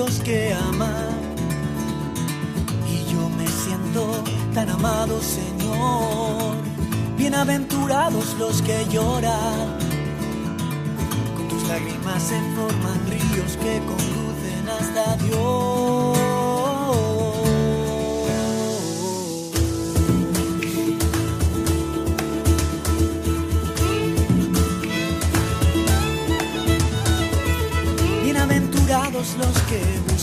Los 0.00 0.20
que 0.20 0.54
aman. 0.54 1.12
Y 2.94 3.12
yo 3.12 3.22
me 3.38 3.46
siento 3.46 4.02
tan 4.54 4.70
amado, 4.70 5.20
Señor. 5.20 6.54
Bienaventurados 7.18 8.34
los 8.38 8.62
que 8.62 8.86
lloran. 8.90 9.78
Con 11.36 11.48
tus 11.48 11.62
lágrimas 11.68 12.22
se 12.22 12.38
forman 12.56 12.98
ríos 13.12 13.52
que 13.62 13.74
conducen 13.90 14.64
hasta 14.78 15.16
Dios. 15.24 16.29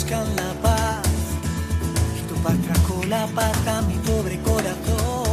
Buscan 0.08 0.36
la 0.38 0.53
paz. 0.62 1.08
Y 2.18 2.28
tu 2.28 2.36
paz 2.36 2.55
trajo 2.66 3.03
la 3.08 3.28
paz 3.28 3.68
a 3.68 3.82
mi 3.82 3.95
pobre 3.95 4.39
corazón. 4.41 5.26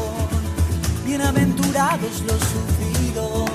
Bienaventurados 1.05 2.23
los 2.27 2.41
sufridos. 2.41 3.51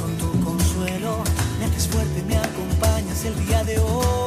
Con 0.00 0.16
tu 0.18 0.44
consuelo 0.44 1.24
me 1.58 1.64
haces 1.66 1.88
fuerte, 1.88 2.22
me 2.28 2.36
acompañas 2.36 3.24
el 3.24 3.46
día 3.46 3.64
de 3.64 3.78
hoy. 3.78 4.19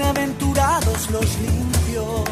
Bienaventurados 0.00 1.10
los 1.10 1.38
limpios, 1.40 2.24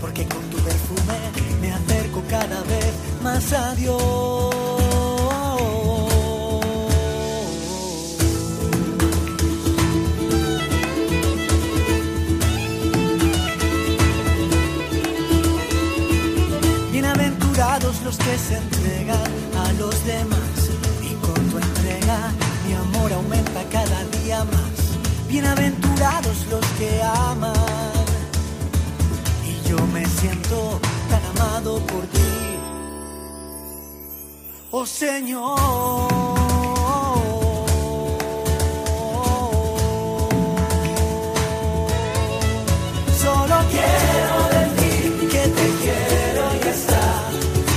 porque 0.00 0.26
con 0.26 0.42
tu 0.50 0.56
perfume 0.56 1.18
me 1.60 1.72
acerco 1.72 2.22
cada 2.28 2.62
vez 2.62 2.92
más 3.22 3.52
a 3.52 3.74
Dios. 3.74 4.54
Bienaventurados 16.92 18.02
los 18.02 18.16
que 18.16 18.38
se 18.38 18.56
entregan 18.56 18.74
a 18.80 18.83
los 19.84 20.06
demás 20.06 20.60
y 21.02 21.14
con 21.24 21.40
tu 21.50 21.58
entrega 21.58 22.18
mi 22.66 22.72
amor 22.74 23.12
aumenta 23.12 23.62
cada 23.70 23.98
día 24.18 24.44
más. 24.44 24.76
Bienaventurados 25.28 26.36
los 26.50 26.64
que 26.78 27.02
aman. 27.02 27.94
Y 29.50 29.68
yo 29.68 29.78
me 29.94 30.04
siento 30.06 30.80
tan 31.10 31.22
amado 31.32 31.78
por 31.90 32.02
ti. 32.14 32.32
Oh 34.70 34.86
Señor. 34.86 36.24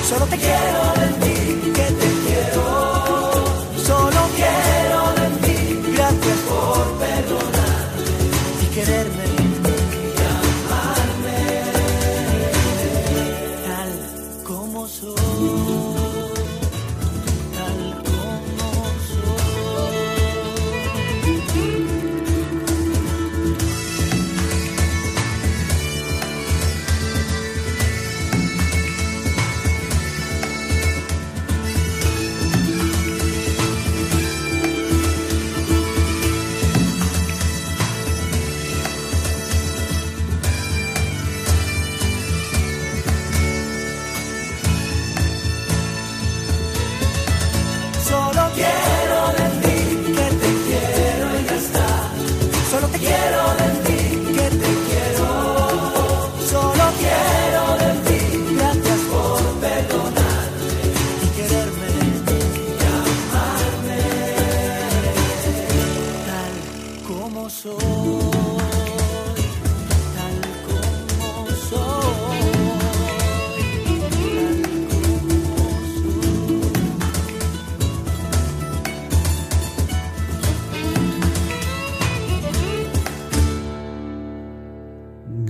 Solo 0.09 0.25
te 0.27 0.37
quiero 0.37 0.96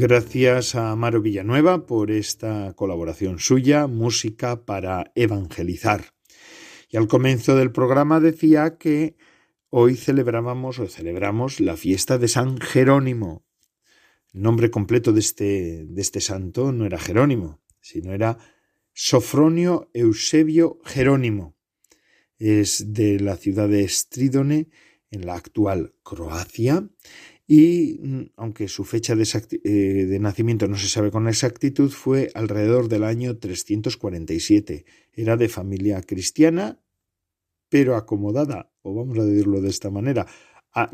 Gracias 0.10 0.74
a 0.76 0.92
Amaro 0.92 1.22
Villanueva 1.22 1.86
por 1.86 2.12
esta 2.12 2.72
colaboración 2.78 3.40
suya, 3.40 3.88
Música 3.88 4.64
para 4.64 5.12
Evangelizar. 5.16 6.14
Y 6.90 6.96
al 6.96 7.10
comienzo 7.10 7.58
del 7.58 7.74
programa 7.74 8.22
decía 8.22 8.78
que 8.78 9.18
hoy 9.70 9.98
celebrábamos 9.98 10.80
o 10.80 10.88
celebramos 10.88 11.60
la 11.60 11.76
fiesta 11.76 12.18
de 12.18 12.30
San 12.30 12.58
Jerónimo. 12.58 13.46
El 14.32 14.44
nombre 14.44 14.72
completo 14.72 15.12
de 15.12 15.20
este, 15.20 15.86
de 15.86 16.02
este 16.02 16.22
santo 16.22 16.72
no 16.72 16.86
era 16.86 17.00
Jerónimo, 17.00 17.60
sino 17.82 18.14
era 18.14 18.38
Sofronio 18.94 19.90
Eusebio 19.94 20.80
Jerónimo. 20.86 21.58
Es 22.40 22.94
de 22.94 23.20
la 23.20 23.36
ciudad 23.36 23.68
de 23.68 23.84
Stridone, 23.90 24.70
en 25.12 25.26
la 25.26 25.36
actual 25.36 25.94
Croacia, 26.04 26.88
y 27.48 28.00
mm, 28.02 28.32
aunque 28.36 28.68
su 28.68 28.84
fecha 28.84 29.14
eh, 29.14 29.70
de, 30.06 30.20
nacimiento 30.20 30.68
no 30.68 30.78
se 30.78 30.90
sabe 30.90 31.12
con 31.12 31.30
exactitud, 31.30 31.90
fue 31.90 32.30
alrededor 32.36 32.90
del 32.90 33.06
año 33.06 33.38
347. 33.38 34.86
Era 35.14 35.38
de 35.38 35.48
familia 35.48 36.02
cristiana, 36.02 36.82
pero 37.70 37.96
acomodada, 37.96 38.74
o 38.82 38.94
vamos 38.94 39.18
a 39.18 39.24
decirlo 39.24 39.62
de 39.62 39.70
esta 39.70 39.90
manera, 39.90 40.28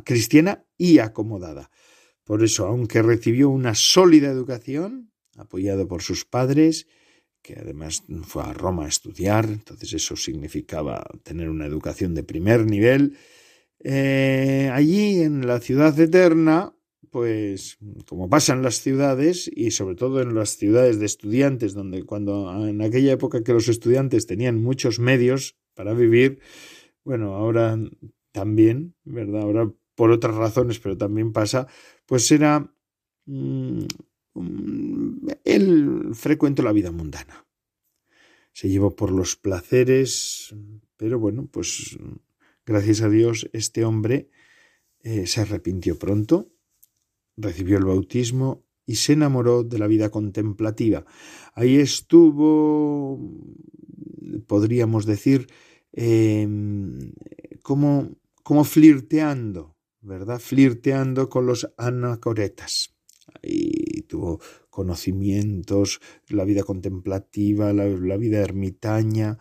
cristiana 0.05 0.63
y 0.77 0.99
acomodada. 0.99 1.71
Por 2.23 2.43
eso, 2.43 2.67
aunque 2.67 3.01
recibió 3.01 3.49
una 3.49 3.73
sólida 3.73 4.29
educación, 4.29 5.11
apoyado 5.35 5.87
por 5.87 6.03
sus 6.03 6.23
padres, 6.23 6.87
que 7.41 7.55
además 7.55 8.03
fue 8.23 8.43
a 8.43 8.53
Roma 8.53 8.85
a 8.85 8.87
estudiar, 8.87 9.45
entonces 9.45 9.91
eso 9.93 10.15
significaba 10.15 11.03
tener 11.23 11.49
una 11.49 11.65
educación 11.65 12.13
de 12.13 12.23
primer 12.23 12.65
nivel, 12.65 13.17
eh, 13.79 14.69
allí 14.73 15.21
en 15.21 15.45
la 15.47 15.59
ciudad 15.59 15.97
eterna, 15.99 16.75
pues 17.09 17.77
como 18.07 18.29
pasa 18.29 18.53
en 18.53 18.63
las 18.63 18.81
ciudades 18.81 19.49
y 19.53 19.71
sobre 19.71 19.95
todo 19.95 20.21
en 20.21 20.33
las 20.35 20.57
ciudades 20.57 20.99
de 20.99 21.05
estudiantes, 21.05 21.73
donde 21.73 22.03
cuando 22.03 22.67
en 22.67 22.81
aquella 22.81 23.13
época 23.13 23.43
que 23.43 23.53
los 23.53 23.67
estudiantes 23.67 24.25
tenían 24.25 24.61
muchos 24.61 24.99
medios 24.99 25.55
para 25.75 25.93
vivir, 25.93 26.39
bueno, 27.03 27.35
ahora 27.35 27.77
también, 28.31 28.95
¿verdad? 29.03 29.41
Ahora 29.41 29.71
por 29.95 30.11
otras 30.11 30.35
razones, 30.35 30.79
pero 30.79 30.97
también 30.97 31.31
pasa, 31.31 31.67
pues 32.05 32.31
era... 32.31 32.73
Mm, 33.25 33.85
él 35.43 36.09
frecuentó 36.13 36.63
la 36.63 36.71
vida 36.71 36.91
mundana. 36.91 37.45
Se 38.51 38.69
llevó 38.69 38.95
por 38.95 39.11
los 39.11 39.35
placeres, 39.35 40.55
pero 40.97 41.19
bueno, 41.19 41.47
pues 41.51 41.97
Gracias 42.65 43.01
a 43.01 43.09
Dios, 43.09 43.49
este 43.51 43.83
hombre 43.83 44.29
eh, 45.01 45.27
se 45.27 45.41
arrepintió 45.41 45.99
pronto, 45.99 46.53
recibió 47.35 47.77
el 47.77 47.83
bautismo 47.83 48.63
y 48.85 48.95
se 48.95 49.13
enamoró 49.13 49.63
de 49.63 49.79
la 49.79 49.87
vida 49.87 50.09
contemplativa. 50.09 51.05
Ahí 51.55 51.75
estuvo, 51.75 53.19
podríamos 54.47 55.05
decir, 55.05 55.47
em, 55.91 57.11
como, 57.61 58.15
como 58.43 58.63
flirteando, 58.63 59.75
¿verdad? 59.99 60.39
Flirteando 60.39 61.27
con 61.27 61.45
los 61.45 61.69
anacoretas. 61.77 62.95
Ahí 63.41 64.05
tuvo 64.07 64.39
conocimientos, 64.69 65.99
la 66.29 66.45
vida 66.45 66.63
contemplativa, 66.63 67.73
la, 67.73 68.17
vida 68.17 68.39
ermitaña, 68.39 69.37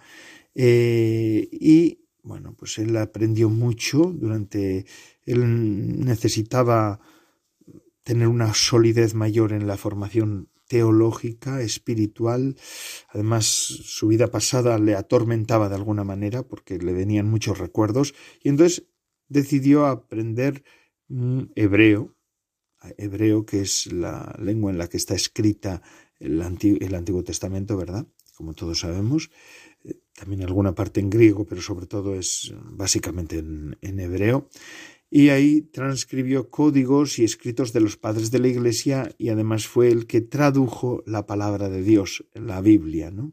eh, 0.54 1.48
y 1.52 2.01
bueno, 2.22 2.54
pues 2.56 2.78
él 2.78 2.96
aprendió 2.96 3.48
mucho 3.50 4.12
durante, 4.14 4.86
él 5.24 6.04
necesitaba 6.04 7.00
tener 8.04 8.28
una 8.28 8.54
solidez 8.54 9.14
mayor 9.14 9.52
en 9.52 9.66
la 9.66 9.76
formación 9.76 10.48
teológica, 10.68 11.60
espiritual. 11.60 12.56
Además, 13.10 13.44
su 13.44 14.08
vida 14.08 14.28
pasada 14.28 14.78
le 14.78 14.94
atormentaba 14.94 15.68
de 15.68 15.74
alguna 15.74 16.04
manera 16.04 16.42
porque 16.42 16.78
le 16.78 16.92
venían 16.92 17.28
muchos 17.28 17.58
recuerdos 17.58 18.14
y 18.42 18.48
entonces 18.48 18.86
decidió 19.28 19.86
aprender 19.86 20.64
hebreo, 21.54 22.16
hebreo 22.96 23.44
que 23.44 23.60
es 23.60 23.92
la 23.92 24.34
lengua 24.40 24.70
en 24.70 24.78
la 24.78 24.88
que 24.88 24.96
está 24.96 25.14
escrita 25.14 25.82
el, 26.18 26.40
el 26.80 26.94
Antiguo 26.94 27.22
Testamento, 27.22 27.76
¿verdad? 27.76 28.06
Como 28.34 28.54
todos 28.54 28.80
sabemos 28.80 29.30
también 30.14 30.42
alguna 30.42 30.74
parte 30.74 31.00
en 31.00 31.10
griego, 31.10 31.46
pero 31.46 31.62
sobre 31.62 31.86
todo 31.86 32.14
es 32.14 32.54
básicamente 32.62 33.38
en, 33.38 34.00
hebreo. 34.00 34.48
Y 35.10 35.28
ahí 35.28 35.62
transcribió 35.62 36.48
códigos 36.48 37.18
y 37.18 37.24
escritos 37.24 37.72
de 37.72 37.80
los 37.80 37.96
padres 37.96 38.30
de 38.30 38.38
la 38.38 38.48
Iglesia 38.48 39.14
y 39.18 39.28
además 39.28 39.66
fue 39.66 39.88
el 39.88 40.06
que 40.06 40.22
tradujo 40.22 41.02
la 41.06 41.26
palabra 41.26 41.68
de 41.68 41.82
Dios, 41.82 42.24
la 42.34 42.60
Biblia, 42.62 43.10
¿no? 43.10 43.32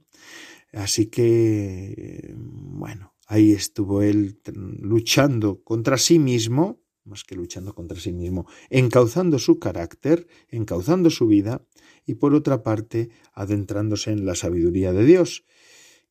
Así 0.73 1.07
que, 1.07 2.35
bueno, 2.35 3.13
ahí 3.27 3.53
estuvo 3.53 4.01
él 4.01 4.39
luchando 4.53 5.63
contra 5.63 5.97
sí 5.97 6.19
mismo, 6.19 6.81
más 7.05 7.23
que 7.23 7.35
luchando 7.35 7.73
contra 7.73 7.99
sí 7.99 8.11
mismo, 8.11 8.45
encauzando 8.69 9.39
su 9.39 9.57
carácter, 9.57 10.27
encauzando 10.49 11.09
su 11.09 11.27
vida 11.27 11.65
y 12.05 12.15
por 12.15 12.33
otra 12.33 12.61
parte 12.61 13.09
adentrándose 13.33 14.11
en 14.11 14.25
la 14.25 14.35
sabiduría 14.35 14.93
de 14.93 15.05
Dios. 15.05 15.45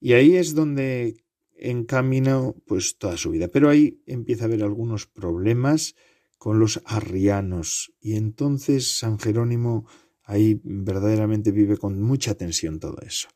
Y 0.00 0.12
ahí 0.12 0.36
es 0.36 0.54
donde 0.54 1.24
encamina 1.58 2.52
pues 2.66 2.98
toda 2.98 3.16
su 3.16 3.30
vida. 3.30 3.48
Pero 3.48 3.68
ahí 3.68 4.00
empieza 4.06 4.44
a 4.44 4.46
haber 4.46 4.62
algunos 4.62 5.06
problemas 5.06 5.94
con 6.38 6.60
los 6.60 6.80
arrianos 6.84 7.92
y 8.00 8.14
entonces 8.14 8.98
San 8.98 9.18
Jerónimo 9.18 9.86
ahí 10.22 10.60
verdaderamente 10.62 11.50
vive 11.50 11.76
con 11.76 12.00
mucha 12.00 12.34
tensión 12.34 12.78
todo 12.78 12.98
eso. 13.00 13.28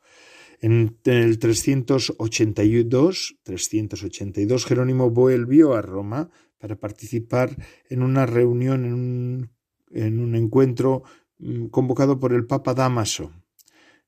En 0.61 0.97
el 1.03 1.39
382, 1.39 3.35
382 3.43 4.65
Jerónimo 4.65 5.09
volvió 5.09 5.73
a 5.73 5.81
Roma 5.81 6.29
para 6.57 6.79
participar 6.79 7.57
en 7.89 8.01
una 8.01 8.25
reunión, 8.25 8.85
en 8.85 8.93
un, 8.93 9.49
en 9.91 10.19
un 10.21 10.35
encuentro 10.35 11.03
mm, 11.39 11.65
convocado 11.65 12.17
por 12.17 12.31
el 12.31 12.45
Papa 12.45 12.73
Damaso. 12.73 13.33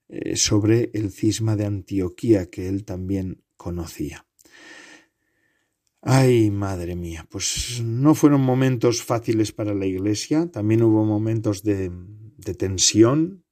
Eh, 0.08 0.36
sobre 0.36 0.91
el 0.93 1.12
cisma 1.12 1.56
de 1.56 1.66
Antioquía 1.66 2.49
que 2.49 2.68
él 2.68 2.86
también 2.86 3.43
conocía. 3.58 4.28
Ay, 6.01 6.51
madre 6.51 6.95
mía, 6.95 7.26
pues 7.32 7.82
no 7.84 8.14
fueron 8.14 8.41
momentos 8.41 9.01
fáciles 9.01 9.51
para 9.51 9.74
la 9.74 9.88
Iglesia, 9.88 10.51
también 10.51 10.84
hubo 10.84 11.03
momentos 11.03 11.64
de, 11.64 11.89
de 12.38 12.53
tensión, 12.53 13.43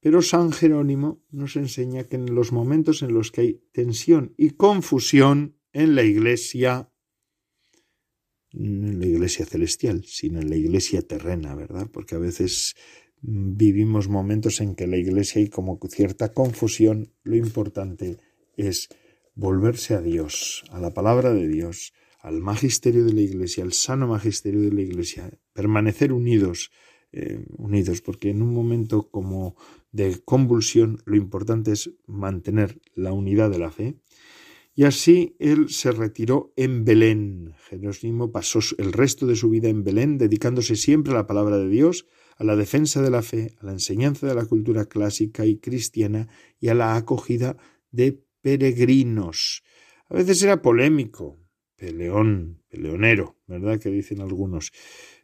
pero 0.00 0.22
San 0.22 0.52
Jerónimo 0.52 1.22
nos 1.30 1.56
enseña 1.56 2.04
que 2.04 2.16
en 2.16 2.34
los 2.34 2.52
momentos 2.52 3.02
en 3.02 3.12
los 3.12 3.30
que 3.30 3.40
hay 3.42 3.62
tensión 3.72 4.32
y 4.38 4.50
confusión 4.52 5.58
en 5.74 5.94
la 5.94 6.02
Iglesia, 6.02 6.90
no 8.52 8.88
en 8.88 8.98
la 8.98 9.06
Iglesia 9.06 9.44
celestial, 9.44 10.02
sino 10.06 10.40
en 10.40 10.48
la 10.48 10.56
Iglesia 10.56 11.02
terrena, 11.02 11.54
¿verdad? 11.54 11.90
Porque 11.92 12.14
a 12.14 12.18
veces 12.18 12.74
vivimos 13.22 14.08
momentos 14.08 14.60
en 14.60 14.74
que 14.74 14.86
la 14.86 14.96
Iglesia 14.96 15.40
hay 15.40 15.48
como 15.48 15.78
cierta 15.88 16.32
confusión, 16.32 17.12
lo 17.22 17.36
importante 17.36 18.18
es 18.56 18.88
volverse 19.34 19.94
a 19.94 20.00
Dios, 20.00 20.64
a 20.70 20.80
la 20.80 20.92
palabra 20.92 21.32
de 21.32 21.48
Dios, 21.48 21.92
al 22.20 22.40
magisterio 22.40 23.04
de 23.04 23.12
la 23.12 23.22
Iglesia, 23.22 23.64
al 23.64 23.72
sano 23.72 24.06
magisterio 24.08 24.60
de 24.60 24.72
la 24.72 24.82
Iglesia, 24.82 25.30
permanecer 25.52 26.12
unidos, 26.12 26.70
eh, 27.12 27.44
unidos, 27.56 28.02
porque 28.02 28.30
en 28.30 28.42
un 28.42 28.52
momento 28.52 29.10
como 29.10 29.56
de 29.92 30.20
convulsión 30.24 31.02
lo 31.04 31.16
importante 31.16 31.72
es 31.72 31.90
mantener 32.06 32.80
la 32.94 33.12
unidad 33.12 33.50
de 33.50 33.58
la 33.58 33.70
fe. 33.70 33.96
Y 34.74 34.84
así 34.84 35.34
él 35.38 35.68
se 35.68 35.90
retiró 35.90 36.52
en 36.56 36.84
Belén. 36.84 37.54
Jerónimo 37.68 38.30
pasó 38.30 38.60
el 38.78 38.92
resto 38.92 39.26
de 39.26 39.36
su 39.36 39.50
vida 39.50 39.68
en 39.68 39.82
Belén, 39.82 40.16
dedicándose 40.16 40.76
siempre 40.76 41.12
a 41.12 41.16
la 41.16 41.26
palabra 41.26 41.58
de 41.58 41.68
Dios, 41.68 42.06
a 42.40 42.44
la 42.44 42.56
defensa 42.56 43.02
de 43.02 43.10
la 43.10 43.20
fe, 43.20 43.54
a 43.60 43.66
la 43.66 43.72
enseñanza 43.72 44.26
de 44.26 44.34
la 44.34 44.46
cultura 44.46 44.86
clásica 44.86 45.44
y 45.44 45.58
cristiana 45.58 46.26
y 46.58 46.68
a 46.68 46.74
la 46.74 46.96
acogida 46.96 47.58
de 47.90 48.24
peregrinos. 48.40 49.62
A 50.08 50.14
veces 50.14 50.42
era 50.42 50.62
polémico, 50.62 51.38
peleón, 51.76 52.62
peleonero, 52.70 53.36
¿verdad? 53.46 53.78
Que 53.78 53.90
dicen 53.90 54.22
algunos. 54.22 54.72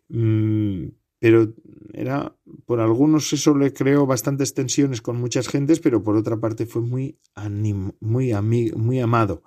Mm, 0.09 0.89
pero 1.19 1.55
era, 1.95 2.37
por 2.67 2.81
algunos 2.81 3.33
eso 3.33 3.57
le 3.57 3.73
creó 3.73 4.05
bastantes 4.05 4.53
tensiones 4.53 5.01
con 5.01 5.17
muchas 5.17 5.49
gentes, 5.49 5.81
pero 5.81 6.03
por 6.03 6.17
otra 6.17 6.39
parte 6.39 6.67
fue 6.67 6.83
muy, 6.83 7.19
muy, 8.01 8.73
muy 8.77 9.01
amado. 9.01 9.43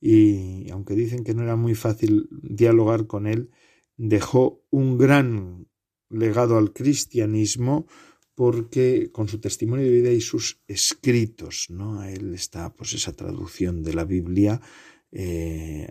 Y 0.00 0.68
aunque 0.72 0.96
dicen 0.96 1.22
que 1.22 1.34
no 1.34 1.44
era 1.44 1.54
muy 1.54 1.76
fácil 1.76 2.28
dialogar 2.32 3.06
con 3.06 3.28
él, 3.28 3.50
dejó 3.96 4.64
un 4.70 4.98
gran 4.98 5.68
legado 6.10 6.56
al 6.58 6.72
cristianismo 6.72 7.86
porque 8.34 9.10
con 9.10 9.28
su 9.28 9.40
testimonio 9.40 9.84
de 9.84 9.92
vida 9.92 10.12
y 10.12 10.20
sus 10.20 10.60
escritos, 10.68 11.66
¿no? 11.70 12.00
A 12.00 12.10
él 12.10 12.34
está 12.34 12.72
pues 12.74 12.92
esa 12.92 13.12
traducción 13.12 13.82
de 13.82 13.94
la 13.94 14.04
Biblia 14.04 14.60
eh, 15.10 15.88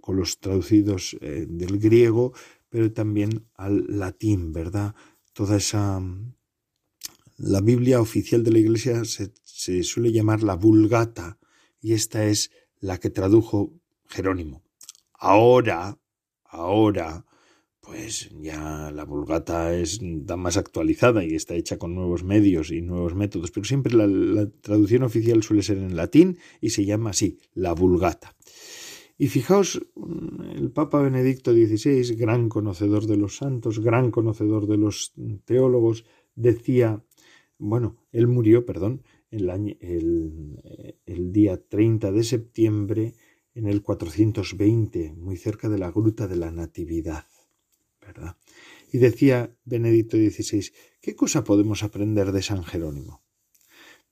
con 0.00 0.16
los 0.16 0.40
traducidos 0.40 1.16
eh, 1.20 1.46
del 1.48 1.78
griego, 1.78 2.32
pero 2.68 2.92
también 2.92 3.46
al 3.54 3.86
latín, 3.88 4.52
¿verdad? 4.52 4.94
toda 5.32 5.56
esa... 5.56 6.00
La 7.38 7.60
Biblia 7.60 8.00
oficial 8.00 8.44
de 8.44 8.52
la 8.52 8.58
Iglesia 8.58 9.04
se, 9.04 9.32
se 9.42 9.82
suele 9.82 10.12
llamar 10.12 10.42
la 10.42 10.54
Vulgata 10.54 11.38
y 11.80 11.94
esta 11.94 12.26
es 12.26 12.52
la 12.78 12.98
que 12.98 13.10
tradujo 13.10 13.72
Jerónimo. 14.06 14.62
Ahora, 15.14 15.98
ahora, 16.44 17.24
pues 17.82 18.30
ya 18.40 18.92
la 18.92 19.04
vulgata 19.04 19.76
es 19.76 20.00
más 20.00 20.56
actualizada 20.56 21.24
y 21.24 21.34
está 21.34 21.56
hecha 21.56 21.78
con 21.78 21.96
nuevos 21.96 22.22
medios 22.22 22.70
y 22.70 22.80
nuevos 22.80 23.16
métodos, 23.16 23.50
pero 23.50 23.64
siempre 23.64 23.92
la, 23.92 24.48
traducción 24.60 25.02
oficial 25.02 25.42
suele 25.42 25.62
ser 25.62 25.78
en 25.78 25.96
latín 25.96 26.38
y 26.60 26.70
se 26.70 26.84
llama 26.84 27.10
así, 27.10 27.38
la 27.54 27.72
vulgata. 27.72 28.36
Y 29.18 29.26
fijaos, 29.26 29.84
el 30.54 30.70
Papa 30.70 31.02
Benedicto 31.02 31.52
XVI, 31.52 32.14
gran 32.14 32.48
conocedor 32.48 33.06
de 33.06 33.16
los 33.16 33.36
santos, 33.36 33.80
gran 33.80 34.12
conocedor 34.12 34.68
de 34.68 34.76
los 34.76 35.12
teólogos, 35.44 36.04
decía, 36.36 37.04
bueno, 37.58 37.96
él 38.12 38.28
murió, 38.28 38.64
perdón, 38.64 39.02
el, 39.30 39.50
el, 39.80 40.96
el 41.04 41.32
día 41.32 41.60
30 41.60 42.12
de 42.12 42.22
septiembre 42.22 43.14
en 43.54 43.66
el 43.66 43.82
420, 43.82 45.14
muy 45.14 45.36
cerca 45.36 45.68
de 45.68 45.78
la 45.78 45.90
Gruta 45.90 46.28
de 46.28 46.36
la 46.36 46.52
Natividad. 46.52 47.26
Y 48.92 48.98
decía 48.98 49.56
Benedicto 49.64 50.16
XVI, 50.16 50.72
¿qué 51.00 51.14
cosa 51.14 51.44
podemos 51.44 51.82
aprender 51.82 52.32
de 52.32 52.42
San 52.42 52.62
Jerónimo? 52.64 53.22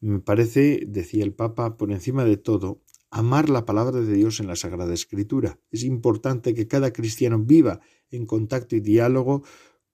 Me 0.00 0.20
parece, 0.20 0.84
decía 0.86 1.24
el 1.24 1.34
Papa, 1.34 1.76
por 1.76 1.92
encima 1.92 2.24
de 2.24 2.38
todo, 2.38 2.82
amar 3.10 3.50
la 3.50 3.66
palabra 3.66 4.00
de 4.00 4.14
Dios 4.14 4.40
en 4.40 4.46
la 4.46 4.56
Sagrada 4.56 4.94
Escritura. 4.94 5.58
Es 5.70 5.84
importante 5.84 6.54
que 6.54 6.68
cada 6.68 6.92
cristiano 6.92 7.38
viva 7.38 7.80
en 8.10 8.24
contacto 8.24 8.76
y 8.76 8.80
diálogo 8.80 9.42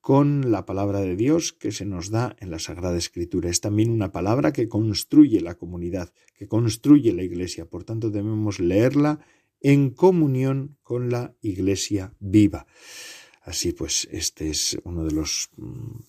con 0.00 0.52
la 0.52 0.64
palabra 0.66 1.00
de 1.00 1.16
Dios 1.16 1.52
que 1.52 1.72
se 1.72 1.84
nos 1.84 2.11
da 2.11 2.36
en 2.38 2.52
la 2.52 2.61
Sagrada 2.61 2.96
Escritura. 2.96 3.50
Es 3.50 3.61
también 3.61 3.90
una 3.90 4.12
palabra 4.12 4.52
que 4.52 4.68
construye 4.68 5.40
la 5.40 5.57
comunidad, 5.57 6.12
que 6.36 6.46
construye 6.46 7.12
la 7.12 7.24
Iglesia. 7.24 7.68
Por 7.68 7.82
tanto, 7.82 8.11
debemos 8.11 8.61
leerla 8.61 9.18
en 9.61 9.90
comunión 9.90 10.78
con 10.84 11.11
la 11.11 11.34
Iglesia 11.40 12.14
viva. 12.20 12.68
Así 13.47 13.72
pues, 13.72 14.09
este 14.11 14.51
es 14.51 14.76
uno 14.82 15.05
de 15.05 15.12
los 15.12 15.51
mm, 15.57 16.01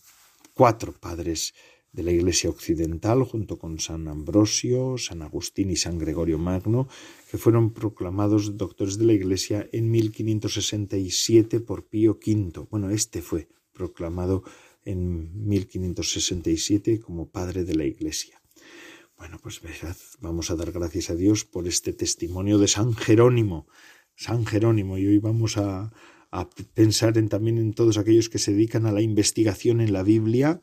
cuatro 0.55 0.91
padres 0.91 1.53
de 1.91 2.01
la 2.01 2.11
Iglesia 2.11 2.49
Occidental, 2.49 3.23
junto 3.23 3.59
con 3.59 3.79
San 3.79 4.07
Ambrosio, 4.07 4.97
San 4.97 5.21
Agustín 5.21 5.69
y 5.69 5.75
San 5.75 5.99
Gregorio 5.99 6.39
Magno, 6.39 6.87
que 7.29 7.37
fueron 7.37 7.73
proclamados 7.73 8.57
doctores 8.57 8.97
de 8.97 9.05
la 9.05 9.13
Iglesia 9.13 9.69
en 9.71 9.91
1567 9.91 11.59
por 11.59 11.85
Pío 11.85 12.17
V. 12.19 12.67
Bueno, 12.71 12.89
este 12.89 13.21
fue 13.21 13.47
proclamado 13.71 14.43
en 14.83 15.47
1567 15.47 16.99
como 16.99 17.29
padre 17.29 17.63
de 17.65 17.75
la 17.75 17.85
Iglesia. 17.85 18.41
Bueno, 19.15 19.37
pues 19.41 19.61
vamos 20.19 20.49
a 20.49 20.55
dar 20.55 20.71
gracias 20.71 21.11
a 21.11 21.15
Dios 21.15 21.45
por 21.45 21.67
este 21.67 21.93
testimonio 21.93 22.57
de 22.57 22.67
San 22.67 22.95
Jerónimo. 22.95 23.67
San 24.15 24.47
Jerónimo, 24.47 24.97
y 24.97 25.05
hoy 25.05 25.19
vamos 25.19 25.57
a, 25.57 25.91
a 26.37 26.47
pensar 26.75 27.17
en, 27.17 27.29
también 27.29 27.57
en 27.57 27.73
todos 27.73 27.97
aquellos 27.97 28.29
que 28.29 28.37
se 28.37 28.51
dedican 28.51 28.85
a 28.85 28.91
la 28.91 29.01
investigación 29.01 29.81
en 29.81 29.91
la 29.91 30.03
Biblia 30.03 30.61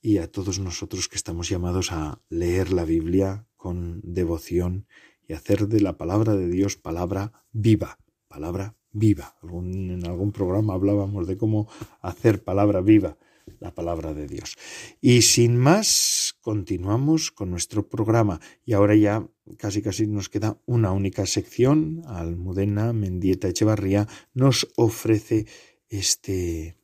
y 0.00 0.18
a 0.18 0.30
todos 0.30 0.60
nosotros 0.60 1.08
que 1.08 1.16
estamos 1.16 1.48
llamados 1.48 1.90
a 1.90 2.22
leer 2.28 2.72
la 2.72 2.84
Biblia 2.84 3.44
con 3.56 4.00
devoción 4.04 4.86
y 5.26 5.32
hacer 5.32 5.66
de 5.66 5.80
la 5.80 5.98
palabra 5.98 6.36
de 6.36 6.48
Dios 6.48 6.76
palabra 6.76 7.44
viva, 7.50 7.98
palabra 8.28 8.76
viva. 8.92 9.34
en 9.42 10.06
algún 10.06 10.30
programa 10.30 10.74
hablábamos 10.74 11.26
de 11.26 11.36
cómo 11.36 11.68
hacer 12.00 12.44
palabra 12.44 12.80
viva 12.80 13.18
la 13.58 13.74
palabra 13.74 14.14
de 14.14 14.26
Dios. 14.26 14.56
Y 15.00 15.22
sin 15.22 15.58
más, 15.58 16.36
continuamos 16.40 17.30
con 17.30 17.50
nuestro 17.50 17.88
programa. 17.88 18.40
Y 18.64 18.72
ahora 18.72 18.94
ya 18.94 19.26
casi 19.58 19.82
casi 19.82 20.06
nos 20.06 20.28
queda 20.28 20.58
una 20.66 20.92
única 20.92 21.26
sección. 21.26 22.02
Almudena 22.06 22.92
Mendieta 22.92 23.48
Echevarría 23.48 24.06
nos 24.34 24.68
ofrece 24.76 25.46
este 25.88 26.76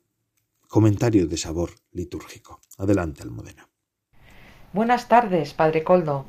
comentario 0.67 1.27
de 1.27 1.37
sabor 1.37 1.71
litúrgico. 1.91 2.59
Adelante, 2.77 3.23
Almudena. 3.23 3.69
Buenas 4.73 5.07
tardes, 5.07 5.53
Padre 5.53 5.83
Coldo. 5.83 6.25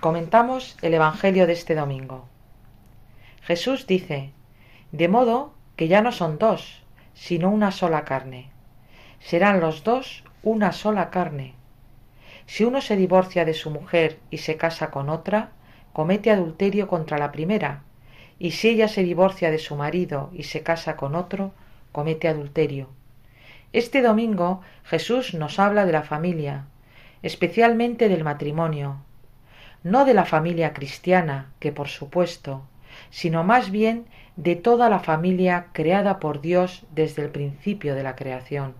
Comentamos 0.00 0.76
el 0.82 0.94
Evangelio 0.94 1.46
de 1.46 1.52
este 1.52 1.74
domingo. 1.74 2.28
Jesús 3.42 3.86
dice, 3.86 4.32
de 4.92 5.08
modo 5.08 5.54
que 5.76 5.88
ya 5.88 6.02
no 6.02 6.10
son 6.10 6.38
dos, 6.38 6.82
sino 7.14 7.50
una 7.50 7.70
sola 7.70 8.04
carne 8.04 8.55
serán 9.20 9.60
los 9.60 9.84
dos 9.84 10.24
una 10.42 10.72
sola 10.72 11.10
carne. 11.10 11.54
Si 12.46 12.64
uno 12.64 12.80
se 12.80 12.96
divorcia 12.96 13.44
de 13.44 13.54
su 13.54 13.70
mujer 13.70 14.18
y 14.30 14.38
se 14.38 14.56
casa 14.56 14.90
con 14.90 15.08
otra, 15.08 15.50
comete 15.92 16.30
adulterio 16.30 16.86
contra 16.86 17.18
la 17.18 17.32
primera, 17.32 17.82
y 18.38 18.52
si 18.52 18.68
ella 18.68 18.88
se 18.88 19.02
divorcia 19.02 19.50
de 19.50 19.58
su 19.58 19.76
marido 19.76 20.30
y 20.32 20.44
se 20.44 20.62
casa 20.62 20.96
con 20.96 21.14
otro, 21.14 21.52
comete 21.92 22.28
adulterio. 22.28 22.90
Este 23.72 24.02
domingo 24.02 24.60
Jesús 24.84 25.34
nos 25.34 25.58
habla 25.58 25.86
de 25.86 25.92
la 25.92 26.02
familia, 26.02 26.66
especialmente 27.22 28.08
del 28.08 28.24
matrimonio, 28.24 28.98
no 29.82 30.04
de 30.04 30.14
la 30.14 30.24
familia 30.24 30.72
cristiana, 30.72 31.52
que 31.58 31.72
por 31.72 31.88
supuesto, 31.88 32.62
sino 33.10 33.44
más 33.44 33.70
bien 33.70 34.06
de 34.36 34.56
toda 34.56 34.88
la 34.88 35.00
familia 35.00 35.68
creada 35.72 36.18
por 36.18 36.40
Dios 36.40 36.84
desde 36.94 37.22
el 37.22 37.30
principio 37.30 37.94
de 37.94 38.02
la 38.02 38.16
creación. 38.16 38.74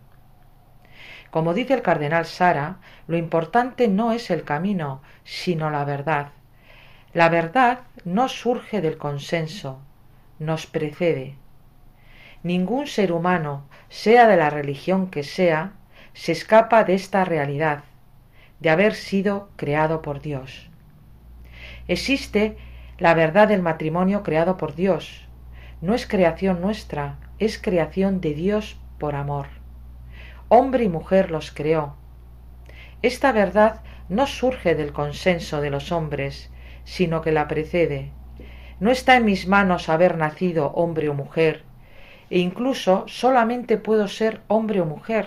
Como 1.30 1.54
dice 1.54 1.74
el 1.74 1.82
cardenal 1.82 2.24
Sara, 2.24 2.76
lo 3.06 3.16
importante 3.16 3.88
no 3.88 4.12
es 4.12 4.30
el 4.30 4.44
camino, 4.44 5.02
sino 5.24 5.70
la 5.70 5.84
verdad. 5.84 6.28
La 7.12 7.28
verdad 7.28 7.80
no 8.04 8.28
surge 8.28 8.80
del 8.80 8.96
consenso, 8.96 9.80
nos 10.38 10.66
precede. 10.66 11.34
Ningún 12.42 12.86
ser 12.86 13.12
humano, 13.12 13.64
sea 13.88 14.28
de 14.28 14.36
la 14.36 14.50
religión 14.50 15.10
que 15.10 15.24
sea, 15.24 15.72
se 16.12 16.32
escapa 16.32 16.84
de 16.84 16.94
esta 16.94 17.24
realidad, 17.24 17.84
de 18.60 18.70
haber 18.70 18.94
sido 18.94 19.50
creado 19.56 20.02
por 20.02 20.20
Dios. 20.20 20.70
Existe 21.88 22.56
la 22.98 23.14
verdad 23.14 23.48
del 23.48 23.62
matrimonio 23.62 24.22
creado 24.22 24.56
por 24.56 24.74
Dios. 24.74 25.26
No 25.80 25.94
es 25.94 26.06
creación 26.06 26.60
nuestra, 26.60 27.18
es 27.38 27.58
creación 27.60 28.20
de 28.20 28.34
Dios 28.34 28.78
por 28.98 29.14
amor 29.14 29.55
hombre 30.48 30.84
y 30.84 30.88
mujer 30.88 31.30
los 31.30 31.50
creó. 31.50 31.96
Esta 33.02 33.32
verdad 33.32 33.82
no 34.08 34.26
surge 34.26 34.74
del 34.74 34.92
consenso 34.92 35.60
de 35.60 35.70
los 35.70 35.92
hombres, 35.92 36.50
sino 36.84 37.20
que 37.20 37.32
la 37.32 37.48
precede. 37.48 38.12
No 38.78 38.90
está 38.90 39.16
en 39.16 39.24
mis 39.24 39.48
manos 39.48 39.88
haber 39.88 40.16
nacido 40.16 40.68
hombre 40.68 41.08
o 41.08 41.14
mujer, 41.14 41.64
e 42.30 42.38
incluso 42.38 43.04
solamente 43.06 43.78
puedo 43.78 44.08
ser 44.08 44.40
hombre 44.48 44.80
o 44.80 44.86
mujer, 44.86 45.26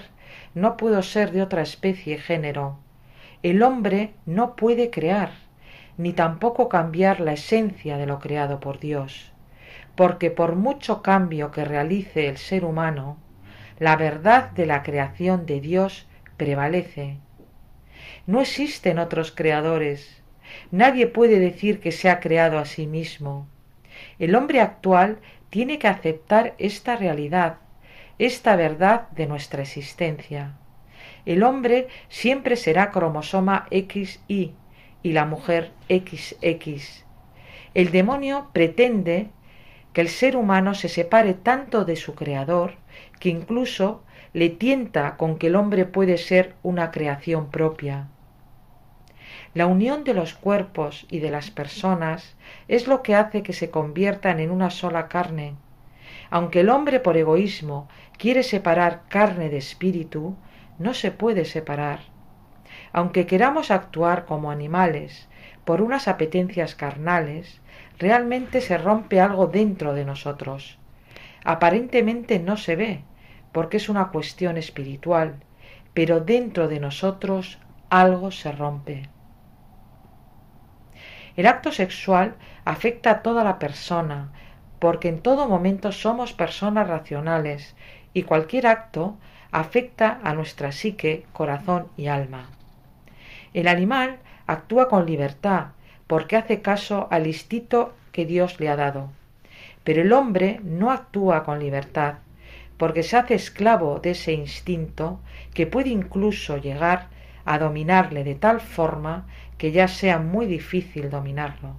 no 0.53 0.77
puedo 0.77 1.01
ser 1.03 1.31
de 1.31 1.41
otra 1.41 1.61
especie 1.61 2.17
género. 2.17 2.77
El 3.43 3.63
hombre 3.63 4.13
no 4.25 4.55
puede 4.55 4.89
crear, 4.89 5.31
ni 5.97 6.13
tampoco 6.13 6.69
cambiar 6.69 7.19
la 7.19 7.33
esencia 7.33 7.97
de 7.97 8.05
lo 8.05 8.19
creado 8.19 8.59
por 8.59 8.79
Dios, 8.79 9.31
porque 9.95 10.31
por 10.31 10.55
mucho 10.55 11.01
cambio 11.01 11.51
que 11.51 11.65
realice 11.65 12.27
el 12.27 12.37
ser 12.37 12.63
humano, 12.63 13.17
la 13.79 13.95
verdad 13.95 14.51
de 14.51 14.65
la 14.65 14.83
creación 14.83 15.45
de 15.45 15.61
Dios 15.61 16.07
prevalece. 16.37 17.17
No 18.27 18.41
existen 18.41 18.99
otros 18.99 19.31
creadores. 19.31 20.21
Nadie 20.71 21.07
puede 21.07 21.39
decir 21.39 21.79
que 21.79 21.91
se 21.91 22.09
ha 22.09 22.19
creado 22.19 22.59
a 22.59 22.65
sí 22.65 22.87
mismo. 22.87 23.47
El 24.19 24.35
hombre 24.35 24.61
actual 24.61 25.19
tiene 25.49 25.79
que 25.79 25.87
aceptar 25.87 26.55
esta 26.57 26.95
realidad, 26.95 27.57
esta 28.17 28.55
verdad 28.55 29.09
de 29.11 29.27
nuestra 29.27 29.61
existencia. 29.61 30.53
El 31.25 31.43
hombre 31.43 31.87
siempre 32.09 32.55
será 32.55 32.91
cromosoma 32.91 33.67
XY 33.71 34.55
y 35.03 35.11
la 35.13 35.25
mujer 35.25 35.71
XX. 35.89 37.05
El 37.73 37.91
demonio 37.91 38.49
pretende 38.51 39.29
que 39.93 40.01
el 40.01 40.09
ser 40.09 40.35
humano 40.35 40.75
se 40.75 40.89
separe 40.89 41.33
tanto 41.33 41.85
de 41.85 41.95
su 41.95 42.15
creador 42.15 42.75
que 43.19 43.29
incluso 43.29 44.03
le 44.33 44.49
tienta 44.49 45.17
con 45.17 45.37
que 45.37 45.47
el 45.47 45.55
hombre 45.55 45.85
puede 45.85 46.17
ser 46.17 46.55
una 46.63 46.91
creación 46.91 47.49
propia. 47.49 48.07
La 49.53 49.65
unión 49.65 50.03
de 50.03 50.13
los 50.13 50.33
cuerpos 50.33 51.05
y 51.09 51.19
de 51.19 51.31
las 51.31 51.49
personas 51.51 52.35
es 52.67 52.87
lo 52.87 53.01
que 53.01 53.15
hace 53.15 53.43
que 53.43 53.53
se 53.53 53.69
conviertan 53.69 54.39
en 54.39 54.51
una 54.51 54.69
sola 54.69 55.07
carne. 55.07 55.55
Aunque 56.29 56.61
el 56.61 56.69
hombre 56.69 56.99
por 56.99 57.17
egoísmo 57.17 57.87
quiere 58.17 58.43
separar 58.43 59.03
carne 59.09 59.49
de 59.49 59.57
espíritu, 59.57 60.35
no 60.77 60.93
se 60.93 61.11
puede 61.11 61.45
separar. 61.45 61.99
Aunque 62.93 63.25
queramos 63.25 63.71
actuar 63.71 64.25
como 64.25 64.51
animales 64.51 65.27
por 65.65 65.81
unas 65.81 66.07
apetencias 66.07 66.75
carnales, 66.75 67.61
realmente 67.99 68.61
se 68.61 68.77
rompe 68.77 69.19
algo 69.19 69.47
dentro 69.47 69.93
de 69.93 70.05
nosotros. 70.05 70.78
Aparentemente 71.43 72.39
no 72.39 72.57
se 72.57 72.75
ve, 72.75 73.03
porque 73.51 73.77
es 73.77 73.89
una 73.89 74.09
cuestión 74.09 74.57
espiritual, 74.57 75.35
pero 75.93 76.19
dentro 76.19 76.67
de 76.67 76.79
nosotros 76.79 77.59
algo 77.89 78.31
se 78.31 78.51
rompe. 78.51 79.09
El 81.35 81.47
acto 81.47 81.71
sexual 81.71 82.35
afecta 82.65 83.11
a 83.11 83.21
toda 83.21 83.43
la 83.43 83.59
persona, 83.59 84.31
porque 84.79 85.09
en 85.09 85.21
todo 85.21 85.47
momento 85.47 85.91
somos 85.91 86.33
personas 86.33 86.87
racionales 86.87 87.75
y 88.13 88.23
cualquier 88.23 88.67
acto 88.67 89.17
afecta 89.51 90.19
a 90.23 90.33
nuestra 90.33 90.71
psique, 90.71 91.25
corazón 91.33 91.87
y 91.97 92.07
alma. 92.07 92.49
El 93.53 93.67
animal 93.67 94.19
actúa 94.47 94.89
con 94.89 95.05
libertad 95.05 95.67
porque 96.07 96.35
hace 96.35 96.61
caso 96.61 97.07
al 97.11 97.27
instinto 97.27 97.93
que 98.11 98.25
Dios 98.25 98.59
le 98.59 98.69
ha 98.69 98.75
dado. 98.75 99.11
Pero 99.83 100.01
el 100.01 100.11
hombre 100.13 100.59
no 100.63 100.91
actúa 100.91 101.43
con 101.43 101.59
libertad 101.59 102.15
porque 102.79 103.03
se 103.03 103.17
hace 103.17 103.35
esclavo 103.35 103.99
de 103.99 104.11
ese 104.11 104.31
instinto 104.31 105.19
que 105.53 105.67
puede 105.67 105.89
incluso 105.89 106.55
llegar 106.57 107.09
a 107.43 107.59
dominarle 107.59 108.23
de 108.23 108.35
tal 108.35 108.61
forma 108.61 109.27
que 109.57 109.73
ya 109.73 109.89
sea 109.89 110.17
muy 110.17 110.45
difícil 110.45 111.09
dominarlo. 111.09 111.75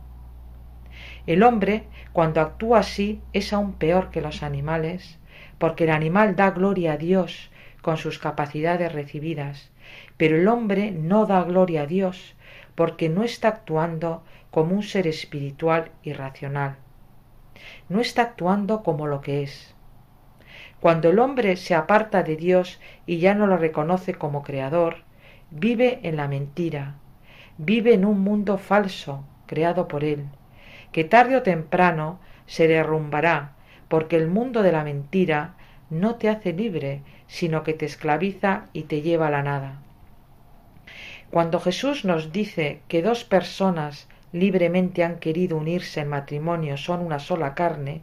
El 1.26 1.42
hombre, 1.42 1.84
cuando 2.12 2.42
actúa 2.42 2.80
así, 2.80 3.22
es 3.32 3.54
aún 3.54 3.72
peor 3.72 4.10
que 4.10 4.20
los 4.20 4.42
animales, 4.42 5.18
porque 5.58 5.84
el 5.84 5.90
animal 5.90 6.36
da 6.36 6.50
gloria 6.50 6.92
a 6.92 6.96
Dios 6.98 7.50
con 7.80 7.96
sus 7.96 8.18
capacidades 8.18 8.92
recibidas, 8.92 9.70
pero 10.18 10.36
el 10.36 10.48
hombre 10.48 10.90
no 10.90 11.24
da 11.24 11.42
gloria 11.44 11.82
a 11.82 11.86
Dios 11.86 12.36
porque 12.74 13.08
no 13.08 13.22
está 13.22 13.48
actuando 13.48 14.22
como 14.50 14.74
un 14.74 14.82
ser 14.82 15.06
espiritual 15.06 15.92
y 16.02 16.12
racional. 16.12 16.76
No 17.88 18.00
está 18.00 18.22
actuando 18.22 18.82
como 18.82 19.06
lo 19.06 19.20
que 19.20 19.42
es. 19.42 19.74
Cuando 20.80 21.10
el 21.10 21.18
hombre 21.18 21.56
se 21.56 21.74
aparta 21.74 22.22
de 22.22 22.36
Dios 22.36 22.80
y 23.06 23.18
ya 23.18 23.34
no 23.34 23.46
lo 23.46 23.56
reconoce 23.56 24.14
como 24.14 24.42
creador, 24.42 24.98
vive 25.50 26.00
en 26.04 26.16
la 26.16 26.26
mentira, 26.26 26.94
vive 27.58 27.94
en 27.94 28.04
un 28.04 28.20
mundo 28.20 28.56
falso 28.56 29.24
creado 29.46 29.88
por 29.88 30.04
él, 30.04 30.26
que 30.92 31.04
tarde 31.04 31.36
o 31.36 31.42
temprano 31.42 32.18
se 32.46 32.66
derrumbará, 32.66 33.52
porque 33.88 34.16
el 34.16 34.28
mundo 34.28 34.62
de 34.62 34.72
la 34.72 34.84
mentira 34.84 35.54
no 35.90 36.14
te 36.14 36.28
hace 36.28 36.52
libre, 36.52 37.02
sino 37.26 37.62
que 37.62 37.74
te 37.74 37.84
esclaviza 37.84 38.66
y 38.72 38.84
te 38.84 39.02
lleva 39.02 39.26
a 39.26 39.30
la 39.30 39.42
nada. 39.42 39.82
Cuando 41.30 41.60
Jesús 41.60 42.04
nos 42.04 42.32
dice 42.32 42.80
que 42.88 43.02
dos 43.02 43.24
personas 43.24 44.08
libremente 44.32 45.04
han 45.04 45.18
querido 45.18 45.56
unirse 45.56 46.00
en 46.00 46.08
matrimonio 46.08 46.76
son 46.76 47.00
una 47.00 47.18
sola 47.18 47.54
carne, 47.54 48.02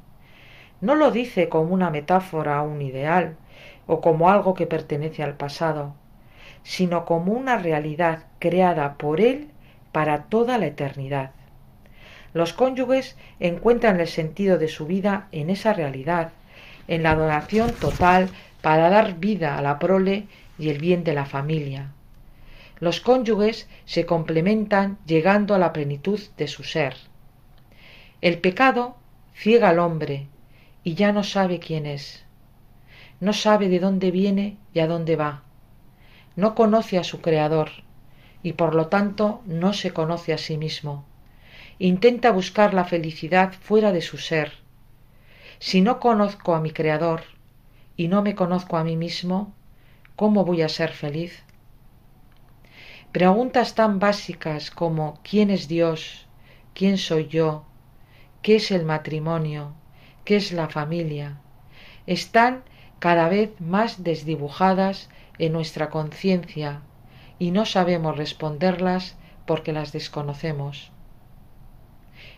no 0.82 0.96
lo 0.96 1.12
dice 1.12 1.50
como 1.50 1.74
una 1.74 1.90
metáfora 1.90 2.62
o 2.62 2.70
un 2.70 2.82
ideal, 2.82 3.38
o 3.88 4.02
como 4.02 4.30
algo 4.30 4.54
que 4.54 4.68
pertenece 4.68 5.24
al 5.24 5.36
pasado, 5.36 5.96
sino 6.64 7.06
como 7.06 7.32
una 7.32 7.58
realidad 7.58 8.26
creada 8.40 8.98
por 8.98 9.22
Él 9.22 9.50
para 9.92 10.24
toda 10.24 10.58
la 10.58 10.68
eternidad. 10.68 11.32
Los 12.34 12.54
cónyuges 12.54 13.18
encuentran 13.40 14.00
el 14.00 14.08
sentido 14.08 14.58
de 14.58 14.68
su 14.68 14.86
vida 14.86 15.28
en 15.32 15.50
esa 15.50 15.74
realidad, 15.74 16.32
en 16.88 17.04
la 17.04 17.16
donación 17.16 17.72
total 17.72 18.30
para 18.62 18.90
dar 18.90 19.16
vida 19.16 19.58
a 19.58 19.62
la 19.62 19.80
prole 19.80 20.28
y 20.60 20.70
el 20.70 20.78
bien 20.80 21.04
de 21.04 21.14
la 21.14 21.26
familia. 21.26 21.92
Los 22.80 23.02
cónyuges 23.02 23.68
se 23.86 24.06
complementan 24.06 25.00
llegando 25.06 25.56
a 25.56 25.60
la 25.60 25.74
plenitud 25.74 26.20
de 26.38 26.48
su 26.48 26.64
ser. 26.64 26.96
El 28.22 28.40
pecado 28.40 28.98
ciega 29.34 29.70
al 29.70 29.80
hombre 29.80 30.28
y 30.84 30.94
ya 30.94 31.12
no 31.12 31.24
sabe 31.24 31.60
quién 31.60 31.86
es. 31.86 32.24
No 33.20 33.34
sabe 33.34 33.68
de 33.68 33.80
dónde 33.80 34.12
viene 34.12 34.58
y 34.74 34.80
a 34.80 34.88
dónde 34.88 35.16
va. 35.16 35.44
No 36.36 36.54
conoce 36.54 37.00
a 37.00 37.04
su 37.04 37.22
Creador 37.22 37.70
y 38.44 38.54
por 38.54 38.76
lo 38.76 38.88
tanto 38.88 39.42
no 39.46 39.74
se 39.74 39.92
conoce 39.92 40.34
a 40.34 40.38
sí 40.38 40.58
mismo. 40.58 41.06
Intenta 41.80 42.32
buscar 42.32 42.74
la 42.74 42.86
felicidad 42.86 43.54
fuera 43.54 43.92
de 43.92 44.02
su 44.02 44.18
ser. 44.18 44.54
Si 45.60 45.82
no 45.82 46.00
conozco 46.00 46.54
a 46.54 46.62
mi 46.62 46.72
Creador 46.72 47.24
y 47.96 48.08
no 48.08 48.22
me 48.22 48.36
conozco 48.36 48.78
a 48.78 48.84
mí 48.84 48.96
mismo, 48.96 49.54
¿cómo 50.16 50.46
voy 50.46 50.62
a 50.62 50.70
ser 50.70 50.92
feliz? 50.92 51.44
Preguntas 53.14 53.74
tan 53.74 54.00
básicas 54.00 54.70
como 54.70 55.20
¿quién 55.24 55.50
es 55.50 55.70
Dios? 55.70 56.28
¿quién 56.74 56.98
soy 56.98 57.28
yo? 57.28 57.64
¿qué 58.42 58.58
es 58.58 58.70
el 58.70 58.84
matrimonio? 58.84 59.74
¿qué 60.26 60.36
es 60.36 60.52
la 60.52 60.68
familia? 60.68 61.38
están 62.06 62.64
cada 63.00 63.30
vez 63.30 63.60
más 63.62 64.04
desdibujadas 64.04 65.10
en 65.40 65.54
nuestra 65.54 65.90
conciencia 65.90 66.82
y 67.40 67.52
no 67.52 67.66
sabemos 67.66 68.18
responderlas 68.18 69.16
porque 69.46 69.72
las 69.72 69.94
desconocemos. 69.94 70.92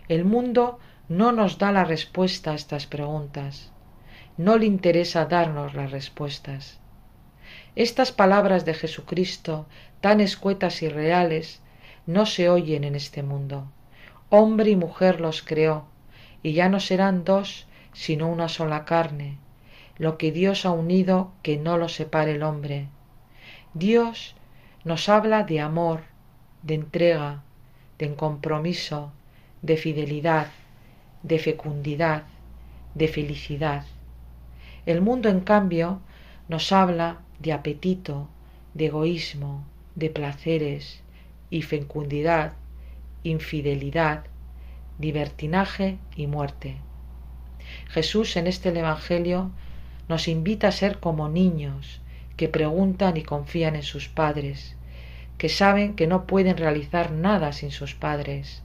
El 0.08 0.24
mundo 0.24 0.80
no 1.08 1.32
nos 1.32 1.58
da 1.58 1.72
la 1.72 1.84
respuesta 1.84 2.52
a 2.52 2.56
estas 2.56 2.86
preguntas, 2.86 3.72
no 4.38 4.58
le 4.58 4.68
interesa 4.68 5.26
darnos 5.26 5.74
las 5.74 5.92
respuestas. 5.92 6.79
Estas 7.76 8.12
palabras 8.12 8.66
de 8.66 8.74
Jesucristo, 8.74 9.68
tan 10.02 10.22
escuetas 10.22 10.82
y 10.82 10.90
reales, 10.90 11.62
no 12.06 12.26
se 12.26 12.50
oyen 12.50 12.84
en 12.84 12.96
este 12.96 13.24
mundo. 13.24 13.72
Hombre 14.30 14.72
y 14.72 14.76
mujer 14.76 15.22
los 15.22 15.44
creó, 15.44 15.86
y 16.42 16.54
ya 16.54 16.70
no 16.70 16.80
serán 16.80 17.24
dos, 17.24 17.68
sino 17.94 18.28
una 18.28 18.50
sola 18.50 18.86
carne. 18.86 19.38
Lo 19.98 20.18
que 20.18 20.32
Dios 20.32 20.66
ha 20.66 20.72
unido, 20.72 21.32
que 21.44 21.58
no 21.58 21.78
lo 21.78 21.90
separe 21.90 22.32
el 22.32 22.44
hombre. 22.44 22.88
Dios 23.74 24.36
nos 24.84 25.10
habla 25.10 25.44
de 25.44 25.60
amor, 25.60 26.02
de 26.64 26.76
entrega, 26.76 27.44
de 27.98 28.16
compromiso, 28.16 29.12
de 29.62 29.78
fidelidad, 29.78 30.48
de 31.22 31.38
fecundidad, 31.38 32.24
de 32.96 33.08
felicidad. 33.08 33.86
El 34.86 35.02
mundo, 35.02 35.30
en 35.30 35.42
cambio, 35.42 36.00
nos 36.48 36.72
habla 36.72 37.20
de 37.40 37.54
apetito, 37.54 38.28
de 38.74 38.88
egoísmo, 38.88 39.66
de 39.96 40.10
placeres 40.10 41.02
y 41.50 41.62
fecundidad, 41.62 42.54
infidelidad, 43.24 44.26
libertinaje 45.00 45.98
y 46.16 46.28
muerte. 46.28 46.78
Jesús 47.88 48.36
en 48.38 48.48
este 48.48 48.70
Evangelio 48.70 49.52
nos 50.08 50.28
invita 50.28 50.68
a 50.70 50.72
ser 50.72 51.00
como 51.00 51.30
niños 51.30 52.02
que 52.36 52.50
preguntan 52.50 53.18
y 53.18 53.24
confían 53.24 53.76
en 53.76 53.84
sus 53.84 54.08
padres, 54.08 54.76
que 55.38 55.50
saben 55.50 55.96
que 55.96 56.08
no 56.08 56.26
pueden 56.26 56.58
realizar 56.58 57.12
nada 57.12 57.54
sin 57.54 57.72
sus 57.72 57.96
padres. 57.96 58.64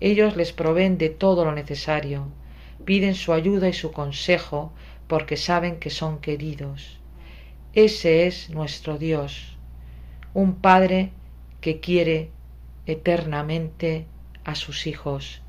Ellos 0.00 0.36
les 0.36 0.52
proveen 0.52 0.98
de 0.98 1.10
todo 1.10 1.44
lo 1.44 1.52
necesario, 1.52 2.28
piden 2.84 3.14
su 3.14 3.32
ayuda 3.32 3.68
y 3.68 3.72
su 3.72 3.92
consejo 3.92 4.72
porque 5.06 5.36
saben 5.36 5.78
que 5.78 5.90
son 5.90 6.20
queridos. 6.20 6.99
Ese 7.74 8.26
es 8.26 8.50
nuestro 8.50 8.98
Dios, 8.98 9.56
un 10.34 10.56
Padre 10.56 11.12
que 11.60 11.80
quiere 11.80 12.30
eternamente 12.86 14.06
a 14.44 14.54
sus 14.54 14.86
hijos. 14.86 15.42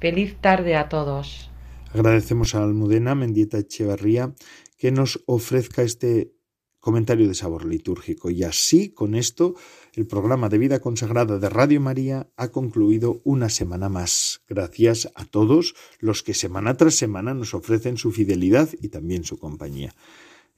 Feliz 0.00 0.36
tarde 0.40 0.76
a 0.76 0.88
todos. 0.88 1.50
Agradecemos 1.92 2.54
a 2.54 2.64
Almudena 2.64 3.14
Mendieta 3.14 3.58
Echevarría 3.58 4.34
que 4.76 4.90
nos 4.90 5.22
ofrezca 5.26 5.82
este 5.82 6.34
comentario 6.80 7.28
de 7.28 7.34
sabor 7.34 7.64
litúrgico. 7.64 8.30
Y 8.30 8.42
así, 8.42 8.90
con 8.90 9.14
esto, 9.14 9.54
el 9.94 10.06
programa 10.06 10.50
de 10.50 10.58
vida 10.58 10.80
consagrada 10.80 11.38
de 11.38 11.48
Radio 11.48 11.80
María 11.80 12.28
ha 12.36 12.48
concluido 12.48 13.22
una 13.24 13.48
semana 13.48 13.88
más. 13.88 14.42
Gracias 14.48 15.10
a 15.14 15.24
todos 15.24 15.74
los 16.00 16.22
que 16.22 16.34
semana 16.34 16.76
tras 16.76 16.96
semana 16.96 17.32
nos 17.32 17.54
ofrecen 17.54 17.96
su 17.96 18.12
fidelidad 18.12 18.68
y 18.82 18.88
también 18.88 19.24
su 19.24 19.38
compañía. 19.38 19.94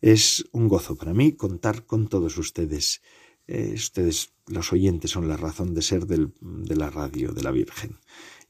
Es 0.01 0.45
un 0.53 0.69
gozo 0.69 0.97
para 0.97 1.15
mí 1.15 1.33
contar 1.33 1.87
con 1.87 2.09
todos 2.09 2.37
ustedes. 2.39 3.03
Eh, 3.47 3.73
ustedes, 3.75 4.35
los 4.47 4.73
oyentes, 4.73 5.13
son 5.13 5.29
la 5.29 5.37
razón 5.37 5.75
de 5.75 5.83
ser 5.83 6.07
del, 6.07 6.33
de 6.41 6.77
la 6.77 6.91
radio 6.91 7.33
de 7.33 7.43
la 7.43 7.51
Virgen. 7.51 7.99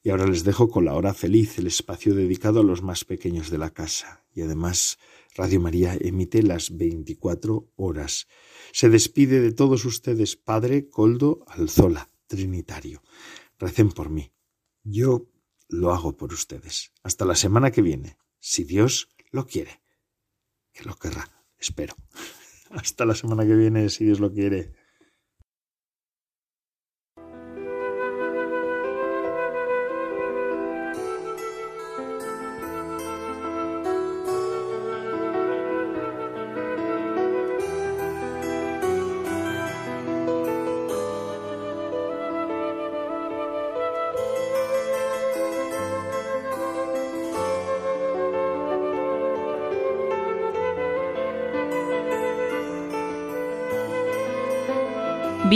Y 0.03 0.11
ahora 0.11 0.26
les 0.26 0.44
dejo 0.44 0.68
con 0.68 0.84
la 0.84 0.94
hora 0.94 1.14
feliz, 1.14 1.59
el 1.59 1.66
espacio 1.66 2.14
dedicado 2.14 2.61
a 2.61 2.64
los 2.64 2.82
más 2.82 3.05
pequeños 3.05 3.51
de 3.51 3.59
la 3.59 3.70
casa. 3.70 4.24
Y 4.34 4.42
además, 4.42 4.99
Radio 5.34 5.61
María 5.61 5.97
emite 6.01 6.42
las 6.42 6.76
24 6.76 7.72
horas. 7.76 8.26
Se 8.72 8.88
despide 8.88 9.40
de 9.40 9.53
todos 9.53 9.84
ustedes, 9.84 10.36
Padre 10.36 10.88
Coldo 10.88 11.44
Alzola, 11.49 12.11
Trinitario. 12.26 13.03
Recen 13.59 13.90
por 13.90 14.09
mí. 14.09 14.32
Yo 14.82 15.26
lo 15.68 15.92
hago 15.92 16.16
por 16.16 16.32
ustedes. 16.32 16.92
Hasta 17.03 17.24
la 17.24 17.34
semana 17.34 17.70
que 17.70 17.82
viene, 17.82 18.16
si 18.38 18.64
Dios 18.64 19.09
lo 19.30 19.47
quiere. 19.47 19.82
Que 20.72 20.84
lo 20.84 20.94
querrá. 20.97 21.36
Espero. 21.59 21.95
Hasta 22.71 23.05
la 23.05 23.15
semana 23.15 23.45
que 23.45 23.55
viene, 23.55 23.89
si 23.89 24.05
Dios 24.05 24.21
lo 24.21 24.33
quiere. 24.33 24.73